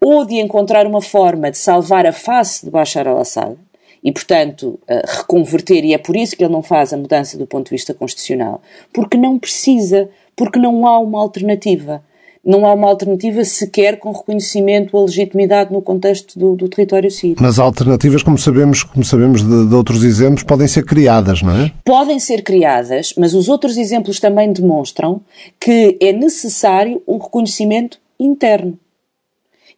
ou 0.00 0.24
de 0.24 0.36
encontrar 0.36 0.86
uma 0.86 1.00
forma 1.00 1.50
de 1.50 1.58
salvar 1.58 2.06
a 2.06 2.12
face 2.12 2.64
de 2.64 2.70
Bashar 2.70 3.06
al-Assad 3.08 3.56
e, 4.02 4.10
portanto, 4.10 4.80
reconverter, 4.88 5.84
e 5.84 5.94
é 5.94 5.98
por 5.98 6.16
isso 6.16 6.36
que 6.36 6.42
ele 6.42 6.52
não 6.52 6.62
faz 6.62 6.92
a 6.92 6.96
mudança 6.96 7.38
do 7.38 7.46
ponto 7.46 7.66
de 7.66 7.70
vista 7.70 7.94
constitucional, 7.94 8.60
porque 8.92 9.16
não 9.16 9.38
precisa, 9.38 10.10
porque 10.34 10.58
não 10.58 10.86
há 10.86 10.98
uma 10.98 11.20
alternativa 11.20 12.02
não 12.44 12.66
há 12.66 12.74
uma 12.74 12.88
alternativa 12.88 13.44
sequer 13.44 13.98
com 13.98 14.10
reconhecimento 14.10 14.96
ou 14.96 15.04
legitimidade 15.04 15.72
no 15.72 15.80
contexto 15.80 16.38
do, 16.38 16.56
do 16.56 16.68
território 16.68 17.10
sírio. 17.10 17.36
Mas 17.40 17.58
alternativas, 17.58 18.22
como 18.22 18.36
sabemos, 18.36 18.82
como 18.82 19.04
sabemos 19.04 19.42
de, 19.42 19.68
de, 19.68 19.74
outros 19.74 20.02
exemplos, 20.02 20.42
podem 20.42 20.66
ser 20.66 20.84
criadas, 20.84 21.40
não 21.40 21.56
é? 21.56 21.72
Podem 21.84 22.18
ser 22.18 22.42
criadas, 22.42 23.14
mas 23.16 23.32
os 23.32 23.48
outros 23.48 23.76
exemplos 23.76 24.18
também 24.18 24.52
demonstram 24.52 25.20
que 25.60 25.96
é 26.00 26.12
necessário 26.12 27.00
um 27.06 27.18
reconhecimento 27.18 27.98
interno. 28.18 28.78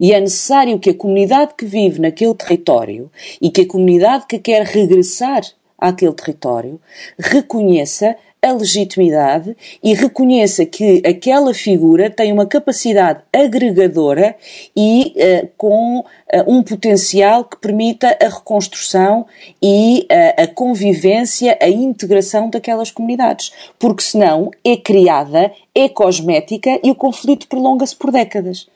E 0.01 0.13
é 0.13 0.21
necessário 0.21 0.79
que 0.79 0.91
a 0.91 0.95
comunidade 0.95 1.55
que 1.57 1.65
vive 1.65 2.01
naquele 2.01 2.35
território 2.35 3.11
e 3.41 3.51
que 3.51 3.61
a 3.61 3.69
comunidade 3.69 4.27
que 4.27 4.39
quer 4.39 4.65
regressar 4.65 5.43
àquele 5.79 6.13
território 6.15 6.81
reconheça 7.19 8.17
a 8.45 8.53
legitimidade 8.53 9.57
e 9.83 9.95
reconheça 9.95 10.67
que 10.67 11.03
aquela 11.07 11.55
figura 11.55 12.11
tem 12.11 12.31
uma 12.31 12.47
capacidade 12.47 13.23
agregadora 13.33 14.37
e 14.77 15.15
uh, 15.17 15.49
com 15.57 16.01
uh, 16.01 16.05
um 16.47 16.63
potencial 16.63 17.45
que 17.45 17.57
permita 17.57 18.17
a 18.21 18.29
reconstrução 18.29 19.27
e 19.63 20.07
uh, 20.11 20.43
a 20.43 20.47
convivência, 20.47 21.57
a 21.61 21.69
integração 21.69 22.51
daquelas 22.51 22.91
comunidades. 22.91 23.51
Porque 23.79 24.03
senão 24.03 24.51
é 24.63 24.77
criada, 24.77 25.51
é 25.75 25.89
cosmética 25.89 26.79
e 26.85 26.91
o 26.91 26.95
conflito 26.95 27.49
prolonga-se 27.49 27.97
por 27.97 28.13
décadas. 28.13 28.69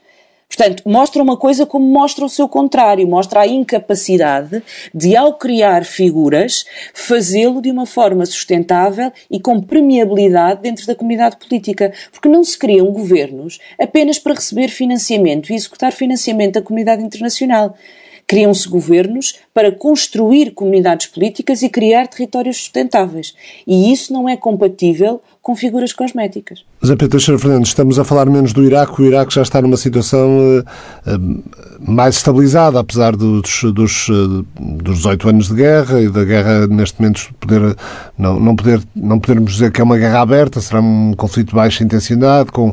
Portanto, 0.49 0.83
mostra 0.87 1.23
uma 1.23 1.37
coisa 1.37 1.67
como 1.67 1.87
mostra 1.87 2.25
o 2.25 2.29
seu 2.29 2.49
contrário, 2.49 3.07
mostra 3.07 3.41
a 3.41 3.47
incapacidade 3.47 4.63
de, 4.95 5.15
ao 5.15 5.35
criar 5.35 5.85
figuras, 5.85 6.65
fazê-lo 6.95 7.61
de 7.61 7.71
uma 7.71 7.85
forma 7.85 8.25
sustentável 8.25 9.13
e 9.31 9.39
com 9.39 9.61
permeabilidade 9.61 10.63
dentro 10.63 10.87
da 10.87 10.95
comunidade 10.95 11.37
política. 11.37 11.93
Porque 12.11 12.31
não 12.31 12.43
se 12.43 12.59
criam 12.59 12.91
governos 12.91 13.59
apenas 13.79 14.19
para 14.19 14.35
receber 14.35 14.69
financiamento 14.69 15.53
e 15.53 15.55
executar 15.55 15.93
financiamento 15.93 16.55
da 16.55 16.63
comunidade 16.63 17.03
internacional. 17.03 17.77
Criam-se 18.27 18.69
governos 18.69 19.39
para 19.53 19.71
construir 19.71 20.53
comunidades 20.53 21.07
políticas 21.07 21.63
e 21.63 21.69
criar 21.69 22.09
territórios 22.09 22.57
sustentáveis. 22.57 23.35
E 23.67 23.93
isso 23.93 24.13
não 24.13 24.29
é 24.29 24.37
compatível 24.37 25.21
com 25.49 25.57
figuras 25.57 25.95
cosméticas. 25.95 26.63
Zé 26.85 26.95
Pedro 26.95 27.09
Teixeira 27.09 27.39
Fernandes, 27.39 27.69
estamos 27.71 27.99
a 27.99 28.05
falar 28.05 28.27
menos 28.27 28.53
do 28.53 28.63
Iraque. 28.63 29.01
O 29.01 29.07
Iraque 29.07 29.35
já 29.35 29.41
está 29.41 29.63
numa 29.63 29.79
situação 29.79 30.29
uh, 30.29 30.61
uh, 31.11 31.43
mais 31.81 32.17
estabilizada, 32.17 32.79
apesar 32.79 33.17
dos, 33.17 33.63
dos, 33.73 34.11
uh, 34.11 34.45
dos 34.61 34.99
18 34.99 35.29
anos 35.31 35.49
de 35.49 35.55
guerra 35.55 36.03
e 36.03 36.11
da 36.11 36.23
guerra, 36.23 36.67
neste 36.67 37.01
momento, 37.01 37.35
poder, 37.41 37.75
não, 38.19 38.39
não, 38.39 38.55
poder, 38.55 38.83
não 38.95 39.19
podermos 39.19 39.53
dizer 39.53 39.73
que 39.73 39.81
é 39.81 39.85
uma 39.85 39.97
guerra 39.97 40.21
aberta, 40.21 40.61
será 40.61 40.83
um 40.83 41.15
conflito 41.17 41.49
de 41.49 41.55
baixa 41.55 41.83
intensidade, 41.83 42.53
com, 42.53 42.71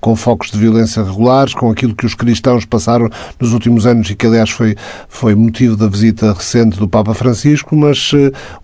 com 0.00 0.16
focos 0.16 0.50
de 0.50 0.58
violência 0.58 1.04
regulares, 1.04 1.54
com 1.54 1.70
aquilo 1.70 1.94
que 1.94 2.06
os 2.06 2.16
cristãos 2.16 2.64
passaram 2.64 3.08
nos 3.38 3.52
últimos 3.52 3.86
anos 3.86 4.10
e 4.10 4.16
que, 4.16 4.26
aliás, 4.26 4.50
foi, 4.50 4.74
foi 5.08 5.36
motivo 5.36 5.76
da 5.76 5.86
visita 5.86 6.32
recente 6.32 6.76
do 6.76 6.88
Papa 6.88 7.14
Francisco, 7.14 7.76
mas 7.76 8.10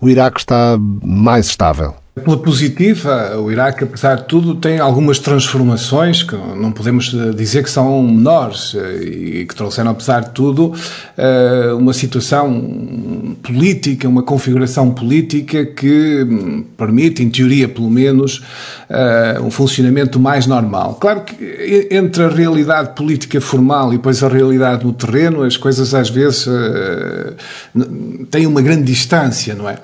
o 0.01 0.09
Iraque 0.09 0.41
está 0.41 0.77
mais 1.01 1.45
estável. 1.45 2.02
Pela 2.15 2.37
positiva, 2.37 3.39
o 3.39 3.51
Iraque, 3.51 3.85
apesar 3.85 4.17
de 4.17 4.25
tudo, 4.25 4.53
tem 4.53 4.77
algumas 4.77 5.17
transformações 5.17 6.21
que 6.21 6.35
não 6.35 6.71
podemos 6.71 7.05
dizer 7.35 7.63
que 7.63 7.71
são 7.71 8.03
menores 8.03 8.75
eh, 8.75 9.03
e 9.03 9.45
que 9.47 9.55
trouxeram, 9.55 9.89
apesar 9.89 10.19
de 10.19 10.29
tudo, 10.29 10.75
eh, 11.17 11.73
uma 11.75 11.91
situação 11.91 13.35
política, 13.41 14.07
uma 14.07 14.21
configuração 14.21 14.91
política 14.91 15.65
que 15.65 16.23
hum, 16.23 16.63
permite, 16.77 17.23
em 17.23 17.31
teoria 17.31 17.67
pelo 17.67 17.89
menos, 17.89 18.43
eh, 18.91 19.39
um 19.43 19.49
funcionamento 19.49 20.19
mais 20.19 20.45
normal. 20.45 20.99
Claro 21.01 21.21
que 21.21 21.87
entre 21.89 22.25
a 22.25 22.29
realidade 22.29 22.93
política 22.95 23.41
formal 23.41 23.91
e 23.91 23.97
depois 23.97 24.23
a 24.23 24.27
realidade 24.27 24.85
no 24.85 24.93
terreno, 24.93 25.41
as 25.41 25.57
coisas 25.57 25.95
às 25.95 26.11
vezes 26.11 26.47
têm 28.29 28.45
uma 28.45 28.61
grande 28.61 28.83
distância, 28.83 29.55
não 29.55 29.67
é? 29.67 29.77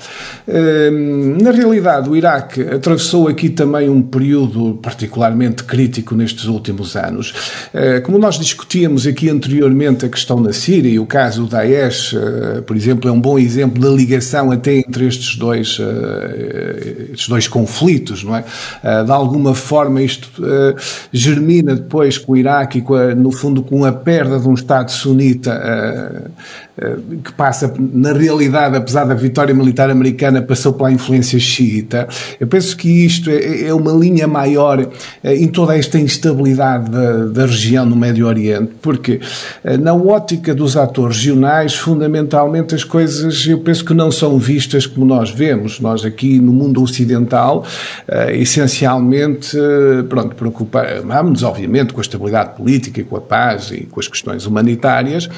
Na 1.41 1.49
realidade, 1.49 2.07
o 2.07 2.18
Iraque 2.19 2.61
atravessou 2.61 3.27
aqui 3.27 3.49
também 3.49 3.89
um 3.89 4.01
período 4.01 4.77
particularmente 4.81 5.63
crítico 5.63 6.15
nestes 6.15 6.45
últimos 6.45 6.95
anos. 6.95 7.33
Eh, 7.73 7.99
como 8.01 8.17
nós 8.17 8.37
discutíamos 8.37 9.07
aqui 9.07 9.29
anteriormente 9.29 10.05
a 10.05 10.09
questão 10.09 10.39
na 10.39 10.53
Síria 10.53 10.89
e 10.89 10.99
o 10.99 11.05
caso 11.05 11.43
do 11.43 11.49
Daesh, 11.49 12.13
eh, 12.13 12.61
por 12.61 12.75
exemplo, 12.75 13.09
é 13.09 13.13
um 13.13 13.19
bom 13.19 13.39
exemplo 13.39 13.81
da 13.81 13.89
ligação 13.89 14.51
até 14.51 14.75
entre 14.75 15.07
estes 15.07 15.35
dois, 15.35 15.77
eh, 15.79 17.07
estes 17.13 17.27
dois 17.27 17.47
conflitos, 17.47 18.23
não 18.23 18.35
é? 18.35 18.43
De 19.03 19.11
alguma 19.11 19.55
forma 19.55 20.01
isto 20.01 20.29
germina 21.11 21.75
depois 21.75 22.17
com 22.17 22.33
o 22.33 22.37
Iraque 22.37 22.79
e 22.79 22.93
a, 22.93 23.15
no 23.15 23.31
fundo 23.31 23.61
com 23.63 23.85
a 23.85 23.91
perda 23.91 24.39
de 24.39 24.47
um 24.47 24.53
Estado 24.53 24.91
sunita 24.91 26.29
que 27.23 27.33
passa, 27.33 27.73
na 27.77 28.13
realidade, 28.13 28.77
apesar 28.77 29.03
da 29.05 29.13
vitória 29.13 29.53
militar 29.53 29.89
americana, 29.89 30.41
passou 30.41 30.73
pela 30.73 30.91
influência 30.91 31.39
xiita. 31.39 32.07
Eu 32.39 32.47
penso 32.47 32.75
que 32.77 33.05
isto 33.05 33.29
é, 33.29 33.67
é 33.67 33.73
uma 33.73 33.91
linha 33.91 34.27
maior 34.27 34.87
eh, 35.23 35.35
em 35.35 35.47
toda 35.47 35.77
esta 35.77 35.99
instabilidade 35.99 36.89
da, 36.89 37.25
da 37.25 37.45
região 37.45 37.85
no 37.85 37.95
Médio 37.95 38.27
Oriente, 38.27 38.71
porque 38.81 39.19
eh, 39.63 39.77
na 39.77 39.93
ótica 39.93 40.55
dos 40.55 40.77
atores 40.77 41.17
regionais, 41.17 41.75
fundamentalmente 41.75 42.73
as 42.75 42.83
coisas 42.83 43.45
eu 43.45 43.59
penso 43.59 43.83
que 43.83 43.93
não 43.93 44.11
são 44.11 44.37
vistas 44.37 44.85
como 44.85 45.05
nós 45.05 45.29
vemos. 45.29 45.79
Nós 45.79 46.05
aqui 46.05 46.39
no 46.39 46.53
mundo 46.53 46.81
ocidental, 46.81 47.65
eh, 48.07 48.37
essencialmente, 48.37 49.57
pronto, 50.07 50.35
preocupamos 50.35 51.43
obviamente 51.43 51.93
com 51.93 51.99
a 51.99 52.03
estabilidade 52.03 52.55
política 52.55 53.01
e 53.01 53.03
com 53.03 53.17
a 53.17 53.21
paz 53.21 53.71
e 53.71 53.81
com 53.81 53.99
as 53.99 54.07
questões 54.07 54.45
humanitárias 54.45 55.29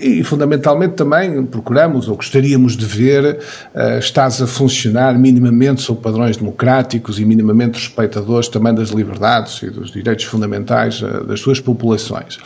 e 0.00 0.22
fundamentalmente 0.22 0.77
também 0.86 1.44
procuramos 1.44 2.08
ou 2.08 2.16
gostaríamos 2.16 2.76
de 2.76 2.84
ver 2.84 3.38
uh, 3.74 3.98
Estados 3.98 4.40
a 4.40 4.46
funcionar 4.46 5.18
minimamente 5.18 5.82
sob 5.82 6.00
padrões 6.00 6.36
democráticos 6.36 7.18
e 7.18 7.24
minimamente 7.24 7.78
respeitadores 7.78 8.48
também 8.48 8.74
das 8.74 8.90
liberdades 8.90 9.62
e 9.62 9.70
dos 9.70 9.90
direitos 9.90 10.26
fundamentais 10.26 11.02
uh, 11.02 11.24
das 11.24 11.40
suas 11.40 11.58
populações. 11.58 12.38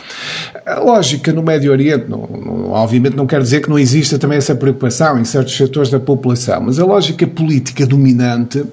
A 0.64 0.80
lógica 0.80 1.32
no 1.32 1.42
Médio 1.42 1.72
Oriente, 1.72 2.06
não, 2.08 2.26
não, 2.26 2.70
obviamente 2.70 3.16
não 3.16 3.26
quer 3.26 3.42
dizer 3.42 3.60
que 3.60 3.68
não 3.68 3.78
exista 3.78 4.18
também 4.18 4.38
essa 4.38 4.54
preocupação 4.54 5.18
em 5.18 5.24
certos 5.24 5.56
setores 5.56 5.90
da 5.90 6.00
população, 6.00 6.62
mas 6.62 6.78
a 6.78 6.84
lógica 6.84 7.26
política 7.26 7.84
dominante 7.86 8.64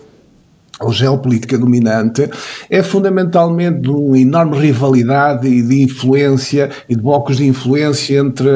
ou 0.80 0.94
geopolítica 0.94 1.58
dominante, 1.58 2.30
é 2.70 2.82
fundamentalmente 2.82 3.82
de 3.82 3.90
uma 3.90 4.18
enorme 4.18 4.58
rivalidade 4.58 5.48
e 5.48 5.62
de 5.62 5.84
influência 5.84 6.70
e 6.88 6.96
de 6.96 7.02
blocos 7.02 7.38
de 7.38 7.46
influência 7.46 8.18
entre 8.20 8.50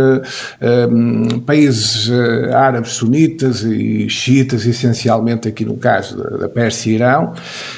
um, 0.91 1.39
países 1.39 2.07
uh, 2.07 2.55
árabes 2.55 2.91
sunitas 2.91 3.63
e 3.63 4.07
xiitas, 4.09 4.65
essencialmente 4.65 5.47
aqui 5.47 5.65
no 5.65 5.75
caso 5.75 6.17
da, 6.17 6.37
da 6.37 6.49
Pérsia 6.49 6.91
e 6.91 6.95
Irão. 6.95 7.33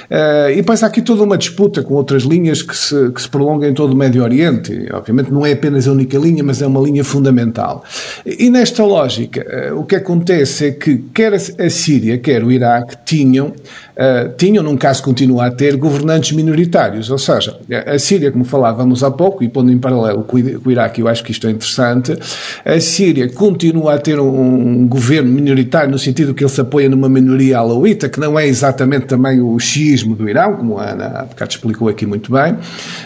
Uh, 0.09 0.51
e 0.51 0.55
depois 0.57 0.83
há 0.83 0.87
aqui 0.87 1.01
toda 1.01 1.23
uma 1.23 1.37
disputa 1.37 1.81
com 1.81 1.95
outras 1.95 2.23
linhas 2.23 2.61
que 2.61 2.75
se, 2.75 3.11
que 3.11 3.21
se 3.21 3.29
prolongam 3.29 3.69
em 3.69 3.73
todo 3.73 3.93
o 3.93 3.95
Médio 3.95 4.23
Oriente. 4.23 4.87
Obviamente 4.93 5.31
não 5.31 5.45
é 5.45 5.53
apenas 5.53 5.87
a 5.87 5.91
única 5.91 6.17
linha, 6.17 6.43
mas 6.43 6.61
é 6.61 6.67
uma 6.67 6.79
linha 6.79 7.03
fundamental. 7.03 7.83
E 8.25 8.49
nesta 8.49 8.83
lógica, 8.83 9.71
uh, 9.71 9.79
o 9.79 9.85
que 9.85 9.95
acontece 9.95 10.67
é 10.67 10.71
que 10.71 10.97
quer 11.13 11.33
a 11.33 11.69
Síria, 11.69 12.17
quer 12.17 12.43
o 12.43 12.51
Iraque 12.51 12.95
tinham 13.03 13.53
uh, 13.95 14.33
tinham, 14.37 14.63
num 14.63 14.77
caso 14.77 15.03
continua 15.03 15.47
a 15.47 15.51
ter, 15.51 15.75
governantes 15.75 16.31
minoritários. 16.31 17.09
Ou 17.09 17.17
seja, 17.17 17.57
a 17.85 17.97
Síria, 17.97 18.31
como 18.31 18.45
falávamos 18.45 19.03
há 19.03 19.11
pouco, 19.11 19.43
e 19.43 19.49
pondo 19.49 19.71
em 19.71 19.77
paralelo 19.77 20.23
com 20.23 20.37
o 20.37 20.71
Iraque, 20.71 21.01
eu 21.01 21.07
acho 21.07 21.23
que 21.23 21.31
isto 21.31 21.47
é 21.47 21.51
interessante, 21.51 22.17
a 22.63 22.79
Síria 22.79 23.29
continua 23.29 23.95
a 23.95 23.97
ter 23.97 24.19
um, 24.19 24.81
um 24.81 24.87
governo 24.87 25.31
minoritário 25.31 25.91
no 25.91 25.99
sentido 25.99 26.33
que 26.33 26.43
ele 26.43 26.51
se 26.51 26.61
apoia 26.61 26.89
numa 26.89 27.09
minoria 27.09 27.59
alauíta, 27.59 28.09
que 28.09 28.19
não 28.19 28.37
é 28.37 28.47
exatamente 28.47 29.05
também 29.05 29.39
o 29.41 29.57
xismo 29.59 30.15
do 30.15 30.29
Irão, 30.29 30.55
como 30.55 30.77
a 30.77 30.91
Ana 30.91 31.05
há 31.19 31.23
bocado 31.23 31.51
explicou 31.51 31.87
aqui 31.89 32.05
muito 32.05 32.31
bem, 32.31 32.57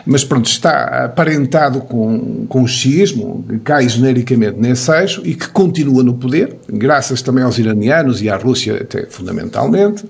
mas 0.06 0.24
pronto, 0.24 0.50
está 0.50 1.06
aparentado 1.06 1.82
com, 1.82 2.46
com 2.48 2.64
o 2.64 2.68
xismo, 2.68 3.44
que 3.48 3.60
cai 3.60 3.88
genericamente 3.88 4.60
nesse 4.60 4.92
eixo 4.92 5.22
e 5.24 5.36
que 5.36 5.50
continua 5.50 6.04
no 6.04 6.14
poder, 6.14 6.56
graças 6.72 7.22
também 7.22 7.44
aos 7.44 7.58
iranianos 7.58 8.22
e 8.22 8.30
à 8.30 8.38
Rússia 8.38 8.76
até 8.76 9.06
fundamentalmente. 9.06 10.06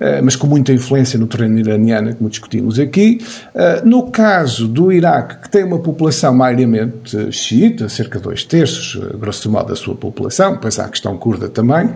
Eh, 0.00 0.20
mas 0.22 0.36
com 0.36 0.46
muita 0.46 0.72
influência 0.72 1.18
no 1.18 1.26
terreno 1.26 1.58
iraniano, 1.58 2.14
como 2.14 2.30
discutimos 2.30 2.78
aqui. 2.78 3.20
Eh, 3.54 3.82
no 3.84 4.10
caso 4.10 4.68
do 4.68 4.92
Iraque, 4.92 5.42
que 5.42 5.50
tem 5.50 5.64
uma 5.64 5.78
população 5.78 6.34
maioritariamente 6.34 7.32
xiita, 7.32 7.88
cerca 7.88 8.18
de 8.18 8.24
dois 8.24 8.44
terços, 8.44 9.00
eh, 9.00 9.16
grosso 9.16 9.50
modo, 9.50 9.68
da 9.68 9.76
sua 9.76 9.94
população, 9.94 10.52
depois 10.52 10.78
há 10.78 10.84
a 10.84 10.88
questão 10.88 11.16
curda 11.16 11.48
também, 11.48 11.94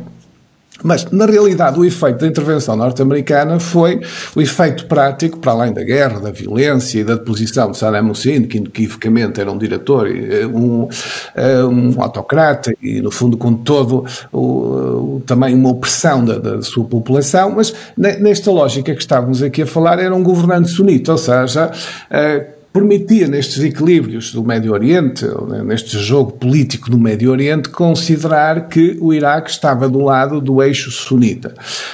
Mas, 0.83 1.05
na 1.11 1.27
realidade, 1.27 1.79
o 1.79 1.85
efeito 1.85 2.20
da 2.20 2.27
intervenção 2.27 2.77
norte-americana 2.77 3.61
foi 3.61 4.01
o 4.35 4.41
efeito 4.41 4.87
prático, 4.87 5.39
para 5.39 5.53
além 5.53 5.73
da 5.73 5.83
guerra, 5.83 6.18
da 6.18 6.31
violência 6.31 7.01
e 7.01 7.05
da 7.05 7.14
deposição 7.14 7.70
de 7.70 7.79
Saddam 7.79 8.11
Hussein, 8.11 8.45
que 8.45 8.59
inequivocamente 8.59 9.41
era 9.41 9.51
um 9.51 9.59
diretor, 9.59 10.09
eh, 10.09 10.47
um, 10.47 10.89
eh, 11.37 11.64
um 11.64 12.03
autocrata 12.03 12.75
e, 12.83 13.01
no 13.01 13.11
fundo, 13.11 13.37
com 13.37 13.55
todo 13.55 14.05
o, 14.33 15.23
também 15.27 15.55
uma 15.55 15.70
opressão 15.70 16.25
da, 16.25 16.39
da, 16.39 16.62
sua 16.62 16.85
população, 16.85 17.53
mas 17.57 17.73
nesta 17.97 18.51
lógica 18.51 18.95
que 18.95 19.01
estávamos 19.01 19.43
aqui 19.43 19.62
a 19.62 19.66
falar, 19.66 19.99
era 19.99 20.14
um 20.14 20.23
governante 20.23 20.68
sunita, 20.68 21.12
ou 21.12 21.18
seja, 21.18 21.70
eh, 22.11 22.47
permitia 22.73 23.29
nestes 23.29 23.62
equilíbrios 23.62 24.33
do 24.33 24.43
Médio 24.43 24.73
Oriente, 24.73 25.27
neste 25.64 25.99
jogo 25.99 26.33
político 26.33 26.91
do 26.91 26.97
Médio 26.97 27.31
Oriente, 27.31 27.68
considerar 27.68 28.68
que 28.68 28.97
o 28.99 29.12
Iraque 29.12 29.51
estava 29.51 29.89
do 29.89 30.01
lado 30.01 30.41
do 30.41 30.62
eixo 30.62 30.91
sunita. 30.91 31.53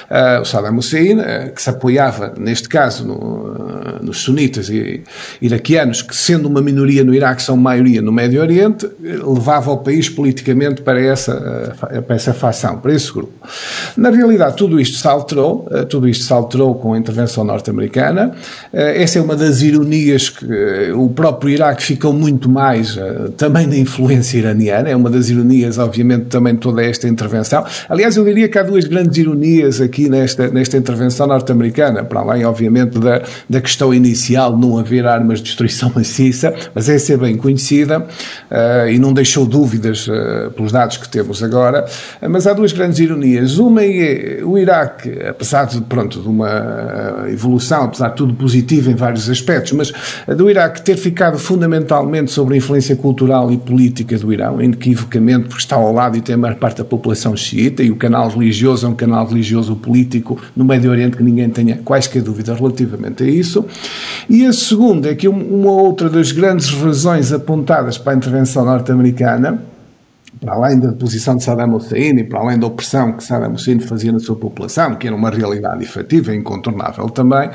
Uh, 0.09 0.41
o 0.41 0.45
Saddam 0.45 0.77
Hussein, 0.77 1.19
uh, 1.19 1.51
que 1.53 1.61
se 1.61 1.69
apoiava, 1.69 2.33
neste 2.37 2.69
caso, 2.69 3.05
no, 3.05 3.15
uh, 3.15 4.03
nos 4.05 4.19
sunitas 4.19 4.71
iraquianos, 5.41 6.01
que 6.01 6.15
sendo 6.15 6.47
uma 6.47 6.61
minoria 6.61 7.03
no 7.03 7.13
Iraque, 7.13 7.41
são 7.41 7.57
maioria 7.57 8.01
no 8.01 8.11
Médio 8.11 8.41
Oriente, 8.41 8.89
levava 9.01 9.71
o 9.71 9.77
país 9.77 10.07
politicamente 10.07 10.81
para 10.81 11.01
essa, 11.01 11.75
para 12.07 12.15
essa 12.15 12.33
facção, 12.33 12.77
para 12.79 12.93
esse 12.93 13.11
grupo. 13.11 13.33
Na 13.97 14.09
realidade, 14.09 14.55
tudo 14.55 14.79
isto 14.79 14.97
se 14.97 15.07
alterou, 15.07 15.67
tudo 15.89 16.07
isto 16.07 16.23
se 16.23 16.31
alterou 16.31 16.75
com 16.75 16.93
a 16.93 16.97
intervenção 16.97 17.43
norte-americana. 17.43 18.33
essa 18.71 19.19
é 19.19 19.21
uma 19.21 19.35
das 19.35 19.61
ironias 19.61 20.29
que 20.29 20.68
o 20.95 21.09
próprio 21.09 21.49
Iraque 21.49 21.83
ficou 21.83 22.13
muito 22.13 22.49
mais 22.49 22.95
uh, 22.95 23.31
também 23.37 23.67
na 23.67 23.77
influência 23.77 24.37
iraniana, 24.37 24.89
é 24.89 24.95
uma 24.95 25.09
das 25.09 25.29
ironias, 25.29 25.77
obviamente, 25.77 26.25
também 26.25 26.53
de 26.53 26.59
toda 26.59 26.83
esta 26.83 27.07
intervenção. 27.07 27.65
Aliás, 27.87 28.15
eu 28.15 28.23
diria 28.23 28.47
que 28.47 28.57
há 28.57 28.63
duas 28.63 28.85
grandes 28.85 29.17
ironias 29.17 29.81
aqui 29.81 30.09
nesta, 30.09 30.49
nesta 30.49 30.77
intervenção 30.77 31.27
norte-americana, 31.27 32.03
para 32.03 32.19
além, 32.19 32.45
obviamente, 32.45 32.99
da, 32.99 33.21
da 33.49 33.61
questão 33.61 33.93
inicial 33.93 34.55
de 34.55 34.61
não 34.61 34.77
haver 34.77 35.05
armas 35.05 35.39
de 35.39 35.45
destruição 35.45 35.91
maciça, 35.95 36.53
mas 36.73 36.89
essa 36.89 37.13
é 37.13 37.17
bem 37.17 37.37
conhecida 37.37 37.99
uh, 37.99 38.89
e 38.89 38.99
não 38.99 39.13
deixou 39.13 39.45
dúvidas 39.45 40.07
uh, 40.07 40.51
pelos 40.55 40.71
dados 40.71 40.97
que 40.97 41.09
temos 41.09 41.41
agora, 41.43 41.85
mas 42.29 42.47
há 42.47 42.53
duas 42.53 42.71
grandes 42.71 42.99
ironias. 42.99 43.57
Uma 43.57 43.83
é 43.83 44.41
o 44.43 44.57
Iraque, 44.57 45.19
apesar 45.27 45.65
de, 45.65 45.81
pronto, 45.81 46.21
de 46.21 46.27
uma 46.27 47.25
evolução, 47.31 47.85
apesar 47.85 48.09
de 48.09 48.15
tudo 48.15 48.33
positivo 48.33 48.91
em 48.91 48.95
vários 48.95 49.29
aspectos, 49.29 49.71
mas 49.73 49.91
do 50.27 50.49
Iraque 50.49 50.58
Iraque 50.59 50.81
ter 50.81 50.97
ficado 50.97 51.39
fundamentalmente 51.39 52.31
sobre 52.31 52.55
a 52.55 52.57
influência 52.57 52.93
cultural 52.93 53.49
e 53.49 53.57
política 53.57 54.17
do 54.17 54.33
Irão, 54.33 54.61
inequivocamente 54.61 55.47
porque 55.47 55.61
está 55.61 55.77
ao 55.77 55.93
lado 55.93 56.17
e 56.17 56.21
tem 56.21 56.35
a 56.35 56.37
maior 56.37 56.55
parte 56.55 56.79
da 56.79 56.83
população 56.83 57.35
xiita 57.35 57.81
e 57.81 57.89
o 57.89 57.95
canal 57.95 58.27
religioso 58.27 58.85
é 58.85 58.89
um 58.89 58.93
canal 58.93 59.25
religioso 59.25 59.73
político 59.77 60.37
no 60.55 60.65
Médio 60.65 60.91
Oriente 60.91 61.15
que 61.15 61.23
ninguém 61.23 61.49
tenha 61.49 61.77
quaisquer 61.77 62.21
dúvidas 62.21 62.59
relativamente 62.59 63.23
a 63.23 63.27
isso. 63.27 63.65
E 64.29 64.45
a 64.45 64.51
segunda 64.51 65.09
é 65.09 65.15
que 65.15 65.29
uma 65.29 65.71
outra 65.71 66.09
das 66.09 66.33
grandes 66.33 66.69
razões 66.69 67.31
apontadas 67.31 67.97
para 67.97 68.11
a 68.11 68.15
intervenção 68.17 68.65
norte-americana 68.65 69.63
para 70.39 70.53
além 70.53 70.79
da 70.79 70.93
posição 70.93 71.35
de 71.35 71.43
Saddam 71.43 71.75
Hussein 71.75 72.17
e 72.17 72.23
para 72.23 72.39
além 72.39 72.57
da 72.57 72.67
opressão 72.67 73.13
que 73.13 73.23
Saddam 73.23 73.53
Hussein 73.53 73.79
fazia 73.79 74.11
na 74.11 74.19
sua 74.19 74.35
população, 74.35 74.95
que 74.95 75.07
era 75.07 75.15
uma 75.15 75.29
realidade 75.29 75.83
efetiva 75.83 76.33
e 76.33 76.37
incontornável 76.37 77.09
também, 77.09 77.49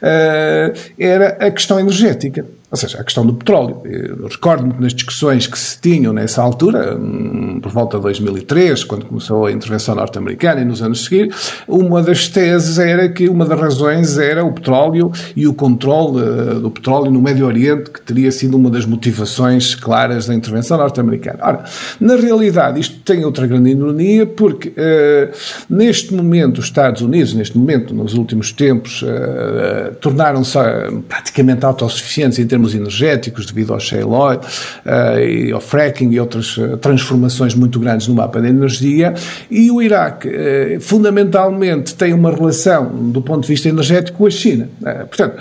eh, 0.00 0.72
era 0.98 1.46
a 1.46 1.50
questão 1.50 1.78
energética. 1.78 2.46
Ou 2.72 2.78
seja, 2.78 2.98
a 2.98 3.04
questão 3.04 3.26
do 3.26 3.34
petróleo. 3.34 3.82
Recordo-me 4.30 4.72
nas 4.80 4.94
discussões 4.94 5.46
que 5.46 5.58
se 5.58 5.78
tinham 5.78 6.10
nessa 6.10 6.40
altura, 6.40 6.96
hum, 6.96 7.60
por 7.60 7.70
volta 7.70 7.98
de 7.98 8.02
2003, 8.02 8.82
quando 8.84 9.04
começou 9.04 9.44
a 9.44 9.52
intervenção 9.52 9.94
norte-americana 9.94 10.62
e 10.62 10.64
nos 10.64 10.80
anos 10.80 11.04
seguintes, 11.04 11.52
uma 11.68 12.02
das 12.02 12.28
teses 12.28 12.78
era 12.78 13.10
que 13.10 13.28
uma 13.28 13.44
das 13.44 13.60
razões 13.60 14.16
era 14.16 14.42
o 14.42 14.52
petróleo 14.54 15.12
e 15.36 15.46
o 15.46 15.52
controle 15.52 16.22
eh, 16.22 16.54
do 16.60 16.70
petróleo 16.70 17.10
no 17.10 17.20
Médio 17.20 17.44
Oriente, 17.44 17.90
que 17.90 18.00
teria 18.00 18.32
sido 18.32 18.56
uma 18.56 18.70
das 18.70 18.86
motivações 18.86 19.74
claras 19.74 20.26
da 20.26 20.34
intervenção 20.34 20.78
norte-americana. 20.78 21.40
Ora, 21.42 21.64
na 22.00 22.16
realidade, 22.16 22.80
isto 22.80 23.00
tem 23.00 23.22
outra 23.22 23.46
grande 23.46 23.70
ironia, 23.70 24.24
porque 24.24 24.70
uh, 24.70 25.32
neste 25.68 26.14
momento 26.14 26.58
os 26.58 26.64
Estados 26.64 27.02
Unidos, 27.02 27.34
neste 27.34 27.58
momento, 27.58 27.94
nos 27.94 28.14
últimos 28.14 28.50
tempos, 28.50 29.02
uh, 29.02 29.94
tornaram-se 30.00 30.58
praticamente 31.06 31.66
autossuficientes 31.66 32.38
em 32.38 32.46
termos 32.46 32.61
termos 32.62 32.74
energéticos, 32.74 33.46
devido 33.46 33.72
ao 33.72 33.80
shale 33.80 34.04
oil 34.04 34.38
uh, 34.38 35.18
e 35.18 35.52
ao 35.52 35.60
fracking 35.60 36.10
e 36.10 36.20
outras 36.20 36.56
uh, 36.56 36.76
transformações 36.76 37.54
muito 37.54 37.80
grandes 37.80 38.06
no 38.06 38.14
mapa 38.14 38.40
da 38.40 38.48
energia. 38.48 39.14
E 39.50 39.70
o 39.70 39.82
Iraque, 39.82 40.28
uh, 40.28 40.80
fundamentalmente, 40.80 41.94
tem 41.94 42.12
uma 42.12 42.30
relação, 42.30 42.86
do 42.86 43.20
ponto 43.20 43.42
de 43.42 43.48
vista 43.48 43.68
energético, 43.68 44.18
com 44.18 44.26
a 44.26 44.30
China. 44.30 44.68
portanto, 45.08 45.36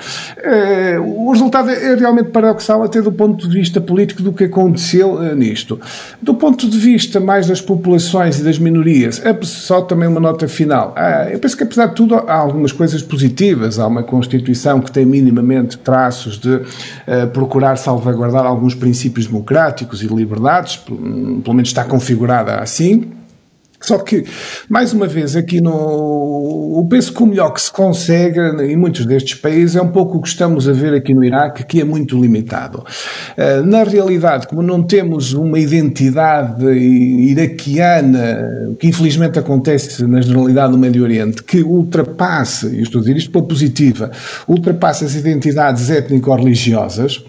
o 1.03 1.31
resultado 1.31 1.69
é, 1.69 1.93
é 1.93 1.95
realmente 1.95 2.29
paradoxal, 2.29 2.83
até 2.83 3.01
do 3.01 3.11
ponto 3.11 3.47
de 3.47 3.59
vista 3.59 3.79
político, 3.79 4.23
do 4.23 4.31
que 4.31 4.45
aconteceu 4.45 5.35
nisto. 5.35 5.79
Do 6.21 6.33
ponto 6.33 6.69
de 6.69 6.77
vista 6.77 7.19
mais 7.19 7.47
das 7.47 7.61
populações 7.61 8.39
e 8.39 8.43
das 8.43 8.57
minorias, 8.57 9.21
é 9.23 9.37
só 9.43 9.81
também 9.81 10.07
uma 10.07 10.19
nota 10.19 10.47
final. 10.47 10.95
eu 11.31 11.39
penso 11.39 11.57
que, 11.57 11.63
apesar 11.63 11.87
de 11.87 11.95
tudo, 11.95 12.15
há 12.15 12.33
algumas 12.33 12.71
coisas 12.71 13.01
positivas. 13.01 13.77
Há 13.77 13.87
uma 13.87 14.03
Constituição 14.03 14.79
que 14.79 14.91
tem 14.91 15.05
minimamente 15.05 15.77
traços 15.77 16.39
de 16.39 16.61
procurar 17.33 17.77
salvaguardar 17.77 18.45
alguns 18.45 18.73
princípios 18.73 19.27
democráticos 19.27 20.01
e 20.01 20.07
liberdades, 20.07 20.77
pelo 20.77 21.53
menos 21.53 21.69
está 21.69 21.83
configurada 21.83 22.59
assim. 22.59 23.11
Só 23.81 23.97
que, 23.97 24.23
mais 24.69 24.93
uma 24.93 25.07
vez, 25.07 25.35
aqui 25.35 25.59
no. 25.59 26.75
Eu 26.77 26.87
penso 26.87 27.11
que 27.11 27.23
o 27.23 27.25
melhor 27.25 27.51
que 27.51 27.61
se 27.61 27.71
consegue 27.71 28.39
em 28.39 28.77
muitos 28.77 29.05
destes 29.05 29.39
países 29.39 29.75
é 29.75 29.81
um 29.81 29.89
pouco 29.89 30.19
o 30.19 30.21
que 30.21 30.27
estamos 30.27 30.69
a 30.69 30.71
ver 30.71 30.93
aqui 30.93 31.13
no 31.13 31.23
Iraque, 31.23 31.65
que 31.65 31.81
é 31.81 31.83
muito 31.83 32.19
limitado. 32.19 32.85
Eh, 33.35 33.61
na 33.61 33.83
realidade, 33.83 34.47
como 34.47 34.61
não 34.61 34.83
temos 34.83 35.33
uma 35.33 35.59
identidade 35.59 36.63
iraquiana, 36.65 38.75
que 38.79 38.87
infelizmente 38.87 39.39
acontece 39.39 40.05
na 40.05 40.21
generalidade 40.21 40.71
do 40.71 40.77
Médio 40.77 41.03
Oriente, 41.03 41.43
que 41.43 41.63
ultrapasse, 41.63 42.67
e 42.67 42.83
estou 42.83 42.99
a 42.99 43.01
dizer 43.01 43.17
isto 43.17 43.31
pela 43.31 43.45
positiva, 43.45 44.11
ultrapasse 44.47 45.05
as 45.05 45.15
identidades 45.15 45.89
étnico-religiosas, 45.89 47.23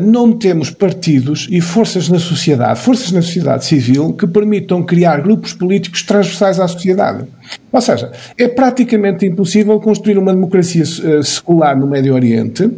não 0.00 0.32
temos 0.32 0.70
partidos 0.70 1.46
e 1.50 1.60
forças 1.60 2.08
na 2.08 2.18
sociedade, 2.18 2.80
forças 2.80 3.12
na 3.12 3.20
sociedade 3.20 3.64
civil 3.66 4.12
que 4.14 4.26
permitam 4.26 4.82
criar 4.82 5.20
grupos 5.20 5.52
políticos 5.52 6.02
transversais 6.02 6.58
à 6.58 6.66
sociedade. 6.66 7.24
Ou 7.72 7.80
seja, 7.80 8.10
é 8.38 8.48
praticamente 8.48 9.26
impossível 9.26 9.78
construir 9.80 10.18
uma 10.18 10.32
democracia 10.32 10.82
eh, 10.82 11.22
secular 11.22 11.78
no 11.78 11.86
Médio 11.86 12.14
Oriente 12.14 12.64
eh, 12.64 12.70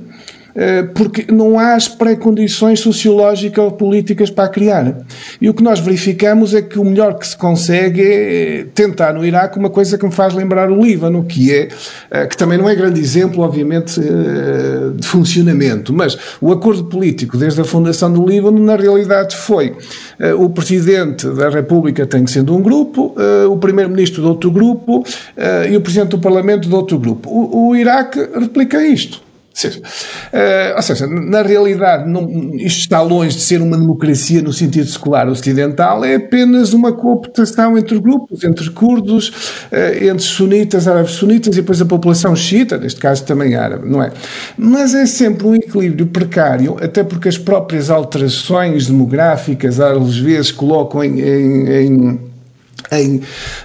porque 0.95 1.33
não 1.33 1.59
há 1.59 1.75
as 1.75 1.89
pré-condições 1.89 2.81
sociológicas 2.81 3.65
ou 3.65 3.71
políticas 3.73 4.31
para 4.31 4.49
criar. 4.49 4.95
E 5.41 5.49
o 5.49 5.55
que 5.55 5.63
nós 5.63 5.81
verificamos 5.81 6.55
é 6.55 6.63
que 6.63 6.79
o 6.79 6.85
melhor 6.85 7.19
que 7.19 7.27
se 7.27 7.37
consegue 7.37 8.03
é 8.03 8.67
tentar 8.75 9.15
no 9.15 9.25
Iraque 9.25 9.59
uma 9.59 9.71
coisa 9.71 9.97
que 9.97 10.05
me 10.05 10.13
faz 10.13 10.35
lembrar 10.35 10.71
o 10.71 10.83
Líbano, 10.83 11.25
que 11.25 11.53
é, 11.53 11.69
eh, 12.11 12.27
que 12.27 12.37
também 12.37 12.59
não 12.59 12.69
é 12.69 12.75
grande 12.75 13.01
exemplo, 13.01 13.43
obviamente, 13.43 14.01
eh, 14.01 14.91
de 14.97 15.07
funcionamento, 15.07 15.93
mas 15.93 16.19
o 16.41 16.53
acordo 16.53 16.85
político 16.85 17.37
desde 17.37 17.61
a 17.61 17.65
fundação 17.65 18.13
do 18.13 18.27
Líbano, 18.27 18.59
na 18.63 18.77
realidade, 18.77 19.37
foi 19.37 19.77
o 20.39 20.49
Presidente 20.51 21.29
da 21.29 21.49
República 21.49 22.07
tem 22.07 22.25
que 22.25 22.31
ser 22.31 22.45
de 22.45 22.51
um 22.51 22.61
grupo, 22.61 23.15
o 23.51 23.57
Primeiro-Ministro 23.57 24.23
de 24.23 24.29
outro 24.29 24.51
grupo 24.51 25.05
e 25.69 25.77
o 25.77 25.81
Presidente 25.81 26.11
do 26.11 26.19
Parlamento 26.19 26.69
de 26.69 26.75
outro 26.75 26.99
grupo. 26.99 27.29
O, 27.29 27.69
o 27.69 27.77
Iraque 27.77 28.21
replica 28.39 28.85
isto. 28.87 29.21
Uh, 29.53 30.77
ou 30.77 30.83
seja, 30.83 31.07
na 31.07 31.43
realidade, 31.43 32.09
não, 32.09 32.55
isto 32.55 32.81
está 32.81 33.01
longe 33.01 33.37
de 33.37 33.43
ser 33.43 33.61
uma 33.61 33.77
democracia 33.77 34.41
no 34.43 34.53
sentido 34.53 34.87
secular 34.87 35.29
ocidental, 35.29 36.05
é 36.05 36.17
apenas 36.17 36.73
uma 36.73 36.93
cooptação 36.93 37.77
entre 37.77 37.99
grupos, 38.01 38.45
entre 38.45 38.71
curdos, 38.71 39.29
uh, 39.71 40.05
entre 40.05 40.23
sunitas, 40.23 40.89
árabes 40.89 41.13
sunitas 41.13 41.55
e 41.55 41.61
depois 41.61 41.81
a 41.81 41.85
população 41.85 42.35
xiita, 42.35 42.79
neste 42.79 43.01
caso 43.01 43.25
também 43.25 43.55
árabe, 43.55 43.89
não 43.89 44.03
é? 44.03 44.13
Mas 44.57 44.95
é 44.95 45.07
sempre 45.07 45.47
um 45.47 45.55
equilíbrio 45.55 46.07
precário, 46.07 46.77
até 46.81 47.05
porque 47.05 47.29
as 47.29 47.39
próprias 47.39 47.91
alterações 47.91 48.87
demográficas 48.87 49.81
às 49.81 50.17
vezes 50.17 50.51
colocam 50.51 51.05
em, 51.05 51.21
em, 51.21 51.69
em 51.69 52.32
em, 52.93 53.21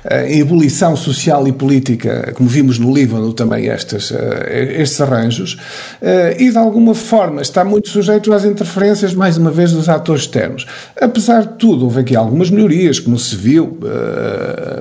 eh, 0.05 0.33
em, 0.33 0.39
ebulição 0.39 0.95
social 0.95 1.47
e 1.47 1.51
política, 1.51 2.31
como 2.33 2.47
vimos 2.47 2.79
no 2.79 2.93
Líbano 2.93 3.33
também 3.33 3.65
estes, 3.65 4.11
eh, 4.11 4.77
estes 4.79 5.01
arranjos, 5.01 5.57
eh, 6.01 6.37
e 6.39 6.49
de 6.49 6.57
alguma 6.57 6.95
forma 6.95 7.41
está 7.41 7.63
muito 7.65 7.89
sujeito 7.89 8.31
às 8.33 8.45
interferências, 8.45 9.13
mais 9.13 9.37
uma 9.37 9.51
vez, 9.51 9.71
dos 9.71 9.89
atores 9.89 10.21
externos. 10.21 10.65
Apesar 10.99 11.41
de 11.41 11.53
tudo, 11.55 11.85
houve 11.85 11.99
aqui 11.99 12.15
algumas 12.15 12.49
melhorias, 12.49 12.99
como 12.99 13.19
se 13.19 13.35
viu, 13.35 13.77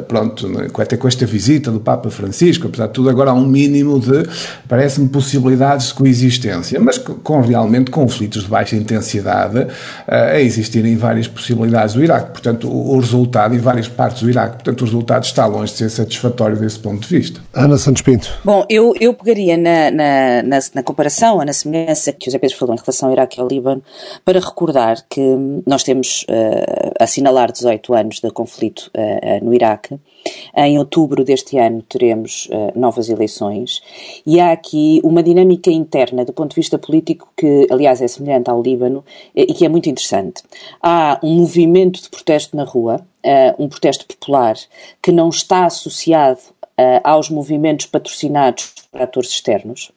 pronto, 0.06 0.48
até 0.80 0.96
com 0.96 1.08
esta 1.08 1.26
visita 1.26 1.70
do 1.70 1.80
Papa 1.80 2.10
Francisco, 2.10 2.68
apesar 2.68 2.86
de 2.86 2.92
tudo, 2.92 3.08
agora 3.08 3.30
há 3.30 3.34
um 3.34 3.46
mínimo 3.46 3.98
de, 3.98 4.26
parece-me, 4.68 5.08
possibilidades 5.08 5.88
de 5.88 5.94
coexistência, 5.94 6.78
mas 6.80 6.98
com 6.98 7.40
realmente 7.40 7.90
conflitos 7.90 8.44
de 8.44 8.48
baixa 8.48 8.76
intensidade 8.76 9.66
a 10.06 10.40
existirem 10.40 10.96
várias 10.96 11.26
possibilidades 11.26 11.94
do 11.94 12.02
Iraque. 12.02 12.30
Portanto, 12.30 12.68
o 12.68 12.98
resultado 12.98 13.54
em 13.54 13.58
várias 13.58 13.88
partes 13.88 14.22
do 14.22 14.30
Iraque 14.30 14.35
Iraque. 14.36 14.56
Portanto, 14.56 14.82
o 14.82 14.84
resultado 14.84 15.24
está 15.24 15.46
longe 15.46 15.72
de 15.72 15.78
ser 15.78 15.90
satisfatório 15.90 16.56
desse 16.56 16.78
ponto 16.78 17.00
de 17.00 17.18
vista. 17.18 17.40
Ana 17.54 17.78
Santos 17.78 18.02
Pinto. 18.02 18.28
Bom, 18.44 18.64
eu, 18.68 18.94
eu 19.00 19.14
pegaria 19.14 19.56
na, 19.56 19.90
na, 19.90 20.42
na, 20.42 20.58
na 20.74 20.82
comparação, 20.82 21.38
na 21.38 21.52
semelhança 21.52 22.12
que 22.12 22.24
o 22.24 22.30
José 22.30 22.38
Pedro 22.38 22.56
falou 22.56 22.74
em 22.74 22.78
relação 22.78 23.08
ao 23.08 23.14
Iraque 23.14 23.38
e 23.38 23.40
ao 23.40 23.48
Líbano, 23.48 23.82
para 24.24 24.38
recordar 24.38 25.04
que 25.08 25.20
nós 25.66 25.82
temos 25.82 26.24
uh, 26.24 26.92
assinalar 27.00 27.50
18 27.50 27.94
anos 27.94 28.20
de 28.20 28.30
conflito 28.30 28.90
uh, 28.96 29.40
uh, 29.40 29.44
no 29.44 29.54
Iraque. 29.54 29.98
Em 30.56 30.78
outubro 30.78 31.24
deste 31.24 31.58
ano 31.58 31.82
teremos 31.82 32.48
novas 32.74 33.08
eleições 33.08 33.82
e 34.26 34.40
há 34.40 34.52
aqui 34.52 35.00
uma 35.04 35.22
dinâmica 35.22 35.70
interna 35.70 36.24
do 36.24 36.32
ponto 36.32 36.50
de 36.50 36.56
vista 36.56 36.78
político 36.78 37.28
que, 37.36 37.66
aliás, 37.70 38.00
é 38.00 38.08
semelhante 38.08 38.50
ao 38.50 38.62
Líbano 38.62 39.04
e 39.34 39.52
que 39.52 39.64
é 39.64 39.68
muito 39.68 39.88
interessante. 39.88 40.42
Há 40.82 41.18
um 41.22 41.36
movimento 41.36 42.00
de 42.00 42.08
protesto 42.08 42.56
na 42.56 42.64
rua, 42.64 43.00
um 43.58 43.68
protesto 43.68 44.06
popular 44.06 44.56
que 45.02 45.12
não 45.12 45.28
está 45.28 45.66
associado 45.66 46.40
aos 47.02 47.30
movimentos 47.30 47.86
patrocinados 47.86 48.74
por 48.96 49.02
atores 49.02 49.30
externos. 49.30 49.92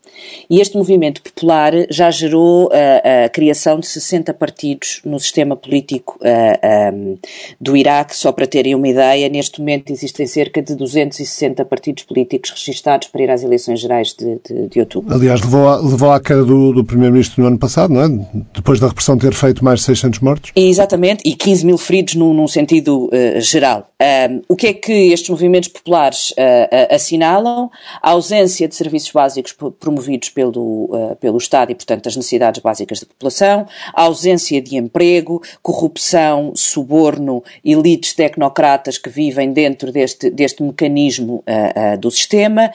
E 0.50 0.60
este 0.60 0.78
movimento 0.78 1.22
popular 1.22 1.74
já 1.90 2.12
gerou 2.12 2.70
a, 2.72 3.26
a 3.26 3.30
criação 3.30 3.80
de 3.80 3.88
60 3.88 4.34
partidos 4.34 5.02
no 5.06 5.20
sistema 5.20 5.56
político 5.56 6.20
uh, 6.22 6.94
um, 6.94 7.18
do 7.60 7.78
Iraque. 7.78 8.16
Só 8.16 8.32
para 8.32 8.46
terem 8.46 8.76
uma 8.76 8.88
ideia, 8.88 9.30
neste 9.30 9.60
momento 9.60 9.92
existem 9.92 10.28
cerca 10.28 10.62
de 10.62 10.76
260 10.76 11.64
partidos 11.66 12.04
políticos 12.04 12.52
registados 12.52 13.08
para 13.08 13.24
ir 13.24 13.32
às 13.32 13.44
eleições 13.44 13.80
gerais 13.80 14.14
de, 14.14 14.40
de, 14.46 14.68
de 14.68 14.80
outubro. 14.80 15.14
Aliás, 15.14 15.42
levou, 15.42 15.68
a, 15.68 15.78
levou 15.78 16.12
à 16.12 16.20
queda 16.20 16.44
do, 16.44 16.74
do 16.74 16.84
Primeiro-Ministro 16.84 17.42
no 17.42 17.48
ano 17.48 17.58
passado, 17.58 17.94
não 17.94 18.04
é? 18.04 18.10
Depois 18.54 18.80
da 18.80 18.88
repressão 18.88 19.18
ter 19.18 19.34
feito 19.34 19.64
mais 19.64 19.80
de 19.80 19.86
600 19.86 20.20
mortos. 20.20 20.52
Exatamente, 20.56 21.22
e 21.26 21.34
15 21.34 21.66
mil 21.66 21.78
feridos 21.78 22.16
num, 22.16 22.34
num 22.34 22.48
sentido 22.48 23.06
uh, 23.06 23.40
geral. 23.40 23.90
Um, 24.02 24.42
o 24.48 24.56
que 24.56 24.68
é 24.68 24.74
que 24.74 25.12
estes 25.12 25.30
movimentos 25.30 25.70
populares 25.70 26.32
uh, 26.32 26.96
assinalam? 26.96 27.70
A 28.02 28.12
ausência 28.12 28.68
de 28.68 28.76
serviços 28.90 29.12
básicos 29.12 29.56
promovidos 29.80 30.30
pelo, 30.30 30.86
uh, 30.86 31.16
pelo 31.18 31.38
Estado 31.38 31.72
e, 31.72 31.76
portanto, 31.76 32.10
as 32.10 32.16
necessidades 32.16 32.62
básicas 32.62 33.00
da 33.00 33.06
população, 33.06 33.68
ausência 33.94 34.60
de 34.60 34.76
emprego, 34.76 35.42
corrupção, 35.62 36.54
suborno, 36.56 37.44
elites 37.64 38.14
tecnocratas 38.14 38.98
que 38.98 39.10
vivem 39.10 39.54
dentro 39.54 39.92
deste, 39.92 40.30
deste 40.32 40.64
mecanismo 40.64 41.44
uh, 41.48 41.94
uh, 41.94 41.98
do 42.00 42.10
sistema, 42.10 42.72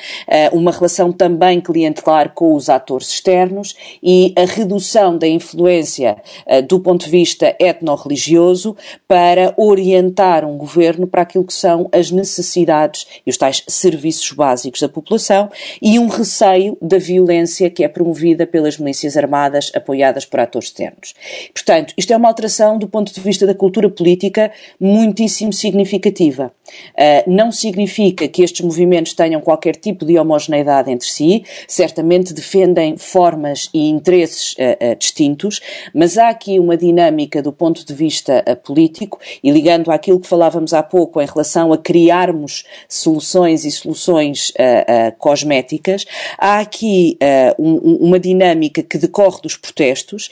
uma 0.53 0.71
relação 0.71 1.13
também 1.13 1.61
clientelar 1.61 2.33
com 2.35 2.55
os 2.55 2.69
atores 2.69 3.09
externos 3.09 3.75
e 4.03 4.33
a 4.37 4.45
redução 4.45 5.17
da 5.17 5.27
influência 5.27 6.17
do 6.69 6.79
ponto 6.79 7.05
de 7.05 7.11
vista 7.11 7.57
etno-religioso 7.59 8.77
para 9.09 9.53
orientar 9.57 10.45
um 10.45 10.57
governo 10.57 11.07
para 11.07 11.23
aquilo 11.23 11.45
que 11.45 11.53
são 11.53 11.89
as 11.93 12.11
necessidades 12.11 13.07
e 13.27 13.31
os 13.31 13.37
tais 13.37 13.65
serviços 13.67 14.31
básicos 14.33 14.81
da 14.81 14.89
população 14.89 15.51
e 15.81 15.94
um 15.99 16.09
receio 16.09 16.77
da 16.81 16.99
violência 16.99 17.71
que 17.71 17.85
é 17.85 17.89
promovida 17.89 18.47
pelas 18.47 18.79
milícias 18.79 19.17
armadas 19.17 19.71
apoiadas 19.75 20.25
por 20.25 20.41
atores 20.41 20.69
externos. 20.69 21.15
Portanto, 21.53 21.95
isto 21.97 22.13
é 22.13 22.17
uma 22.17 22.29
alteração 22.29 22.79
do 22.79 22.89
ponto 22.89 23.13
de 23.13 23.21
vista 23.21 23.47
da 23.47 23.55
cultura 23.55 23.89
política 23.89 24.51
muitíssimo 24.81 25.53
significativa. 25.53 26.53
Uh, 26.95 27.31
não 27.31 27.53
significa 27.53 28.27
que 28.27 28.43
estes 28.43 28.65
movimentos 28.65 29.13
tenham 29.13 29.41
qualquer 29.41 29.77
tipo 29.77 30.05
de 30.05 30.19
homogeneidade 30.19 30.91
entre 30.91 31.07
si, 31.07 31.45
certamente 31.69 32.33
defendem 32.33 32.97
formas 32.97 33.69
e 33.73 33.89
interesses 33.89 34.55
uh, 34.55 34.93
uh, 34.93 34.97
distintos, 34.97 35.61
mas 35.95 36.17
há 36.17 36.29
aqui 36.29 36.59
uma 36.59 36.77
dinâmica 36.77 37.43
do 37.43 37.53
ponto 37.53 37.85
de 37.85 37.95
vista 37.95 38.43
político 38.65 39.21
e 39.43 39.51
ligando 39.51 39.91
àquilo 39.91 40.19
que 40.19 40.27
falávamos 40.27 40.73
há 40.73 40.83
pouco 40.83 41.21
em 41.21 41.27
relação 41.27 41.73
a 41.73 41.79
criarmos 41.79 42.65
soluções 42.89 43.65
e 43.65 43.71
soluções 43.71 44.53
cosméticas, 45.19 45.84
há 46.39 46.61
aqui 46.61 47.19
um, 47.59 47.99
uma 48.07 48.19
dinâmica 48.19 48.83
que 48.83 48.99
decorre 48.99 49.41
dos 49.43 49.57
protestos 49.57 50.31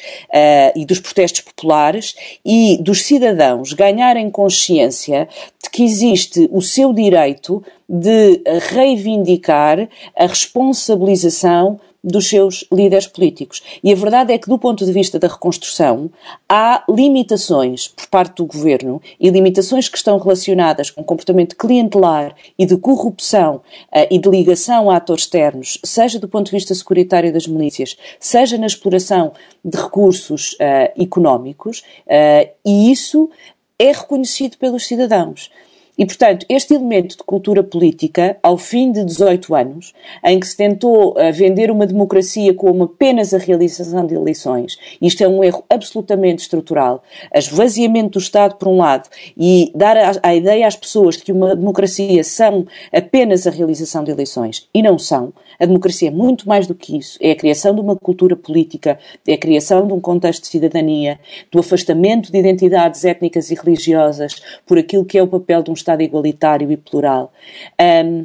e 0.74 0.84
dos 0.84 1.00
protestos 1.00 1.40
populares 1.40 2.14
e 2.44 2.78
dos 2.80 3.02
cidadãos 3.02 3.72
ganharem 3.72 4.30
consciência 4.30 5.28
de 5.62 5.70
que 5.70 5.84
existe 5.84 6.48
o 6.52 6.60
seu 6.60 6.92
direito 6.92 7.62
de 7.88 8.40
reivindicar 8.70 9.88
a 10.16 10.26
responsabilização 10.26 11.78
dos 12.02 12.28
seus 12.28 12.64
líderes 12.72 13.06
políticos. 13.06 13.62
E 13.82 13.92
a 13.92 13.94
verdade 13.94 14.32
é 14.32 14.38
que, 14.38 14.48
do 14.48 14.58
ponto 14.58 14.84
de 14.84 14.92
vista 14.92 15.18
da 15.18 15.28
reconstrução, 15.28 16.10
há 16.48 16.84
limitações 16.88 17.88
por 17.88 18.06
parte 18.08 18.36
do 18.36 18.46
governo 18.46 19.00
e 19.20 19.30
limitações 19.30 19.88
que 19.88 19.96
estão 19.96 20.18
relacionadas 20.18 20.90
com 20.90 21.04
comportamento 21.04 21.56
clientelar 21.56 22.34
e 22.58 22.66
de 22.66 22.76
corrupção 22.76 23.56
uh, 23.56 24.06
e 24.10 24.18
de 24.18 24.28
ligação 24.28 24.90
a 24.90 24.96
atores 24.96 25.24
externos, 25.24 25.78
seja 25.84 26.18
do 26.18 26.28
ponto 26.28 26.46
de 26.46 26.52
vista 26.52 26.74
securitário 26.74 27.32
das 27.32 27.46
milícias, 27.46 27.96
seja 28.18 28.58
na 28.58 28.66
exploração 28.66 29.32
de 29.64 29.78
recursos 29.78 30.54
uh, 30.54 31.00
económicos, 31.00 31.80
uh, 32.06 32.50
e 32.64 32.90
isso 32.90 33.30
é 33.78 33.92
reconhecido 33.92 34.56
pelos 34.58 34.86
cidadãos. 34.86 35.50
E, 35.96 36.06
portanto, 36.06 36.46
este 36.48 36.74
elemento 36.74 37.18
de 37.18 37.22
cultura 37.22 37.62
política, 37.62 38.38
ao 38.42 38.56
fim 38.56 38.90
de 38.90 39.04
18 39.04 39.54
anos, 39.54 39.92
em 40.24 40.40
que 40.40 40.46
se 40.46 40.56
tentou 40.56 41.10
uh, 41.10 41.32
vender 41.32 41.70
uma 41.70 41.86
democracia 41.86 42.54
como 42.54 42.84
apenas 42.84 43.34
a 43.34 43.38
realização 43.38 44.06
de 44.06 44.14
eleições, 44.14 44.78
isto 45.02 45.22
é 45.22 45.28
um 45.28 45.44
erro 45.44 45.62
absolutamente 45.68 46.42
estrutural, 46.42 47.02
esvaziamento 47.34 48.12
do 48.12 48.18
Estado, 48.18 48.56
por 48.56 48.68
um 48.68 48.78
lado, 48.78 49.08
e 49.36 49.70
dar 49.74 49.96
a, 49.98 50.12
a 50.22 50.34
ideia 50.34 50.66
às 50.66 50.76
pessoas 50.76 51.18
de 51.18 51.24
que 51.24 51.32
uma 51.32 51.54
democracia 51.54 52.24
são 52.24 52.66
apenas 52.90 53.46
a 53.46 53.50
realização 53.50 54.02
de 54.02 54.10
eleições, 54.10 54.68
e 54.72 54.82
não 54.82 54.98
são. 54.98 55.32
A 55.62 55.66
democracia 55.66 56.08
é 56.08 56.10
muito 56.10 56.48
mais 56.48 56.66
do 56.66 56.74
que 56.74 56.98
isso. 56.98 57.16
É 57.20 57.30
a 57.30 57.36
criação 57.36 57.72
de 57.72 57.80
uma 57.80 57.94
cultura 57.94 58.34
política, 58.34 58.98
é 59.24 59.34
a 59.34 59.38
criação 59.38 59.86
de 59.86 59.92
um 59.92 60.00
contexto 60.00 60.42
de 60.42 60.48
cidadania, 60.48 61.20
do 61.52 61.60
afastamento 61.60 62.32
de 62.32 62.38
identidades 62.38 63.04
étnicas 63.04 63.48
e 63.48 63.54
religiosas 63.54 64.42
por 64.66 64.76
aquilo 64.76 65.04
que 65.04 65.16
é 65.16 65.22
o 65.22 65.28
papel 65.28 65.62
de 65.62 65.70
um 65.70 65.74
Estado 65.74 66.02
igualitário 66.02 66.72
e 66.72 66.76
plural. 66.76 67.32
Um, 67.80 68.24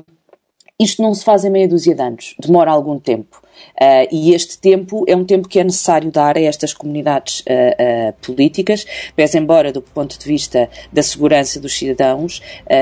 isto 0.79 1.03
não 1.03 1.13
se 1.13 1.23
faz 1.23 1.45
em 1.45 1.51
meia 1.51 1.67
dúzia 1.67 1.93
de 1.93 2.01
anos, 2.01 2.33
demora 2.39 2.71
algum 2.71 2.97
tempo. 2.97 3.39
Uh, 3.79 4.07
e 4.11 4.33
este 4.33 4.57
tempo 4.57 5.05
é 5.07 5.15
um 5.15 5.23
tempo 5.23 5.47
que 5.47 5.59
é 5.59 5.63
necessário 5.63 6.09
dar 6.11 6.35
a 6.35 6.41
estas 6.41 6.73
comunidades 6.73 7.41
uh, 7.41 7.43
uh, 7.43 8.13
políticas, 8.25 8.85
pese 9.15 9.37
embora 9.37 9.71
do 9.71 9.81
ponto 9.81 10.17
de 10.17 10.25
vista 10.25 10.67
da 10.91 11.03
segurança 11.03 11.59
dos 11.59 11.77
cidadãos 11.77 12.41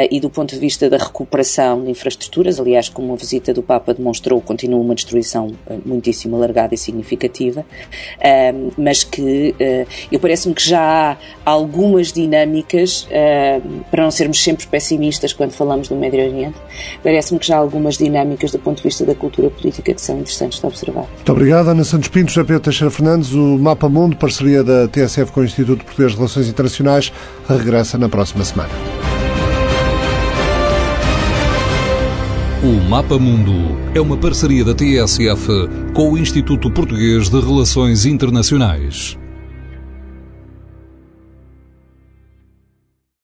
e 0.09 0.19
do 0.19 0.29
ponto 0.29 0.53
de 0.53 0.59
vista 0.59 0.89
da 0.89 0.97
recuperação 0.97 1.83
de 1.83 1.91
infraestruturas, 1.91 2.59
aliás, 2.59 2.89
como 2.89 3.13
a 3.13 3.15
visita 3.15 3.53
do 3.53 3.61
Papa 3.61 3.93
demonstrou, 3.93 4.39
continua 4.41 4.79
uma 4.79 4.95
destruição 4.95 5.53
muitíssimo 5.85 6.35
alargada 6.35 6.73
e 6.73 6.77
significativa, 6.77 7.65
mas 8.77 9.03
que 9.03 9.55
eu 10.11 10.19
parece-me 10.19 10.53
que 10.53 10.67
já 10.67 11.11
há 11.11 11.17
algumas 11.45 12.11
dinâmicas, 12.11 13.07
para 13.91 14.03
não 14.03 14.11
sermos 14.11 14.41
sempre 14.41 14.65
pessimistas 14.67 15.33
quando 15.33 15.51
falamos 15.51 15.87
do 15.87 15.95
Médio 15.95 16.21
Oriente, 16.21 16.57
parece-me 17.03 17.39
que 17.39 17.47
já 17.47 17.55
há 17.55 17.59
algumas 17.59 17.97
dinâmicas 17.97 18.51
do 18.51 18.59
ponto 18.59 18.77
de 18.77 18.83
vista 18.83 19.05
da 19.05 19.15
cultura 19.15 19.49
política 19.49 19.93
que 19.93 20.01
são 20.01 20.19
interessantes 20.19 20.59
observar. 20.67 21.05
Muito 21.15 21.31
obrigado, 21.31 21.69
Ana 21.69 21.83
Santos 21.83 22.09
Pinto, 22.09 22.31
José 22.31 22.43
Pedro 22.43 22.61
Teixeira 22.61 22.91
Fernandes. 22.91 23.33
O 23.33 23.57
Mapa 23.57 23.89
Mundo, 23.89 24.15
parceria 24.15 24.63
da 24.63 24.87
TSF 24.87 25.31
com 25.31 25.41
o 25.41 25.43
Instituto 25.43 25.83
Português 25.83 26.11
de 26.11 26.17
Relações 26.17 26.47
Internacionais, 26.47 27.11
regressa 27.47 27.97
na 27.97 28.09
próxima 28.09 28.43
semana. 28.43 28.69
O 32.63 32.89
Mapa 32.89 33.19
Mundo 33.19 33.77
é 33.93 34.01
uma 34.01 34.17
parceria 34.17 34.65
da 34.65 34.73
TSF 34.73 35.69
com 35.93 36.13
o 36.13 36.17
Instituto 36.17 36.71
Português 36.71 37.29
de 37.29 37.39
Relações 37.39 38.05
Internacionais. 38.05 39.17